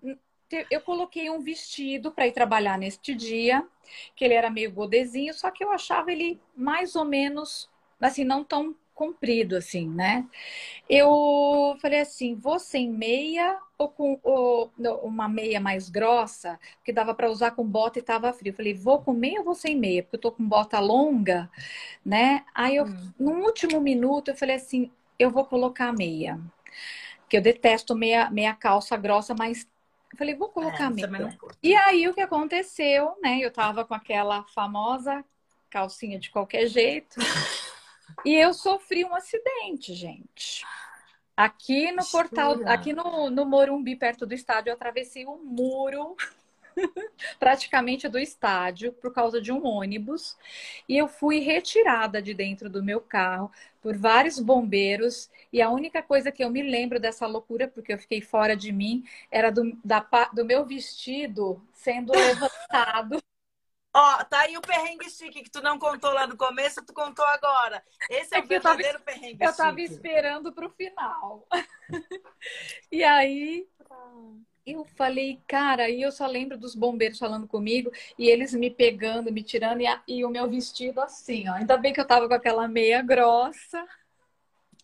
eu 0.70 0.82
coloquei 0.82 1.30
um 1.30 1.41
vestido 1.41 2.11
para 2.11 2.28
ir 2.28 2.32
trabalhar 2.32 2.78
neste 2.78 3.16
dia, 3.16 3.68
que 4.16 4.24
ele 4.24 4.36
era 4.36 4.49
meio 4.49 4.72
godezinho, 4.72 5.34
só 5.34 5.49
que 5.49 5.63
eu 5.63 5.72
achava 5.72 6.11
ele 6.11 6.39
mais 6.55 6.95
ou 6.95 7.03
menos, 7.03 7.70
assim, 7.99 8.24
não 8.24 8.43
tão 8.43 8.76
comprido, 8.95 9.57
assim, 9.57 9.87
né? 9.87 10.25
Eu 10.89 11.77
falei 11.81 11.99
assim, 11.99 12.33
vou 12.35 12.57
sem 12.57 12.89
meia 12.89 13.59
ou 13.77 13.89
com 13.89 14.19
ou, 14.23 14.71
uma 15.03 15.27
meia 15.27 15.59
mais 15.59 15.89
grossa, 15.89 16.59
que 16.83 16.93
dava 16.93 17.13
para 17.13 17.29
usar 17.29 17.51
com 17.51 17.65
bota 17.65 17.99
e 17.99 18.01
tava 18.01 18.31
frio. 18.33 18.51
Eu 18.51 18.55
falei, 18.55 18.73
vou 18.73 19.01
com 19.01 19.13
meia 19.13 19.39
ou 19.39 19.45
vou 19.45 19.55
sem 19.55 19.75
meia? 19.75 20.01
Porque 20.01 20.15
eu 20.15 20.21
tô 20.21 20.31
com 20.31 20.47
bota 20.47 20.79
longa, 20.79 21.51
né? 22.03 22.45
Aí 22.55 22.77
eu, 22.77 22.85
hum. 22.85 23.11
no 23.19 23.31
último 23.43 23.81
minuto, 23.81 24.29
eu 24.29 24.35
falei 24.35 24.55
assim, 24.55 24.89
eu 25.19 25.29
vou 25.29 25.45
colocar 25.45 25.91
meia. 25.93 26.39
Que 27.27 27.37
eu 27.37 27.41
detesto 27.41 27.95
meia, 27.95 28.29
meia 28.29 28.53
calça 28.53 28.95
grossa, 28.95 29.35
mas 29.37 29.67
eu 30.11 30.17
falei, 30.17 30.35
vou 30.35 30.49
colocar 30.49 30.85
é, 30.85 30.89
meia. 30.89 31.37
E 31.61 31.75
aí 31.75 32.07
o 32.07 32.13
que 32.13 32.21
aconteceu, 32.21 33.17
né? 33.21 33.39
Eu 33.41 33.51
tava 33.51 33.83
com 33.83 33.93
aquela 33.93 34.43
famosa 34.43 35.25
calcinha 35.69 36.17
de 36.17 36.29
qualquer 36.29 36.67
jeito. 36.67 37.19
E 38.23 38.33
eu 38.33 38.53
sofri 38.53 39.03
um 39.05 39.15
acidente, 39.15 39.93
gente. 39.93 40.63
Aqui 41.35 41.91
no 41.91 42.05
portal, 42.05 42.59
aqui 42.65 42.93
no, 42.93 43.29
no 43.29 43.45
Morumbi, 43.45 43.95
perto 43.95 44.25
do 44.25 44.33
estádio, 44.33 44.69
eu 44.69 44.75
atravessei 44.75 45.25
um 45.25 45.37
muro 45.43 46.15
praticamente 47.39 48.07
do 48.07 48.17
estádio 48.17 48.93
por 48.93 49.13
causa 49.13 49.41
de 49.41 49.51
um 49.51 49.65
ônibus. 49.65 50.37
E 50.87 50.97
eu 50.97 51.07
fui 51.07 51.39
retirada 51.39 52.21
de 52.21 52.33
dentro 52.33 52.69
do 52.69 52.83
meu 52.83 53.01
carro 53.01 53.51
por 53.81 53.97
vários 53.97 54.39
bombeiros. 54.39 55.29
E 55.51 55.61
a 55.61 55.69
única 55.69 56.01
coisa 56.01 56.31
que 56.31 56.43
eu 56.43 56.49
me 56.49 56.63
lembro 56.63 56.99
dessa 56.99 57.27
loucura 57.27 57.67
porque 57.67 57.93
eu 57.93 57.99
fiquei 57.99 58.21
fora 58.21 58.55
de 58.55 58.71
mim 58.71 59.03
era 59.29 59.51
do, 59.51 59.77
da, 59.83 60.05
do 60.33 60.45
meu 60.45 60.65
vestido 60.65 61.61
sendo 61.73 62.11
levantado 62.15 63.21
Ó, 63.97 64.23
tá 64.25 64.41
aí 64.41 64.57
o 64.57 64.61
perrengue 64.61 65.09
chique 65.09 65.41
que 65.41 65.49
tu 65.49 65.61
não 65.61 65.79
contou 65.79 66.11
lá 66.11 66.27
no 66.27 66.35
começo, 66.35 66.85
tu 66.85 66.93
contou 66.93 67.23
agora. 67.23 67.81
Esse 68.09 68.35
é, 68.35 68.39
é 68.39 68.41
o 68.41 68.45
verdadeiro 68.45 68.99
tava, 68.99 69.05
perrengue 69.05 69.37
Eu 69.41 69.55
tava 69.55 69.79
esperando 69.79 70.51
pro 70.51 70.69
final. 70.69 71.47
e 72.91 73.01
aí 73.05 73.65
eu 74.65 74.83
falei, 74.83 75.39
cara, 75.47 75.89
e 75.89 76.01
eu 76.01 76.11
só 76.11 76.27
lembro 76.27 76.57
dos 76.57 76.75
bombeiros 76.75 77.17
falando 77.17 77.47
comigo 77.47 77.89
e 78.19 78.27
eles 78.27 78.53
me 78.53 78.69
pegando, 78.69 79.31
me 79.31 79.41
tirando 79.41 79.79
e, 79.79 79.87
a, 79.87 80.03
e 80.05 80.25
o 80.25 80.29
meu 80.29 80.49
vestido 80.49 80.99
assim, 80.99 81.47
ó. 81.47 81.53
Ainda 81.53 81.77
bem 81.77 81.93
que 81.93 82.01
eu 82.01 82.07
tava 82.07 82.27
com 82.27 82.33
aquela 82.33 82.67
meia 82.67 83.01
grossa. 83.01 83.81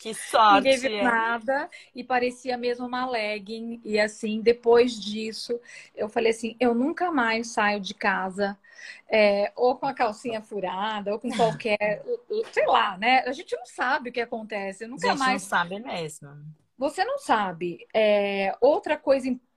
Que 0.01 0.15
sorte! 0.15 0.67
Ninguém 0.67 0.79
viu 0.79 1.03
nada 1.03 1.69
e 1.93 2.03
parecia 2.03 2.57
mesmo 2.57 2.87
uma 2.87 3.07
legging. 3.07 3.79
E 3.85 3.99
assim, 3.99 4.41
depois 4.41 4.99
disso, 4.99 5.61
eu 5.95 6.09
falei 6.09 6.31
assim: 6.31 6.55
eu 6.59 6.73
nunca 6.73 7.11
mais 7.11 7.49
saio 7.49 7.79
de 7.79 7.93
casa, 7.93 8.57
é, 9.07 9.51
ou 9.55 9.75
com 9.75 9.85
a 9.85 9.93
calcinha 9.93 10.41
furada, 10.41 11.13
ou 11.13 11.19
com 11.19 11.29
qualquer. 11.29 12.03
sei 12.51 12.65
lá, 12.65 12.97
né? 12.97 13.19
A 13.27 13.31
gente 13.31 13.55
não 13.55 13.65
sabe 13.67 14.09
o 14.09 14.11
que 14.11 14.21
acontece. 14.21 14.85
Eu 14.85 14.89
nunca 14.89 15.05
a 15.05 15.11
gente 15.11 15.19
mais. 15.19 15.43
não 15.43 15.49
sabe 15.49 15.79
mesmo. 15.79 16.29
Você 16.79 17.05
não 17.05 17.19
sabe. 17.19 17.85
É, 17.93 18.57
outra 18.59 18.97
coisa 18.97 19.27
importante 19.27 19.50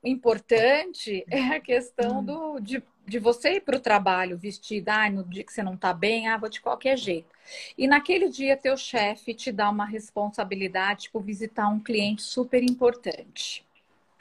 é 1.30 1.56
a 1.56 1.60
questão 1.60 2.18
hum. 2.18 2.24
do, 2.24 2.60
de, 2.60 2.82
de 3.06 3.18
você 3.18 3.54
ir 3.54 3.60
para 3.62 3.76
o 3.76 3.80
trabalho 3.80 4.36
vestida, 4.36 4.94
ah, 4.94 5.10
no 5.10 5.24
dia 5.24 5.44
que 5.44 5.52
você 5.52 5.62
não 5.62 5.74
está 5.74 5.92
bem, 5.92 6.28
ah, 6.28 6.36
vou 6.36 6.48
de 6.48 6.60
qualquer 6.60 6.96
jeito. 6.96 7.34
E 7.76 7.86
naquele 7.86 8.28
dia 8.28 8.56
teu 8.56 8.76
chefe 8.76 9.34
te 9.34 9.50
dá 9.50 9.68
uma 9.70 9.84
responsabilidade, 9.84 11.04
tipo, 11.04 11.20
visitar 11.20 11.68
um 11.68 11.80
cliente 11.80 12.22
super 12.22 12.62
importante. 12.62 13.64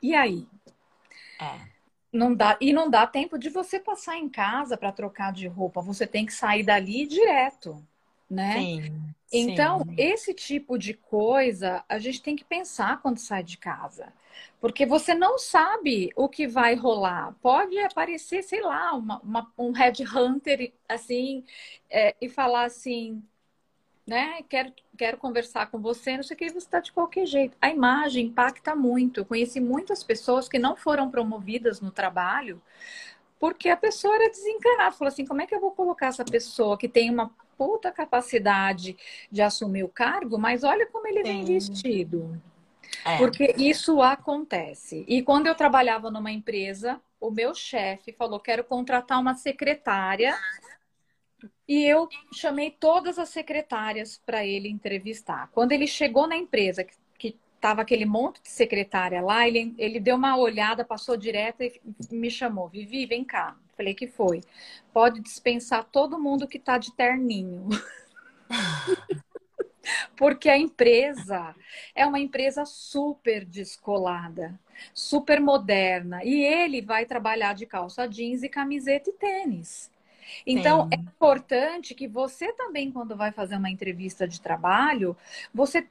E 0.01 0.13
aí? 0.15 0.47
É. 1.39 1.73
Não 2.11 2.33
dá, 2.33 2.57
e 2.61 2.71
não 2.71 2.89
dá 2.89 3.07
tempo 3.07 3.39
de 3.39 3.49
você 3.49 3.79
passar 3.79 4.17
em 4.17 4.29
casa 4.29 4.77
para 4.77 4.91
trocar 4.91 5.33
de 5.33 5.47
roupa. 5.47 5.81
Você 5.81 6.05
tem 6.05 6.25
que 6.25 6.33
sair 6.33 6.63
dali 6.63 7.07
direto, 7.07 7.83
né? 8.33 8.53
Sim, 8.53 9.13
então, 9.31 9.79
sim. 9.79 9.95
esse 9.97 10.33
tipo 10.33 10.77
de 10.77 10.93
coisa 10.93 11.83
a 11.87 11.97
gente 11.97 12.21
tem 12.21 12.35
que 12.35 12.43
pensar 12.43 13.01
quando 13.01 13.17
sai 13.17 13.43
de 13.43 13.57
casa. 13.57 14.13
Porque 14.59 14.85
você 14.85 15.13
não 15.13 15.37
sabe 15.37 16.11
o 16.15 16.29
que 16.29 16.47
vai 16.47 16.75
rolar. 16.75 17.35
Pode 17.41 17.77
aparecer, 17.79 18.43
sei 18.43 18.61
lá, 18.61 18.93
uma, 18.93 19.19
uma 19.19 19.51
um 19.57 19.71
headhunter 19.71 20.71
assim, 20.87 21.43
é, 21.89 22.15
e 22.21 22.29
falar 22.29 22.65
assim, 22.65 23.21
né? 24.07 24.41
Quero, 24.49 24.73
quero 24.97 25.17
conversar 25.17 25.69
com 25.69 25.79
você, 25.79 26.15
não 26.15 26.23
sei 26.23 26.35
o 26.35 26.37
que, 26.37 26.49
você 26.49 26.57
está 26.57 26.79
de 26.79 26.91
qualquer 26.91 27.25
jeito. 27.25 27.57
A 27.61 27.69
imagem 27.69 28.27
impacta 28.27 28.75
muito. 28.75 29.19
Eu 29.19 29.25
conheci 29.25 29.59
muitas 29.59 30.03
pessoas 30.03 30.47
que 30.47 30.59
não 30.59 30.75
foram 30.75 31.11
promovidas 31.11 31.81
no 31.81 31.91
trabalho 31.91 32.61
porque 33.43 33.67
a 33.67 33.75
pessoa 33.75 34.15
era 34.15 34.29
desencanada. 34.29 34.95
Falou 34.95 35.11
assim: 35.11 35.25
como 35.25 35.41
é 35.41 35.45
que 35.45 35.53
eu 35.53 35.59
vou 35.59 35.71
colocar 35.71 36.07
essa 36.07 36.23
pessoa 36.23 36.77
que 36.77 36.87
tem 36.87 37.09
uma 37.09 37.29
puta 37.57 37.91
capacidade 37.91 38.95
de 39.31 39.41
assumir 39.41 39.83
o 39.83 39.89
cargo, 39.89 40.37
mas 40.37 40.63
olha 40.63 40.85
como 40.87 41.07
ele 41.07 41.23
Sim. 41.23 41.23
vem 41.23 41.45
vestido. 41.45 42.41
É. 43.05 43.17
Porque 43.17 43.53
isso 43.57 44.01
acontece. 44.01 45.03
E 45.07 45.21
quando 45.21 45.47
eu 45.47 45.55
trabalhava 45.55 46.11
numa 46.11 46.31
empresa, 46.31 47.01
o 47.19 47.31
meu 47.31 47.53
chefe 47.55 48.11
falou: 48.13 48.39
quero 48.39 48.63
contratar 48.63 49.19
uma 49.19 49.35
secretária 49.35 50.37
e 51.67 51.83
eu 51.83 52.07
chamei 52.33 52.71
todas 52.71 53.17
as 53.17 53.29
secretárias 53.29 54.21
para 54.25 54.45
ele 54.45 54.69
entrevistar. 54.69 55.49
Quando 55.51 55.71
ele 55.71 55.87
chegou 55.87 56.27
na 56.27 56.35
empresa, 56.35 56.85
que 57.17 57.37
estava 57.55 57.81
aquele 57.81 58.05
monte 58.05 58.41
de 58.41 58.49
secretária 58.49 59.21
lá, 59.21 59.47
ele, 59.47 59.73
ele 59.77 59.99
deu 59.99 60.15
uma 60.15 60.37
olhada, 60.37 60.83
passou 60.83 61.15
direto 61.15 61.63
e 61.63 61.81
me 62.11 62.29
chamou: 62.29 62.67
Vivi, 62.67 63.05
vem 63.05 63.23
cá. 63.23 63.57
Falei 63.75 63.93
que 63.93 64.07
foi. 64.07 64.41
Pode 64.93 65.19
dispensar 65.21 65.83
todo 65.85 66.19
mundo 66.19 66.47
que 66.47 66.57
está 66.57 66.77
de 66.77 66.91
terninho. 66.93 67.67
Porque 70.15 70.49
a 70.49 70.57
empresa 70.57 71.55
é 71.93 72.05
uma 72.05 72.19
empresa 72.19 72.65
super 72.65 73.43
descolada, 73.43 74.57
super 74.93 75.41
moderna. 75.41 76.23
E 76.23 76.43
ele 76.43 76.81
vai 76.81 77.05
trabalhar 77.05 77.53
de 77.53 77.65
calça 77.65 78.07
jeans 78.07 78.43
e 78.43 78.49
camiseta 78.49 79.09
e 79.09 79.13
tênis. 79.13 79.91
Então, 80.45 80.83
Sim. 80.83 80.89
é 80.93 80.95
importante 80.95 81.93
que 81.93 82.07
você 82.07 82.53
também, 82.53 82.91
quando 82.91 83.15
vai 83.15 83.31
fazer 83.31 83.57
uma 83.57 83.69
entrevista 83.69 84.27
de 84.27 84.39
trabalho, 84.39 85.17
você 85.53 85.87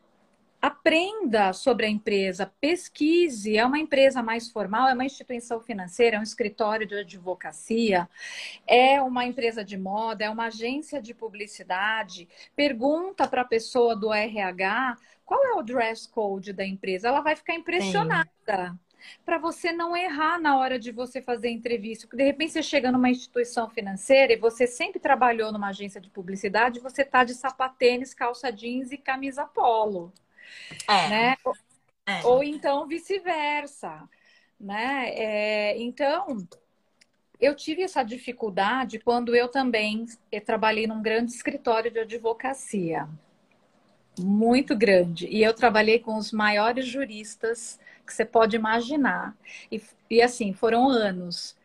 aprenda 0.62 1.52
sobre 1.52 1.86
a 1.86 1.88
empresa, 1.88 2.52
pesquise. 2.60 3.58
É 3.58 3.66
uma 3.66 3.80
empresa 3.80 4.22
mais 4.22 4.48
formal, 4.48 4.88
é 4.88 4.94
uma 4.94 5.04
instituição 5.04 5.60
financeira, 5.60 6.16
é 6.16 6.20
um 6.20 6.22
escritório 6.22 6.86
de 6.86 6.94
advocacia, 6.94 8.08
é 8.64 9.02
uma 9.02 9.26
empresa 9.26 9.64
de 9.64 9.76
moda, 9.76 10.24
é 10.24 10.30
uma 10.30 10.46
agência 10.46 11.02
de 11.02 11.12
publicidade. 11.12 12.28
Pergunta 12.54 13.26
para 13.26 13.42
a 13.42 13.44
pessoa 13.44 13.96
do 13.96 14.12
RH 14.12 14.96
qual 15.24 15.44
é 15.44 15.52
o 15.54 15.62
dress 15.62 16.08
code 16.08 16.52
da 16.52 16.64
empresa. 16.64 17.08
Ela 17.08 17.20
vai 17.20 17.34
ficar 17.34 17.54
impressionada. 17.54 18.78
Para 19.24 19.36
você 19.36 19.72
não 19.72 19.96
errar 19.96 20.38
na 20.38 20.56
hora 20.56 20.78
de 20.78 20.92
você 20.92 21.20
fazer 21.20 21.50
entrevista. 21.50 22.06
Porque 22.06 22.22
de 22.22 22.24
repente 22.24 22.52
você 22.52 22.62
chega 22.62 22.92
numa 22.92 23.10
instituição 23.10 23.68
financeira 23.68 24.32
e 24.32 24.36
você 24.36 24.64
sempre 24.64 25.00
trabalhou 25.00 25.50
numa 25.50 25.70
agência 25.70 26.00
de 26.00 26.08
publicidade, 26.08 26.78
você 26.78 27.04
tá 27.04 27.24
de 27.24 27.34
sapatênis, 27.34 28.14
calça 28.14 28.52
jeans 28.52 28.92
e 28.92 28.96
camisa 28.96 29.44
polo. 29.44 30.12
É. 30.88 31.08
Né? 31.08 31.36
É. 32.06 32.24
Ou 32.24 32.42
então 32.42 32.86
vice-versa. 32.86 34.08
Né? 34.58 35.10
É, 35.14 35.82
então, 35.82 36.46
eu 37.40 37.54
tive 37.56 37.82
essa 37.82 38.02
dificuldade 38.02 39.00
quando 39.00 39.34
eu 39.34 39.48
também 39.48 40.06
eu 40.30 40.40
trabalhei 40.40 40.86
num 40.86 41.02
grande 41.02 41.32
escritório 41.32 41.90
de 41.90 41.98
advocacia. 41.98 43.08
Muito 44.18 44.76
grande. 44.76 45.26
E 45.26 45.42
eu 45.42 45.54
trabalhei 45.54 45.98
com 45.98 46.16
os 46.16 46.32
maiores 46.32 46.86
juristas 46.86 47.80
que 48.06 48.12
você 48.12 48.24
pode 48.24 48.54
imaginar. 48.54 49.36
E, 49.70 49.82
e 50.10 50.22
assim, 50.22 50.52
foram 50.52 50.88
anos. 50.88 51.56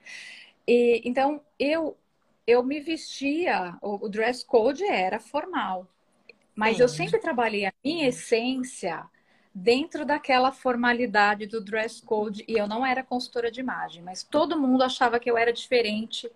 E, 0.66 1.02
então, 1.06 1.42
eu, 1.60 1.96
eu 2.46 2.64
me 2.64 2.80
vestia, 2.80 3.78
o, 3.82 4.06
o 4.06 4.10
dress 4.10 4.44
code 4.46 4.84
era 4.84 5.20
formal. 5.20 5.88
Mas 6.58 6.78
Sim. 6.78 6.82
eu 6.84 6.90
sempre 6.90 7.20
trabalhei 7.20 7.66
a 7.68 7.74
minha 7.86 8.08
essência 8.10 9.06
dentro 9.54 10.06
daquela 10.06 10.52
formalidade 10.52 11.46
do 11.46 11.62
dress 11.62 12.02
code 12.02 12.44
e 12.48 12.54
eu 12.58 12.68
não 12.68 12.86
era 12.86 13.04
consultora 13.04 13.52
de 13.52 13.60
imagem, 13.60 14.04
mas 14.04 14.24
todo 14.24 14.60
mundo 14.60 14.84
achava 14.84 15.20
que 15.20 15.30
eu 15.32 15.38
era 15.38 15.54
diferente 15.54 16.30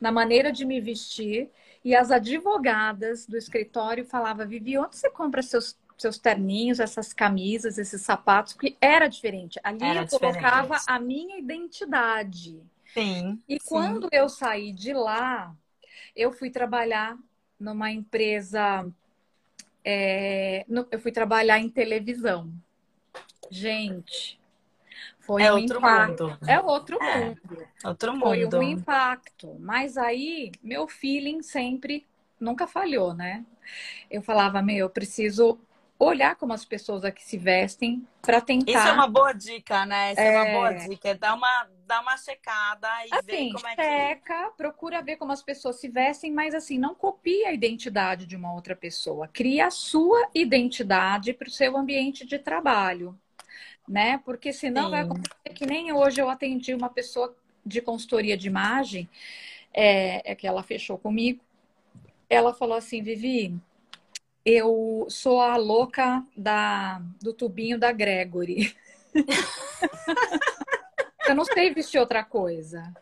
na 0.00 0.12
maneira 0.12 0.52
de 0.52 0.64
me 0.64 0.80
vestir 0.80 1.50
e 1.84 1.94
as 1.94 2.10
advogadas 2.10 3.26
do 3.26 3.36
escritório 3.36 4.04
falavam: 4.04 4.46
Vivi, 4.46 4.76
onde 4.78 4.96
você 4.96 5.08
compra 5.10 5.42
seus 5.42 5.78
seus 5.96 6.18
terninhos, 6.18 6.80
essas 6.80 7.12
camisas, 7.12 7.76
esses 7.76 8.00
sapatos, 8.00 8.54
porque 8.54 8.74
era 8.80 9.06
diferente. 9.06 9.60
Ali 9.62 9.84
era 9.84 10.00
eu 10.00 10.08
colocava 10.08 10.78
a 10.86 10.98
minha 10.98 11.38
identidade. 11.38 12.58
Sim. 12.94 13.42
E 13.48 13.58
sim. 13.60 13.66
quando 13.68 14.08
eu 14.12 14.28
saí 14.28 14.72
de 14.72 14.92
lá, 14.94 15.54
eu 16.16 16.32
fui 16.32 16.50
trabalhar 16.50 17.18
numa 17.58 17.90
empresa. 17.90 18.90
É, 19.84 20.64
no, 20.68 20.86
eu 20.90 21.00
fui 21.00 21.12
trabalhar 21.12 21.58
em 21.58 21.68
televisão. 21.68 22.52
Gente, 23.50 24.38
Foi 25.20 25.42
é 25.44 25.52
um 25.52 25.58
outro 25.58 25.78
impacto. 25.78 26.28
mundo. 26.28 26.38
É 26.46 26.60
outro 26.60 26.98
É, 27.00 27.04
mundo. 27.04 27.68
Outro 27.84 28.14
Foi 28.18 28.44
mundo. 28.44 28.58
um 28.58 28.62
impacto. 28.62 29.56
Mas 29.60 29.96
aí, 29.96 30.52
meu 30.62 30.88
feeling 30.88 31.42
sempre 31.42 32.06
nunca 32.40 32.66
falhou, 32.66 33.14
né? 33.14 33.44
Eu 34.10 34.22
falava, 34.22 34.62
meu, 34.62 34.78
eu 34.86 34.90
preciso 34.90 35.58
olhar 36.00 36.34
como 36.34 36.54
as 36.54 36.64
pessoas 36.64 37.04
aqui 37.04 37.22
se 37.22 37.36
vestem 37.36 38.06
para 38.22 38.40
tentar. 38.40 38.70
Isso 38.72 38.88
é 38.88 38.92
uma 38.92 39.06
boa 39.06 39.34
dica, 39.34 39.84
né? 39.84 40.12
Isso 40.12 40.20
é, 40.22 40.30
uma 40.30 40.46
É. 40.48 40.52
boa 40.54 40.72
dica. 40.72 41.08
É 41.10 41.14
dar 41.14 41.34
uma, 41.34 41.68
dar 41.86 42.00
uma 42.00 42.16
checada 42.16 42.88
e 43.04 43.10
ver 43.10 43.18
Assim, 43.18 43.52
como 43.52 43.66
é 43.68 43.76
que. 43.76 43.82
checa, 43.82 44.50
procura 44.56 45.02
ver 45.02 45.16
como 45.16 45.30
as 45.30 45.42
pessoas 45.42 45.76
se 45.78 45.88
vestem, 45.88 46.32
mas 46.32 46.54
assim, 46.54 46.78
não 46.78 46.94
copia 46.94 47.48
a 47.48 47.52
identidade 47.52 48.24
de 48.24 48.34
uma 48.34 48.52
outra 48.54 48.74
pessoa. 48.74 49.28
Cria 49.28 49.66
a 49.66 49.70
sua 49.70 50.26
identidade 50.34 51.34
para 51.34 51.48
o 51.48 51.50
seu 51.50 51.76
ambiente 51.76 52.26
de 52.26 52.38
trabalho, 52.38 53.14
né? 53.86 54.18
Porque 54.24 54.54
senão 54.54 54.90
vai 54.90 55.00
Sim. 55.00 55.06
acontecer 55.06 55.54
que 55.54 55.66
nem 55.66 55.92
hoje 55.92 56.18
eu 56.20 56.30
atendi 56.30 56.72
uma 56.72 56.88
pessoa 56.88 57.36
de 57.64 57.82
consultoria 57.82 58.38
de 58.38 58.46
imagem, 58.46 59.06
é, 59.74 60.32
é 60.32 60.34
que 60.34 60.46
ela 60.46 60.62
fechou 60.62 60.96
comigo. 60.96 61.44
Ela 62.28 62.54
falou 62.54 62.76
assim, 62.76 63.02
Vivi, 63.02 63.54
eu 64.44 65.06
sou 65.08 65.40
a 65.40 65.56
louca 65.56 66.24
da, 66.36 67.00
do 67.20 67.32
tubinho 67.32 67.78
da 67.78 67.92
Gregory. 67.92 68.74
Eu 71.28 71.34
não 71.36 71.44
sei 71.44 71.72
vestir 71.72 72.00
outra 72.00 72.24
coisa. 72.24 72.92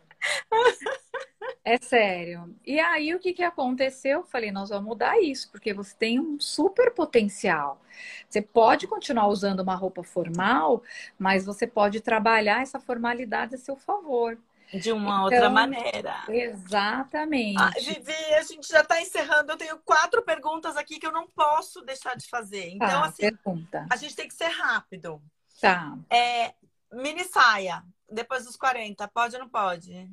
É 1.63 1.77
sério. 1.77 2.55
E 2.65 2.79
aí, 2.79 3.13
o 3.15 3.19
que 3.19 3.33
que 3.33 3.43
aconteceu? 3.43 4.19
Eu 4.19 4.23
falei, 4.23 4.51
nós 4.51 4.69
vamos 4.69 4.85
mudar 4.85 5.19
isso, 5.21 5.49
porque 5.51 5.73
você 5.73 5.95
tem 5.95 6.19
um 6.19 6.39
super 6.39 6.91
potencial. 6.91 7.81
Você 8.29 8.41
pode 8.41 8.87
continuar 8.87 9.27
usando 9.27 9.61
uma 9.61 9.75
roupa 9.75 10.03
formal, 10.03 10.83
mas 11.17 11.45
você 11.45 11.65
pode 11.65 12.01
trabalhar 12.01 12.61
essa 12.61 12.79
formalidade 12.79 13.55
a 13.55 13.57
seu 13.57 13.75
favor. 13.75 14.37
De 14.73 14.91
uma 14.91 15.09
Então, 15.11 15.23
outra 15.23 15.49
maneira. 15.49 16.15
Exatamente. 16.27 17.57
Ah, 17.59 17.71
Vivi, 17.79 18.33
a 18.35 18.43
gente 18.43 18.67
já 18.67 18.81
está 18.81 19.01
encerrando. 19.01 19.51
Eu 19.51 19.57
tenho 19.57 19.77
quatro 19.79 20.21
perguntas 20.21 20.77
aqui 20.77 20.99
que 20.99 21.07
eu 21.07 21.11
não 21.11 21.27
posso 21.27 21.81
deixar 21.81 22.15
de 22.15 22.27
fazer. 22.29 22.69
Então, 22.69 22.87
Tá, 22.87 23.05
assim, 23.05 23.21
pergunta. 23.23 23.87
a 23.89 23.95
gente 23.95 24.15
tem 24.15 24.27
que 24.27 24.33
ser 24.35 24.49
rápido. 24.49 25.21
Tá. 25.59 25.97
É, 26.09 26.53
mini 26.93 27.23
saia, 27.23 27.83
depois 28.09 28.45
dos 28.45 28.55
40, 28.55 29.07
pode 29.07 29.35
ou 29.35 29.41
não 29.41 29.49
pode? 29.49 30.07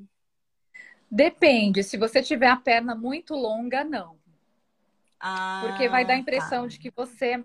Depende. 1.10 1.82
Se 1.82 1.96
você 1.96 2.22
tiver 2.22 2.48
a 2.48 2.56
perna 2.56 2.94
muito 2.94 3.34
longa, 3.34 3.84
não. 3.84 4.18
Ah, 5.20 5.64
Porque 5.66 5.88
vai 5.88 6.04
dar 6.04 6.14
a 6.14 6.18
impressão 6.18 6.62
tá. 6.62 6.68
de 6.68 6.78
que 6.78 6.90
você 6.90 7.44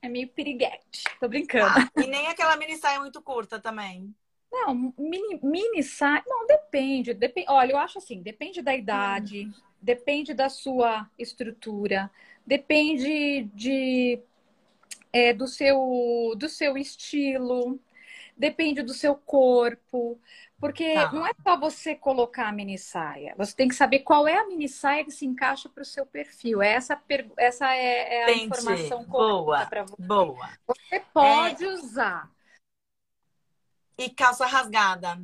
é 0.00 0.08
meio 0.08 0.28
piriguete. 0.28 1.04
Tô 1.20 1.28
brincando. 1.28 1.80
Ah, 1.80 2.00
e 2.02 2.06
nem 2.06 2.28
aquela 2.28 2.56
mini 2.56 2.76
saia 2.76 3.00
muito 3.00 3.20
curta 3.20 3.58
também. 3.60 4.14
Não, 4.50 4.74
mini, 4.98 5.38
mini 5.42 5.82
saia. 5.82 6.22
Não, 6.26 6.46
depende, 6.46 7.14
depende. 7.14 7.46
Olha, 7.50 7.72
eu 7.72 7.78
acho 7.78 7.98
assim, 7.98 8.22
depende 8.22 8.62
da 8.62 8.74
idade, 8.74 9.48
depende 9.80 10.34
da 10.34 10.48
sua 10.48 11.08
estrutura, 11.18 12.10
depende 12.46 13.44
de, 13.54 14.20
é, 15.12 15.32
do, 15.32 15.46
seu, 15.48 16.34
do 16.38 16.48
seu 16.48 16.76
estilo, 16.78 17.80
depende 18.36 18.82
do 18.82 18.94
seu 18.94 19.16
corpo. 19.16 20.20
Porque 20.60 20.84
Tá. 20.92 21.12
não 21.12 21.26
é 21.26 21.32
só 21.42 21.58
você 21.58 21.94
colocar 21.94 22.48
a 22.48 22.52
mini 22.52 22.78
saia. 22.78 23.34
Você 23.38 23.54
tem 23.56 23.68
que 23.68 23.74
saber 23.76 24.00
qual 24.00 24.28
é 24.28 24.36
a 24.38 24.46
mini 24.48 24.68
saia 24.68 25.04
que 25.04 25.10
se 25.12 25.26
encaixa 25.26 25.68
para 25.68 25.82
o 25.82 25.86
seu 25.86 26.06
perfil. 26.06 26.62
Essa, 26.62 26.96
per- 26.96 27.30
essa 27.38 27.74
é, 27.74 28.16
é 28.18 28.24
a 28.26 28.32
Entendi. 28.32 28.34
informação 28.34 29.04
Boa. 29.06 29.64
correta 29.64 29.66
para 29.66 29.84
você. 29.84 29.98
Boa. 29.98 30.48
Você 30.66 31.00
pode 31.12 31.66
usar. 31.66 32.30
E 33.98 34.08
calça 34.08 34.46
rasgada. 34.46 35.18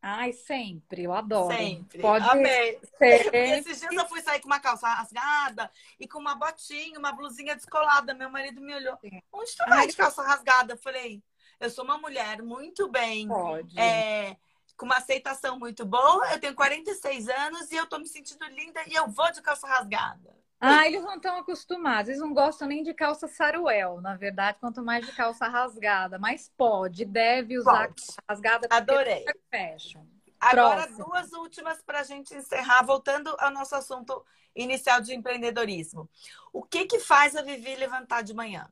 Ai, 0.00 0.32
sempre, 0.32 1.02
eu 1.02 1.12
adoro. 1.12 1.54
Sempre. 1.54 2.00
Pode 2.00 2.28
Amei. 2.28 2.80
ser. 2.96 3.34
Esses 3.34 3.80
dias 3.80 3.92
eu 3.92 4.08
fui 4.08 4.22
sair 4.22 4.40
com 4.40 4.46
uma 4.46 4.60
calça 4.60 4.88
rasgada 4.88 5.70
e 5.98 6.06
com 6.06 6.18
uma 6.18 6.34
botinha, 6.34 6.98
uma 6.98 7.12
blusinha 7.12 7.54
descolada. 7.56 8.14
Meu 8.14 8.30
marido 8.30 8.60
me 8.60 8.74
olhou. 8.74 8.96
Onde 9.32 9.56
tu 9.56 9.64
vai 9.68 9.80
Ai. 9.80 9.86
de 9.88 9.96
calça 9.96 10.22
rasgada? 10.22 10.74
Eu 10.74 10.78
falei, 10.78 11.22
eu 11.58 11.68
sou 11.68 11.84
uma 11.84 11.98
mulher 11.98 12.40
muito 12.40 12.88
bem, 12.88 13.26
Pode. 13.26 13.78
é, 13.78 14.36
com 14.76 14.86
uma 14.86 14.96
aceitação 14.98 15.58
muito 15.58 15.84
boa. 15.84 16.32
Eu 16.32 16.40
tenho 16.40 16.54
46 16.54 17.28
anos 17.28 17.70
e 17.72 17.76
eu 17.76 17.86
tô 17.86 17.98
me 17.98 18.06
sentindo 18.06 18.44
linda 18.46 18.80
e 18.86 18.94
eu 18.94 19.08
vou 19.08 19.30
de 19.32 19.42
calça 19.42 19.66
rasgada. 19.66 20.36
Ah, 20.58 20.86
eles 20.86 21.02
não 21.02 21.16
estão 21.16 21.36
acostumados, 21.38 22.08
eles 22.08 22.20
não 22.20 22.32
gostam 22.32 22.66
nem 22.66 22.82
de 22.82 22.94
calça 22.94 23.28
saruel, 23.28 24.00
na 24.00 24.16
verdade, 24.16 24.58
quanto 24.58 24.82
mais 24.82 25.04
de 25.04 25.12
calça 25.12 25.46
rasgada. 25.48 26.18
Mas 26.18 26.50
pode, 26.56 27.04
deve 27.04 27.58
usar 27.58 27.88
Pode. 27.88 28.02
rasgada 28.28 28.66
Adorei. 28.70 29.24
é 29.28 29.78
fashion. 29.78 30.04
Agora, 30.40 30.82
Próximo. 30.86 31.04
duas 31.06 31.32
últimas 31.32 31.82
para 31.82 32.00
a 32.00 32.04
gente 32.04 32.34
encerrar, 32.34 32.82
voltando 32.84 33.34
ao 33.38 33.50
nosso 33.50 33.74
assunto 33.74 34.24
inicial 34.54 35.00
de 35.00 35.14
empreendedorismo. 35.14 36.08
O 36.52 36.62
que 36.62 36.86
que 36.86 37.00
faz 37.00 37.36
a 37.36 37.42
Vivi 37.42 37.74
levantar 37.76 38.22
de 38.22 38.34
manhã? 38.34 38.70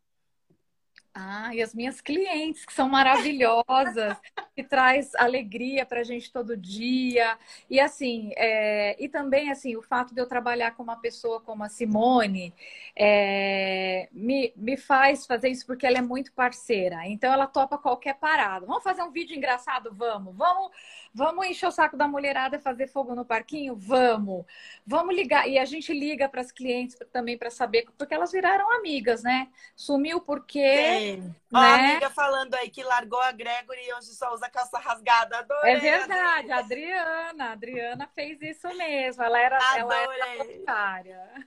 Ah, 1.16 1.54
e 1.54 1.62
as 1.62 1.72
minhas 1.72 2.00
clientes, 2.00 2.64
que 2.66 2.72
são 2.72 2.88
maravilhosas, 2.88 4.18
que 4.52 4.64
traz 4.64 5.14
alegria 5.14 5.86
para 5.86 6.00
a 6.00 6.02
gente 6.02 6.32
todo 6.32 6.56
dia. 6.56 7.38
E 7.70 7.78
assim, 7.78 8.32
é, 8.36 8.96
e 9.02 9.08
também 9.08 9.48
assim, 9.48 9.76
o 9.76 9.82
fato 9.82 10.12
de 10.12 10.20
eu 10.20 10.26
trabalhar 10.26 10.72
com 10.72 10.82
uma 10.82 10.96
pessoa 10.96 11.40
como 11.40 11.62
a 11.62 11.68
Simone 11.68 12.52
é, 12.96 14.08
me, 14.12 14.52
me 14.56 14.76
faz 14.76 15.24
fazer 15.24 15.50
isso 15.50 15.64
porque 15.66 15.86
ela 15.86 15.98
é 15.98 16.02
muito 16.02 16.32
parceira. 16.32 17.06
Então 17.06 17.32
ela 17.32 17.46
topa 17.46 17.78
qualquer 17.78 18.14
parada. 18.14 18.66
Vamos 18.66 18.82
fazer 18.82 19.02
um 19.02 19.12
vídeo 19.12 19.36
engraçado? 19.36 19.94
Vamos. 19.94 20.34
Vamos, 20.36 20.72
vamos 21.14 21.46
encher 21.46 21.68
o 21.68 21.70
saco 21.70 21.96
da 21.96 22.08
mulherada 22.08 22.56
e 22.56 22.60
fazer 22.60 22.88
fogo 22.88 23.14
no 23.14 23.24
parquinho? 23.24 23.76
Vamos. 23.76 24.44
Vamos 24.84 25.14
ligar. 25.14 25.48
E 25.48 25.58
a 25.58 25.64
gente 25.64 25.92
liga 25.92 26.28
para 26.28 26.40
as 26.40 26.50
clientes 26.50 26.96
também 27.12 27.38
para 27.38 27.50
saber, 27.50 27.86
porque 27.96 28.14
elas 28.14 28.32
viraram 28.32 28.72
amigas, 28.72 29.22
né? 29.22 29.48
Sumiu 29.76 30.20
porque. 30.20 31.03
Ó, 31.52 31.58
a 31.58 31.76
né? 31.76 31.90
amiga 31.90 32.10
falando 32.10 32.54
aí 32.54 32.70
que 32.70 32.82
largou 32.82 33.20
a 33.20 33.32
Gregory 33.32 33.86
e 33.86 33.94
hoje 33.94 34.14
só 34.14 34.32
usa 34.32 34.48
calça 34.48 34.78
rasgada. 34.78 35.38
Adorei. 35.38 35.74
É 35.74 35.78
verdade, 35.78 36.50
a. 36.52 36.58
Adriana, 36.58 37.44
a 37.46 37.52
Adriana 37.52 38.08
fez 38.14 38.40
isso 38.42 38.68
mesmo. 38.76 39.22
Ela 39.22 39.38
era, 39.38 39.58
ela 39.76 39.94
era. 39.94 41.46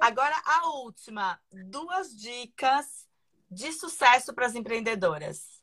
Agora, 0.00 0.34
a 0.44 0.68
última. 0.70 1.40
Duas 1.52 2.16
dicas 2.16 3.08
de 3.50 3.72
sucesso 3.72 4.32
para 4.32 4.46
as 4.46 4.54
empreendedoras. 4.54 5.60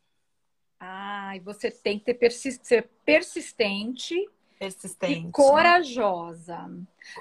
Ai, 0.79 1.39
você 1.39 1.71
tem 1.71 1.97
que 1.99 2.13
ter 2.13 2.29
ser 2.31 2.89
persistente 3.03 4.15
Persistente. 4.59 5.27
e 5.27 5.31
corajosa. 5.31 6.69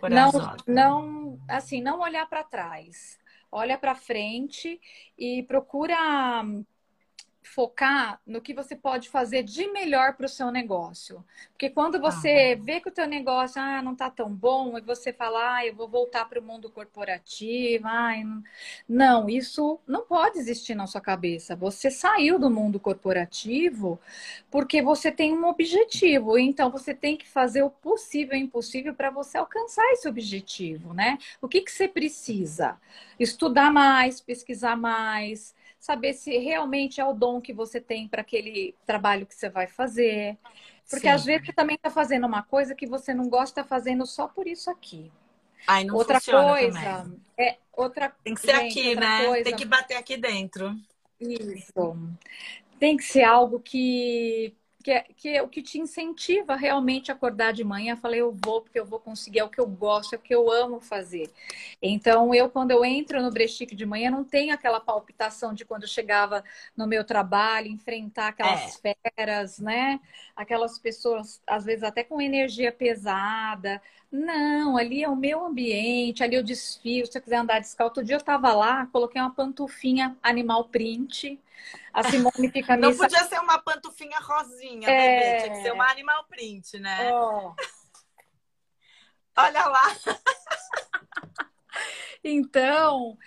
corajosa. 0.01 0.57
Não, 0.67 1.35
não, 1.37 1.41
assim, 1.49 1.83
não 1.83 2.01
olhar 2.01 2.27
para 2.27 2.43
trás. 2.43 3.19
Olha 3.57 3.79
para 3.79 3.95
frente 3.95 4.79
e 5.19 5.43
procura 5.45 5.97
focar 7.47 8.21
no 8.27 8.41
que 8.41 8.53
você 8.53 8.77
pode 8.77 9.09
fazer 9.09 9.43
de 9.43 9.67
melhor 9.69 10.15
para 10.15 10.27
o 10.27 10.29
seu 10.29 10.51
negócio. 10.51 11.25
Porque 11.53 11.71
quando 11.71 12.01
você 12.01 12.55
vê 12.57 12.81
que 12.81 12.89
o 12.89 12.93
teu 12.93 13.07
negócio 13.07 13.61
ah, 13.61 13.81
não 13.81 13.93
está 13.93 14.11
tão 14.11 14.31
bom 14.31 14.77
e 14.77 14.81
você 14.81 15.13
fala, 15.13 15.57
ah, 15.57 15.67
eu 15.67 15.75
vou 15.75 15.89
voltar 15.89 16.27
para 16.29 16.41
o 16.41 16.43
mundo 16.43 16.71
corporativo, 16.71 17.87
ai, 17.87 18.25
não... 18.25 18.43
não, 18.89 19.29
isso 19.29 19.81
não 19.87 20.03
pode 20.05 20.39
existir 20.39 20.75
na 20.75 20.87
sua 20.87 21.01
cabeça. 21.01 21.57
Você 21.57 21.91
saiu 21.91 22.39
do 22.39 22.51
mundo 22.51 22.79
corporativo 22.79 23.99
porque 24.51 24.83
você 24.83 25.11
tem 25.11 25.33
um 25.33 25.47
objetivo, 25.47 26.39
então 26.39 26.71
você 26.71 26.93
tem 26.95 27.17
que 27.17 27.27
fazer 27.27 27.63
o 27.63 27.71
possível 27.71 28.37
e 28.37 28.43
o 28.43 28.45
impossível 28.45 28.95
para 28.95 29.11
você 29.11 29.39
alcançar 29.39 29.85
esse 29.93 30.09
objetivo, 30.09 30.93
né? 30.93 31.19
O 31.41 31.49
que 31.49 31.63
que 31.63 31.73
você 31.73 31.89
precisa? 31.89 32.77
Estudar 33.19 33.73
mais, 33.73 34.21
pesquisar 34.21 34.77
mais, 34.77 35.55
saber 35.79 36.15
se 36.15 36.37
realmente 36.39 37.01
é 37.01 37.05
o 37.05 37.13
dom 37.13 37.41
que 37.41 37.53
você 37.53 37.81
tem 37.81 38.09
para 38.09 38.23
aquele 38.23 38.75
trabalho 38.85 39.27
que 39.27 39.35
você 39.35 39.49
vai 39.49 39.67
fazer. 39.67 40.37
Porque 40.89 41.09
Sim. 41.09 41.09
às 41.09 41.25
vezes 41.25 41.47
você 41.47 41.53
também 41.53 41.77
está 41.77 41.91
fazendo 41.91 42.27
uma 42.27 42.43
coisa 42.43 42.75
que 42.75 42.87
você 42.87 43.13
não 43.13 43.29
gosta, 43.29 43.61
está 43.61 43.65
fazendo 43.65 44.07
só 44.07 44.29
por 44.29 44.47
isso 44.47 44.71
aqui. 44.71 45.11
Ai, 45.67 45.85
não 45.85 45.97
outra 45.97 46.21
coisa, 46.21 46.79
também. 46.81 47.21
é 47.39 47.59
outra 47.73 48.15
Tem 48.23 48.35
que 48.35 48.41
ser 48.41 48.55
gente, 48.55 48.79
aqui, 48.79 48.95
né? 48.95 49.27
coisa. 49.27 49.45
Tem 49.45 49.57
que 49.57 49.65
bater 49.65 49.97
aqui 49.97 50.17
dentro. 50.17 50.75
Isso. 51.21 51.97
Tem 52.79 52.97
que 52.97 53.05
ser 53.05 53.25
algo 53.25 53.59
que, 53.59 54.55
que, 54.87 54.93
é, 54.93 55.05
que 55.17 55.29
é 55.31 55.43
o 55.43 55.49
que 55.49 55.63
te 55.63 55.81
incentiva 55.81 56.55
realmente 56.55 57.11
a 57.11 57.15
acordar 57.15 57.53
de 57.53 57.65
manhã. 57.65 57.97
Falei, 57.97 58.21
eu 58.21 58.31
vou 58.45 58.63
porque 58.63 58.79
eu 58.79 58.87
vou 58.87 59.01
conseguir, 59.01 59.41
é 59.41 59.45
o 59.45 59.49
que 59.49 59.61
eu 59.61 59.67
gosto, 59.67 60.15
é 60.15 60.17
o 60.17 60.21
que 60.21 60.33
eu 60.33 60.49
amo 60.49 60.81
fazer. 60.81 61.29
Então, 61.83 62.33
eu, 62.33 62.49
quando 62.49 62.71
eu 62.71 62.85
entro 62.85 63.21
no 63.21 63.33
Brechique 63.33 63.75
de 63.75 63.85
manhã, 63.85 64.13
não 64.13 64.23
tenho 64.23 64.55
aquela 64.55 64.79
palpitação 64.79 65.53
de 65.53 65.65
quando 65.65 65.83
eu 65.83 65.89
chegava 65.89 66.45
no 66.77 66.87
meu 66.87 67.03
trabalho, 67.03 67.67
enfrentar 67.67 68.29
aquelas 68.29 68.77
feras, 68.77 69.59
né? 69.59 69.99
Aquelas 70.37 70.79
pessoas, 70.79 71.43
às 71.45 71.65
vezes, 71.65 71.83
até 71.83 72.05
com 72.05 72.21
energia 72.21 72.71
pesada. 72.71 73.83
Não, 74.11 74.77
ali 74.77 75.03
é 75.03 75.09
o 75.09 75.17
meu 75.17 75.45
ambiente, 75.45 76.23
ali 76.23 76.37
eu 76.37 76.43
desfio. 76.43 77.07
Se 77.07 77.19
eu 77.19 77.23
quiser 77.23 77.37
andar 77.37 77.61
descalço, 77.61 77.91
outro 77.91 78.05
dia 78.05 78.15
eu 78.15 78.21
estava 78.21 78.53
lá, 78.53 78.87
coloquei 78.87 79.21
uma 79.21 79.35
pantufinha 79.35 80.17
animal 80.23 80.69
print. 80.69 81.41
A 81.93 82.03
Simone 82.05 82.51
fica 82.53 82.77
Não 82.79 82.97
podia 82.97 83.25
ser 83.25 83.41
uma 83.41 83.59
pantufinha 83.59 84.19
rosinha, 84.21 84.89
é... 84.89 84.93
bebê. 84.93 85.43
Tinha 85.43 85.57
que 85.57 85.63
ser 85.63 85.73
uma 85.73 85.91
animal 85.91 86.25
print, 86.25 86.79
né? 86.79 87.13
Oh. 87.13 87.55
Olha 89.39 89.67
lá. 89.67 89.83
então, 92.25 93.19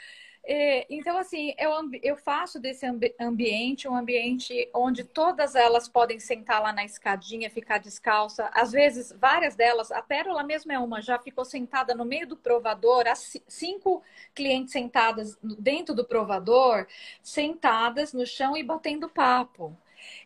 então, 0.90 1.16
assim, 1.16 1.54
eu, 1.60 1.72
eu 2.02 2.18
faço 2.18 2.60
desse 2.60 2.84
ambiente 3.20 3.88
um 3.88 3.96
ambiente 3.96 4.68
onde 4.74 5.04
todas 5.04 5.54
elas 5.54 5.88
podem 5.88 6.20
sentar 6.20 6.60
lá 6.60 6.74
na 6.74 6.84
escadinha, 6.84 7.52
ficar 7.52 7.78
descalça. 7.78 8.50
Às 8.52 8.72
vezes, 8.72 9.12
várias 9.12 9.56
delas, 9.56 9.92
a 9.92 10.02
Pérola 10.02 10.42
mesmo 10.42 10.72
é 10.72 10.80
uma, 10.80 11.04
já 11.04 11.20
ficou 11.20 11.46
sentada 11.46 11.94
no 11.94 12.04
meio 12.04 12.26
do 12.26 12.36
provador, 12.36 13.08
as 13.08 13.38
cinco 13.48 14.02
clientes 14.34 14.72
sentadas 14.72 15.38
dentro 15.60 15.94
do 15.94 16.04
provador, 16.04 16.88
sentadas 17.22 18.12
no 18.12 18.26
chão 18.26 18.58
e 18.58 18.64
batendo 18.64 19.08
papo. 19.08 19.78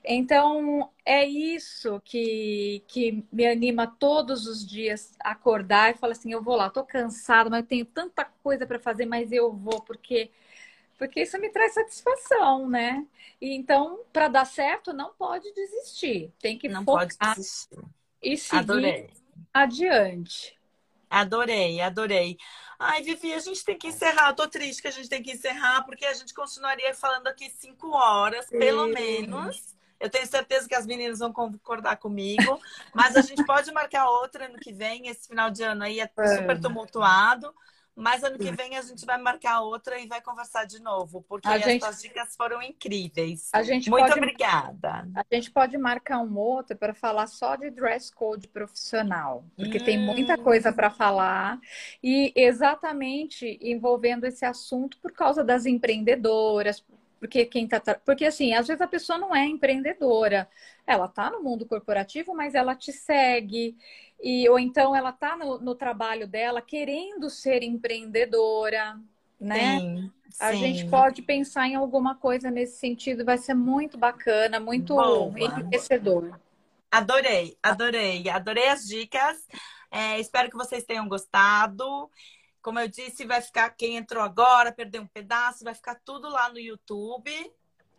Então, 0.03 0.91
é 1.05 1.25
isso 1.25 2.01
que, 2.03 2.83
que 2.87 3.23
me 3.31 3.45
anima 3.47 3.87
todos 3.87 4.47
os 4.47 4.65
dias 4.65 5.13
a 5.23 5.31
acordar 5.31 5.91
e 5.91 5.97
falar 5.97 6.13
assim: 6.13 6.31
eu 6.31 6.41
vou 6.43 6.55
lá, 6.55 6.69
tô 6.69 6.83
cansada, 6.83 7.49
mas 7.49 7.61
eu 7.61 7.67
tenho 7.67 7.85
tanta 7.85 8.25
coisa 8.43 8.65
para 8.65 8.79
fazer, 8.79 9.05
mas 9.05 9.31
eu 9.31 9.51
vou, 9.53 9.81
porque 9.81 10.29
porque 10.97 11.21
isso 11.21 11.37
me 11.39 11.49
traz 11.49 11.73
satisfação, 11.73 12.69
né? 12.69 13.05
E 13.41 13.53
então, 13.53 14.01
para 14.13 14.27
dar 14.27 14.45
certo, 14.45 14.93
não 14.93 15.13
pode 15.13 15.51
desistir. 15.53 16.31
Tem 16.39 16.57
que 16.57 16.69
não 16.69 16.85
focar 16.85 17.35
pode 17.35 17.35
desistir. 17.35 17.79
e 18.21 18.37
seguir 18.37 18.59
adorei. 18.59 19.09
adiante. 19.53 20.57
Adorei, 21.13 21.79
adorei. 21.79 22.37
Ai, 22.79 23.03
Vivi, 23.03 23.33
a 23.33 23.39
gente 23.39 23.63
tem 23.63 23.77
que 23.77 23.87
encerrar. 23.87 24.29
Eu 24.29 24.35
tô 24.35 24.47
triste 24.47 24.81
que 24.81 24.87
a 24.87 24.91
gente 24.91 25.07
tem 25.07 25.21
que 25.21 25.31
encerrar, 25.31 25.83
porque 25.83 26.05
a 26.07 26.13
gente 26.13 26.33
continuaria 26.33 26.91
falando 26.95 27.27
aqui 27.27 27.51
cinco 27.51 27.91
horas, 27.91 28.47
Sim. 28.47 28.57
pelo 28.57 28.87
menos. 28.87 29.75
Eu 29.99 30.09
tenho 30.09 30.25
certeza 30.25 30.67
que 30.67 30.73
as 30.73 30.87
meninas 30.87 31.19
vão 31.19 31.31
concordar 31.31 31.97
comigo, 31.97 32.59
mas 32.95 33.15
a 33.15 33.21
gente 33.21 33.45
pode 33.45 33.71
marcar 33.71 34.09
outra 34.09 34.45
ano 34.45 34.57
que 34.57 34.73
vem. 34.73 35.07
Esse 35.07 35.27
final 35.27 35.51
de 35.51 35.61
ano 35.61 35.83
aí 35.83 35.99
é, 35.99 36.09
é. 36.17 36.37
super 36.37 36.59
tumultuado. 36.59 37.53
Mas 37.95 38.23
ano 38.23 38.39
que 38.39 38.51
vem 38.51 38.75
a 38.75 38.81
gente 38.81 39.05
vai 39.05 39.19
marcar 39.19 39.61
outra 39.61 39.99
e 39.99 40.07
vai 40.07 40.19
conversar 40.19 40.65
de 40.65 40.81
novo, 40.81 41.23
porque 41.27 41.47
a 41.47 41.55
as 41.55 41.63
gente... 41.63 41.83
suas 41.83 42.01
dicas 42.01 42.35
foram 42.35 42.61
incríveis. 42.61 43.49
A 43.53 43.61
gente 43.61 43.89
Muito 43.89 44.07
pode... 44.07 44.17
obrigada. 44.17 45.07
A 45.15 45.25
gente 45.31 45.51
pode 45.51 45.77
marcar 45.77 46.19
um 46.19 46.37
outro 46.37 46.75
para 46.75 46.93
falar 46.93 47.27
só 47.27 47.55
de 47.55 47.69
dress 47.69 48.11
code 48.11 48.47
profissional, 48.47 49.45
porque 49.55 49.77
hum... 49.77 49.85
tem 49.85 49.97
muita 49.99 50.37
coisa 50.37 50.73
para 50.73 50.89
falar 50.89 51.59
e 52.01 52.33
exatamente 52.35 53.59
envolvendo 53.61 54.25
esse 54.25 54.43
assunto 54.43 54.97
por 54.99 55.11
causa 55.11 55.43
das 55.43 55.67
empreendedoras, 55.67 56.83
porque 57.23 57.45
quem 57.45 57.65
tá. 57.65 57.79
Porque 58.03 58.25
assim, 58.25 58.53
às 58.53 58.67
vezes 58.67 58.81
a 58.81 58.87
pessoa 58.87 59.17
não 59.17 59.33
é 59.33 59.45
empreendedora. 59.45 60.45
Ela 60.85 61.07
tá 61.07 61.31
no 61.31 61.41
mundo 61.41 61.65
corporativo, 61.65 62.35
mas 62.35 62.53
ela 62.53 62.75
te 62.75 62.91
segue. 62.91 63.77
E, 64.23 64.47
ou 64.47 64.57
então 64.57 64.95
ela 64.95 65.11
tá 65.11 65.35
no, 65.35 65.59
no 65.59 65.75
trabalho 65.75 66.25
dela 66.25 66.61
querendo 66.61 67.29
ser 67.29 67.61
empreendedora, 67.61 68.97
né? 69.37 69.79
Sim, 69.79 70.11
a 70.39 70.51
sim. 70.51 70.59
gente 70.59 70.89
pode 70.89 71.21
pensar 71.21 71.67
em 71.67 71.75
alguma 71.75 72.15
coisa 72.15 72.49
nesse 72.49 72.77
sentido, 72.77 73.25
vai 73.25 73.37
ser 73.37 73.53
muito 73.53 73.97
bacana, 73.97 74.61
muito 74.61 74.95
Boa. 74.95 75.37
enriquecedor. 75.37 76.39
Adorei, 76.89 77.57
adorei, 77.61 78.29
adorei 78.29 78.69
as 78.69 78.87
dicas. 78.87 79.45
É, 79.91 80.17
espero 80.19 80.49
que 80.49 80.55
vocês 80.55 80.85
tenham 80.85 81.07
gostado. 81.09 82.09
Como 82.61 82.79
eu 82.79 82.87
disse, 82.87 83.25
vai 83.25 83.41
ficar 83.41 83.71
quem 83.71 83.97
entrou 83.97 84.23
agora, 84.23 84.71
perdeu 84.71 85.01
um 85.01 85.07
pedaço, 85.07 85.65
vai 85.65 85.75
ficar 85.75 85.99
tudo 86.05 86.29
lá 86.29 86.49
no 86.49 86.59
YouTube. 86.59 87.29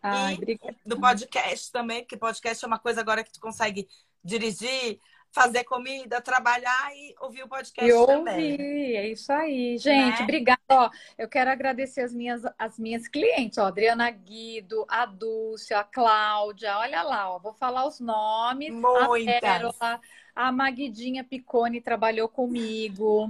Ai, 0.01 0.33
e 0.33 0.37
obrigada. 0.37 0.75
no 0.85 0.99
podcast 0.99 1.71
também, 1.71 2.01
porque 2.01 2.17
podcast 2.17 2.63
é 2.63 2.67
uma 2.67 2.79
coisa 2.79 3.01
agora 3.01 3.23
que 3.23 3.31
tu 3.31 3.39
consegue 3.39 3.87
dirigir, 4.23 4.99
fazer 5.35 5.65
comida, 5.65 6.21
trabalhar 6.21 6.95
e 6.95 7.13
ouvir 7.19 7.43
o 7.43 7.47
podcast 7.47 7.93
e 7.93 8.05
também. 8.05 8.51
Ouvir, 8.53 8.95
é 8.95 9.07
isso 9.09 9.33
aí. 9.33 9.77
Gente, 9.77 10.19
né? 10.19 10.23
obrigada. 10.23 10.61
Ó, 10.69 10.89
eu 11.17 11.27
quero 11.27 11.51
agradecer 11.51 12.01
as 12.01 12.13
minhas, 12.13 12.41
as 12.57 12.79
minhas 12.79 13.05
clientes, 13.09 13.57
ó, 13.57 13.65
Adriana 13.65 14.09
Guido, 14.09 14.85
a 14.87 15.05
Dulce, 15.05 15.73
a 15.73 15.83
Cláudia, 15.83 16.77
olha 16.77 17.03
lá, 17.03 17.35
ó, 17.35 17.37
vou 17.37 17.53
falar 17.53 17.85
os 17.85 17.99
nomes. 17.99 18.73
Muitas. 18.73 19.35
A 19.35 19.41
Pérola, 19.41 20.01
a 20.33 20.51
Maguidinha 20.53 21.21
Picone 21.21 21.81
trabalhou 21.81 22.29
comigo. 22.29 23.29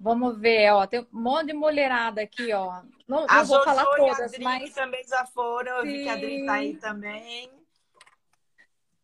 Vamos 0.00 0.38
ver, 0.38 0.72
ó, 0.72 0.86
tem 0.86 1.00
um 1.00 1.06
monte 1.12 1.48
de 1.48 1.52
mulherada 1.52 2.22
aqui, 2.22 2.50
ó. 2.54 2.80
Não, 3.06 3.26
a 3.28 3.36
não 3.36 3.44
vou 3.44 3.58
Jojo 3.58 3.64
falar 3.64 3.84
todas, 3.84 4.18
e 4.18 4.22
a 4.22 4.24
Adri 4.24 4.44
mas 4.44 4.74
também 4.74 5.04
já 5.06 5.26
foram, 5.26 5.78
eu 5.78 5.84
vi 5.84 6.02
que 6.02 6.08
a 6.08 6.14
Adri 6.14 6.46
tá 6.46 6.52
aí 6.54 6.76
também. 6.76 7.50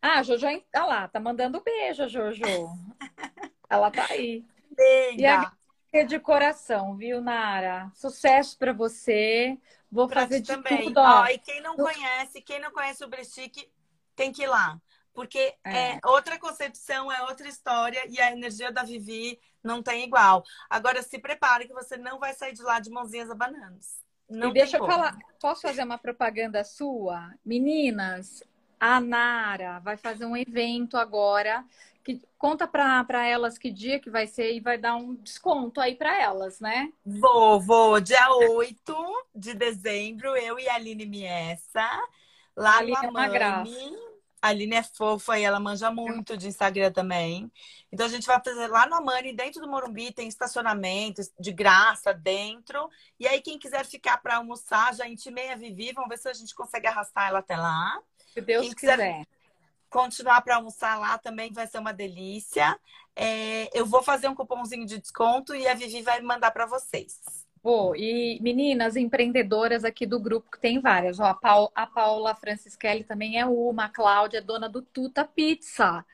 Ah, 0.02 0.18
a 0.18 0.22
Jojo, 0.24 0.46
olha 0.46 0.84
lá, 0.84 1.06
tá 1.06 1.20
mandando 1.20 1.62
beijo, 1.62 2.08
Jojo. 2.08 2.42
Ela 3.70 3.88
tá 3.88 4.04
aí. 4.10 4.44
Linda. 4.76 5.52
E 5.92 5.98
a 5.98 6.02
de 6.02 6.18
coração, 6.18 6.96
viu, 6.96 7.20
Nara? 7.20 7.88
Sucesso 7.94 8.58
para 8.58 8.72
você. 8.72 9.56
Vou 9.90 10.08
pra 10.08 10.22
fazer 10.22 10.40
de 10.40 10.48
também. 10.48 10.84
tudo. 10.84 10.98
Ó. 10.98 11.26
e 11.26 11.38
quem 11.38 11.60
não 11.60 11.76
conhece, 11.76 12.40
quem 12.40 12.58
não 12.58 12.72
conhece 12.72 13.04
o 13.04 13.08
Brestique, 13.08 13.70
tem 14.16 14.32
que 14.32 14.42
ir 14.42 14.48
lá. 14.48 14.80
Porque 15.14 15.54
é. 15.62 15.92
é. 15.92 16.00
outra 16.04 16.38
concepção, 16.38 17.12
é 17.12 17.22
outra 17.22 17.46
história 17.46 18.02
e 18.08 18.18
a 18.20 18.32
energia 18.32 18.72
da 18.72 18.82
Vivi 18.82 19.38
não 19.62 19.82
tem 19.82 20.04
igual. 20.04 20.42
Agora 20.68 21.02
se 21.02 21.18
prepare 21.18 21.68
que 21.68 21.74
você 21.74 21.96
não 21.96 22.18
vai 22.18 22.32
sair 22.32 22.54
de 22.54 22.62
lá 22.62 22.80
de 22.80 22.90
mãozinhas 22.90 23.30
abananas. 23.30 24.02
Não 24.28 24.48
e 24.48 24.54
deixa 24.54 24.78
eu 24.78 24.80
como. 24.80 24.92
falar, 24.92 25.16
posso 25.38 25.60
fazer 25.60 25.84
uma 25.84 25.98
propaganda 25.98 26.64
sua? 26.64 27.34
Meninas, 27.44 28.42
a 28.82 29.00
Nara 29.00 29.78
vai 29.78 29.96
fazer 29.96 30.26
um 30.26 30.36
evento 30.36 30.96
agora. 30.96 31.64
Que, 32.02 32.20
conta 32.36 32.66
para 32.66 33.24
elas 33.24 33.56
que 33.56 33.70
dia 33.70 34.00
que 34.00 34.10
vai 34.10 34.26
ser 34.26 34.52
e 34.52 34.58
vai 34.58 34.76
dar 34.76 34.96
um 34.96 35.14
desconto 35.14 35.80
aí 35.80 35.94
para 35.94 36.20
elas, 36.20 36.58
né? 36.58 36.92
Vou, 37.06 37.60
vou. 37.60 38.00
Dia 38.00 38.28
8 38.28 39.28
de 39.32 39.54
dezembro, 39.54 40.36
eu 40.36 40.58
e 40.58 40.68
a 40.68 40.74
Aline 40.74 41.06
Miessa, 41.06 41.88
lá 42.56 42.78
a 42.78 42.82
no 42.82 42.96
Amani. 42.96 43.06
É 43.06 43.10
uma 43.10 43.28
graça. 43.28 44.12
A 44.42 44.48
Aline 44.48 44.74
é 44.74 44.82
fofa 44.82 45.38
e 45.38 45.44
ela 45.44 45.60
manja 45.60 45.88
muito 45.88 46.36
de 46.36 46.48
Instagram 46.48 46.90
também. 46.90 47.48
Então 47.92 48.04
a 48.04 48.08
gente 48.08 48.26
vai 48.26 48.42
fazer 48.42 48.66
lá 48.66 48.84
no 48.84 48.96
Amani, 48.96 49.32
dentro 49.32 49.60
do 49.60 49.70
Morumbi, 49.70 50.10
tem 50.10 50.26
estacionamento 50.26 51.22
de 51.38 51.52
graça 51.52 52.12
dentro. 52.12 52.90
E 53.20 53.28
aí, 53.28 53.40
quem 53.40 53.60
quiser 53.60 53.86
ficar 53.86 54.18
para 54.18 54.38
almoçar, 54.38 54.92
já 54.96 55.06
intimei 55.06 55.52
a 55.52 55.56
Vivi, 55.56 55.92
vamos 55.92 56.08
ver 56.08 56.18
se 56.18 56.28
a 56.28 56.32
gente 56.32 56.52
consegue 56.52 56.88
arrastar 56.88 57.28
ela 57.28 57.38
até 57.38 57.56
lá. 57.56 58.02
Se 58.32 58.40
Deus 58.40 58.66
quem 58.66 58.74
quiser. 58.74 58.96
quiser 58.96 59.26
continuar 59.92 60.40
para 60.40 60.56
almoçar 60.56 60.98
lá 60.98 61.18
também 61.18 61.52
vai 61.52 61.66
ser 61.66 61.78
uma 61.78 61.92
delícia. 61.92 62.76
É, 63.14 63.68
eu 63.78 63.84
vou 63.84 64.02
fazer 64.02 64.26
um 64.26 64.34
cupomzinho 64.34 64.86
de 64.86 64.98
desconto 64.98 65.54
e 65.54 65.68
a 65.68 65.74
Vivi 65.74 66.00
vai 66.00 66.20
mandar 66.22 66.50
para 66.50 66.64
vocês. 66.64 67.20
Pô, 67.62 67.94
e 67.94 68.40
meninas 68.40 68.96
empreendedoras 68.96 69.84
aqui 69.84 70.04
do 70.04 70.18
grupo, 70.18 70.50
que 70.50 70.58
tem 70.58 70.80
várias. 70.80 71.20
Ó, 71.20 71.26
a, 71.26 71.34
Paula, 71.34 71.70
a 71.74 71.86
Paula 71.86 72.36
também 73.06 73.38
é 73.38 73.46
uma, 73.46 73.84
a 73.84 73.88
Cláudia 73.88 74.38
é 74.38 74.40
dona 74.40 74.68
do 74.68 74.82
Tuta 74.82 75.24
Pizza. 75.24 76.04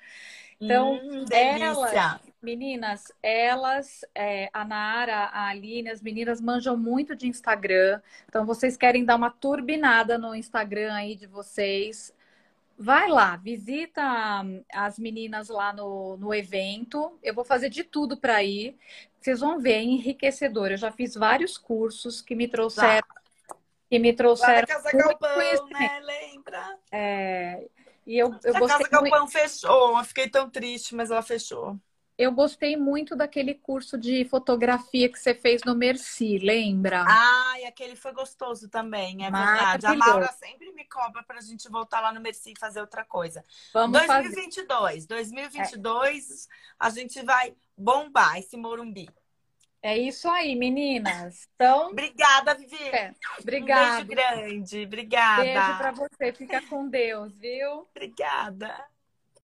Então, 0.60 0.94
hum, 0.94 1.24
elas, 1.30 2.20
meninas, 2.42 3.12
elas, 3.22 4.04
é, 4.14 4.50
a 4.52 4.64
Nara, 4.64 5.26
a 5.26 5.48
Aline, 5.48 5.88
as 5.88 6.02
meninas 6.02 6.40
manjam 6.40 6.76
muito 6.76 7.14
de 7.14 7.28
Instagram. 7.28 8.00
Então, 8.28 8.44
vocês 8.44 8.76
querem 8.76 9.04
dar 9.04 9.16
uma 9.16 9.30
turbinada 9.30 10.18
no 10.18 10.34
Instagram 10.34 10.92
aí 10.94 11.14
de 11.14 11.26
vocês. 11.26 12.12
Vai 12.76 13.08
lá, 13.08 13.36
visita 13.36 14.02
as 14.72 14.98
meninas 14.98 15.48
lá 15.48 15.72
no, 15.72 16.16
no 16.16 16.34
evento. 16.34 17.18
Eu 17.22 17.34
vou 17.34 17.44
fazer 17.44 17.68
de 17.68 17.84
tudo 17.84 18.16
para 18.16 18.42
ir. 18.42 18.76
Vocês 19.20 19.40
vão 19.40 19.58
ver, 19.58 19.74
é 19.74 19.82
enriquecedor. 19.82 20.70
Eu 20.70 20.76
já 20.76 20.90
fiz 20.90 21.14
vários 21.14 21.58
cursos 21.58 22.20
que 22.20 22.34
me 22.34 22.48
trouxeram. 22.48 23.06
Tá. 23.06 23.56
Que 23.90 23.98
me 23.98 24.12
trouxeram. 24.12 24.66
Casa 24.66 24.92
Galpão, 24.92 25.68
né? 25.70 26.00
Lembra? 26.00 26.78
É, 26.92 27.68
e 28.08 28.18
eu, 28.18 28.34
eu 28.42 28.56
a 28.56 28.58
gostei 28.58 28.86
Casa 28.86 28.88
Galpão 28.88 29.18
muito... 29.20 29.32
fechou. 29.32 29.98
Eu 29.98 30.04
fiquei 30.04 30.30
tão 30.30 30.48
triste, 30.48 30.94
mas 30.94 31.10
ela 31.10 31.20
fechou. 31.20 31.78
Eu 32.16 32.32
gostei 32.32 32.74
muito 32.74 33.14
daquele 33.14 33.54
curso 33.54 33.98
de 33.98 34.24
fotografia 34.24 35.08
que 35.08 35.18
você 35.18 35.34
fez 35.34 35.62
no 35.62 35.76
Merci, 35.76 36.38
lembra? 36.38 37.04
Ah, 37.06 37.60
e 37.60 37.66
aquele 37.66 37.94
foi 37.94 38.12
gostoso 38.12 38.68
também, 38.68 39.24
é 39.24 39.30
verdade. 39.30 39.86
A 39.86 39.94
Maura 39.94 40.32
sempre 40.32 40.72
me 40.72 40.84
cobra 40.86 41.22
para 41.22 41.38
a 41.38 41.40
gente 41.42 41.68
voltar 41.68 42.00
lá 42.00 42.10
no 42.10 42.20
Merci 42.20 42.54
e 42.56 42.58
fazer 42.58 42.80
outra 42.80 43.04
coisa. 43.04 43.44
Vamos 43.72 44.00
2022, 44.00 44.94
fazer. 44.94 45.06
2022 45.06 46.48
é. 46.48 46.54
a 46.80 46.90
gente 46.90 47.22
vai 47.22 47.54
bombar 47.76 48.38
esse 48.38 48.56
Morumbi. 48.56 49.08
É 49.82 49.96
isso 49.96 50.28
aí, 50.28 50.56
meninas. 50.56 51.48
Então, 51.54 51.90
obrigada, 51.90 52.54
Vivi. 52.54 52.76
É, 52.76 53.14
obrigada. 53.40 54.02
Um 54.02 54.06
beijo 54.06 54.08
grande. 54.08 54.82
Obrigada. 54.84 55.44
Beijo 55.44 55.78
para 55.78 55.92
você. 55.92 56.32
Fica 56.32 56.60
com 56.62 56.88
Deus, 56.88 57.36
viu? 57.38 57.86
Obrigada. 57.94 58.97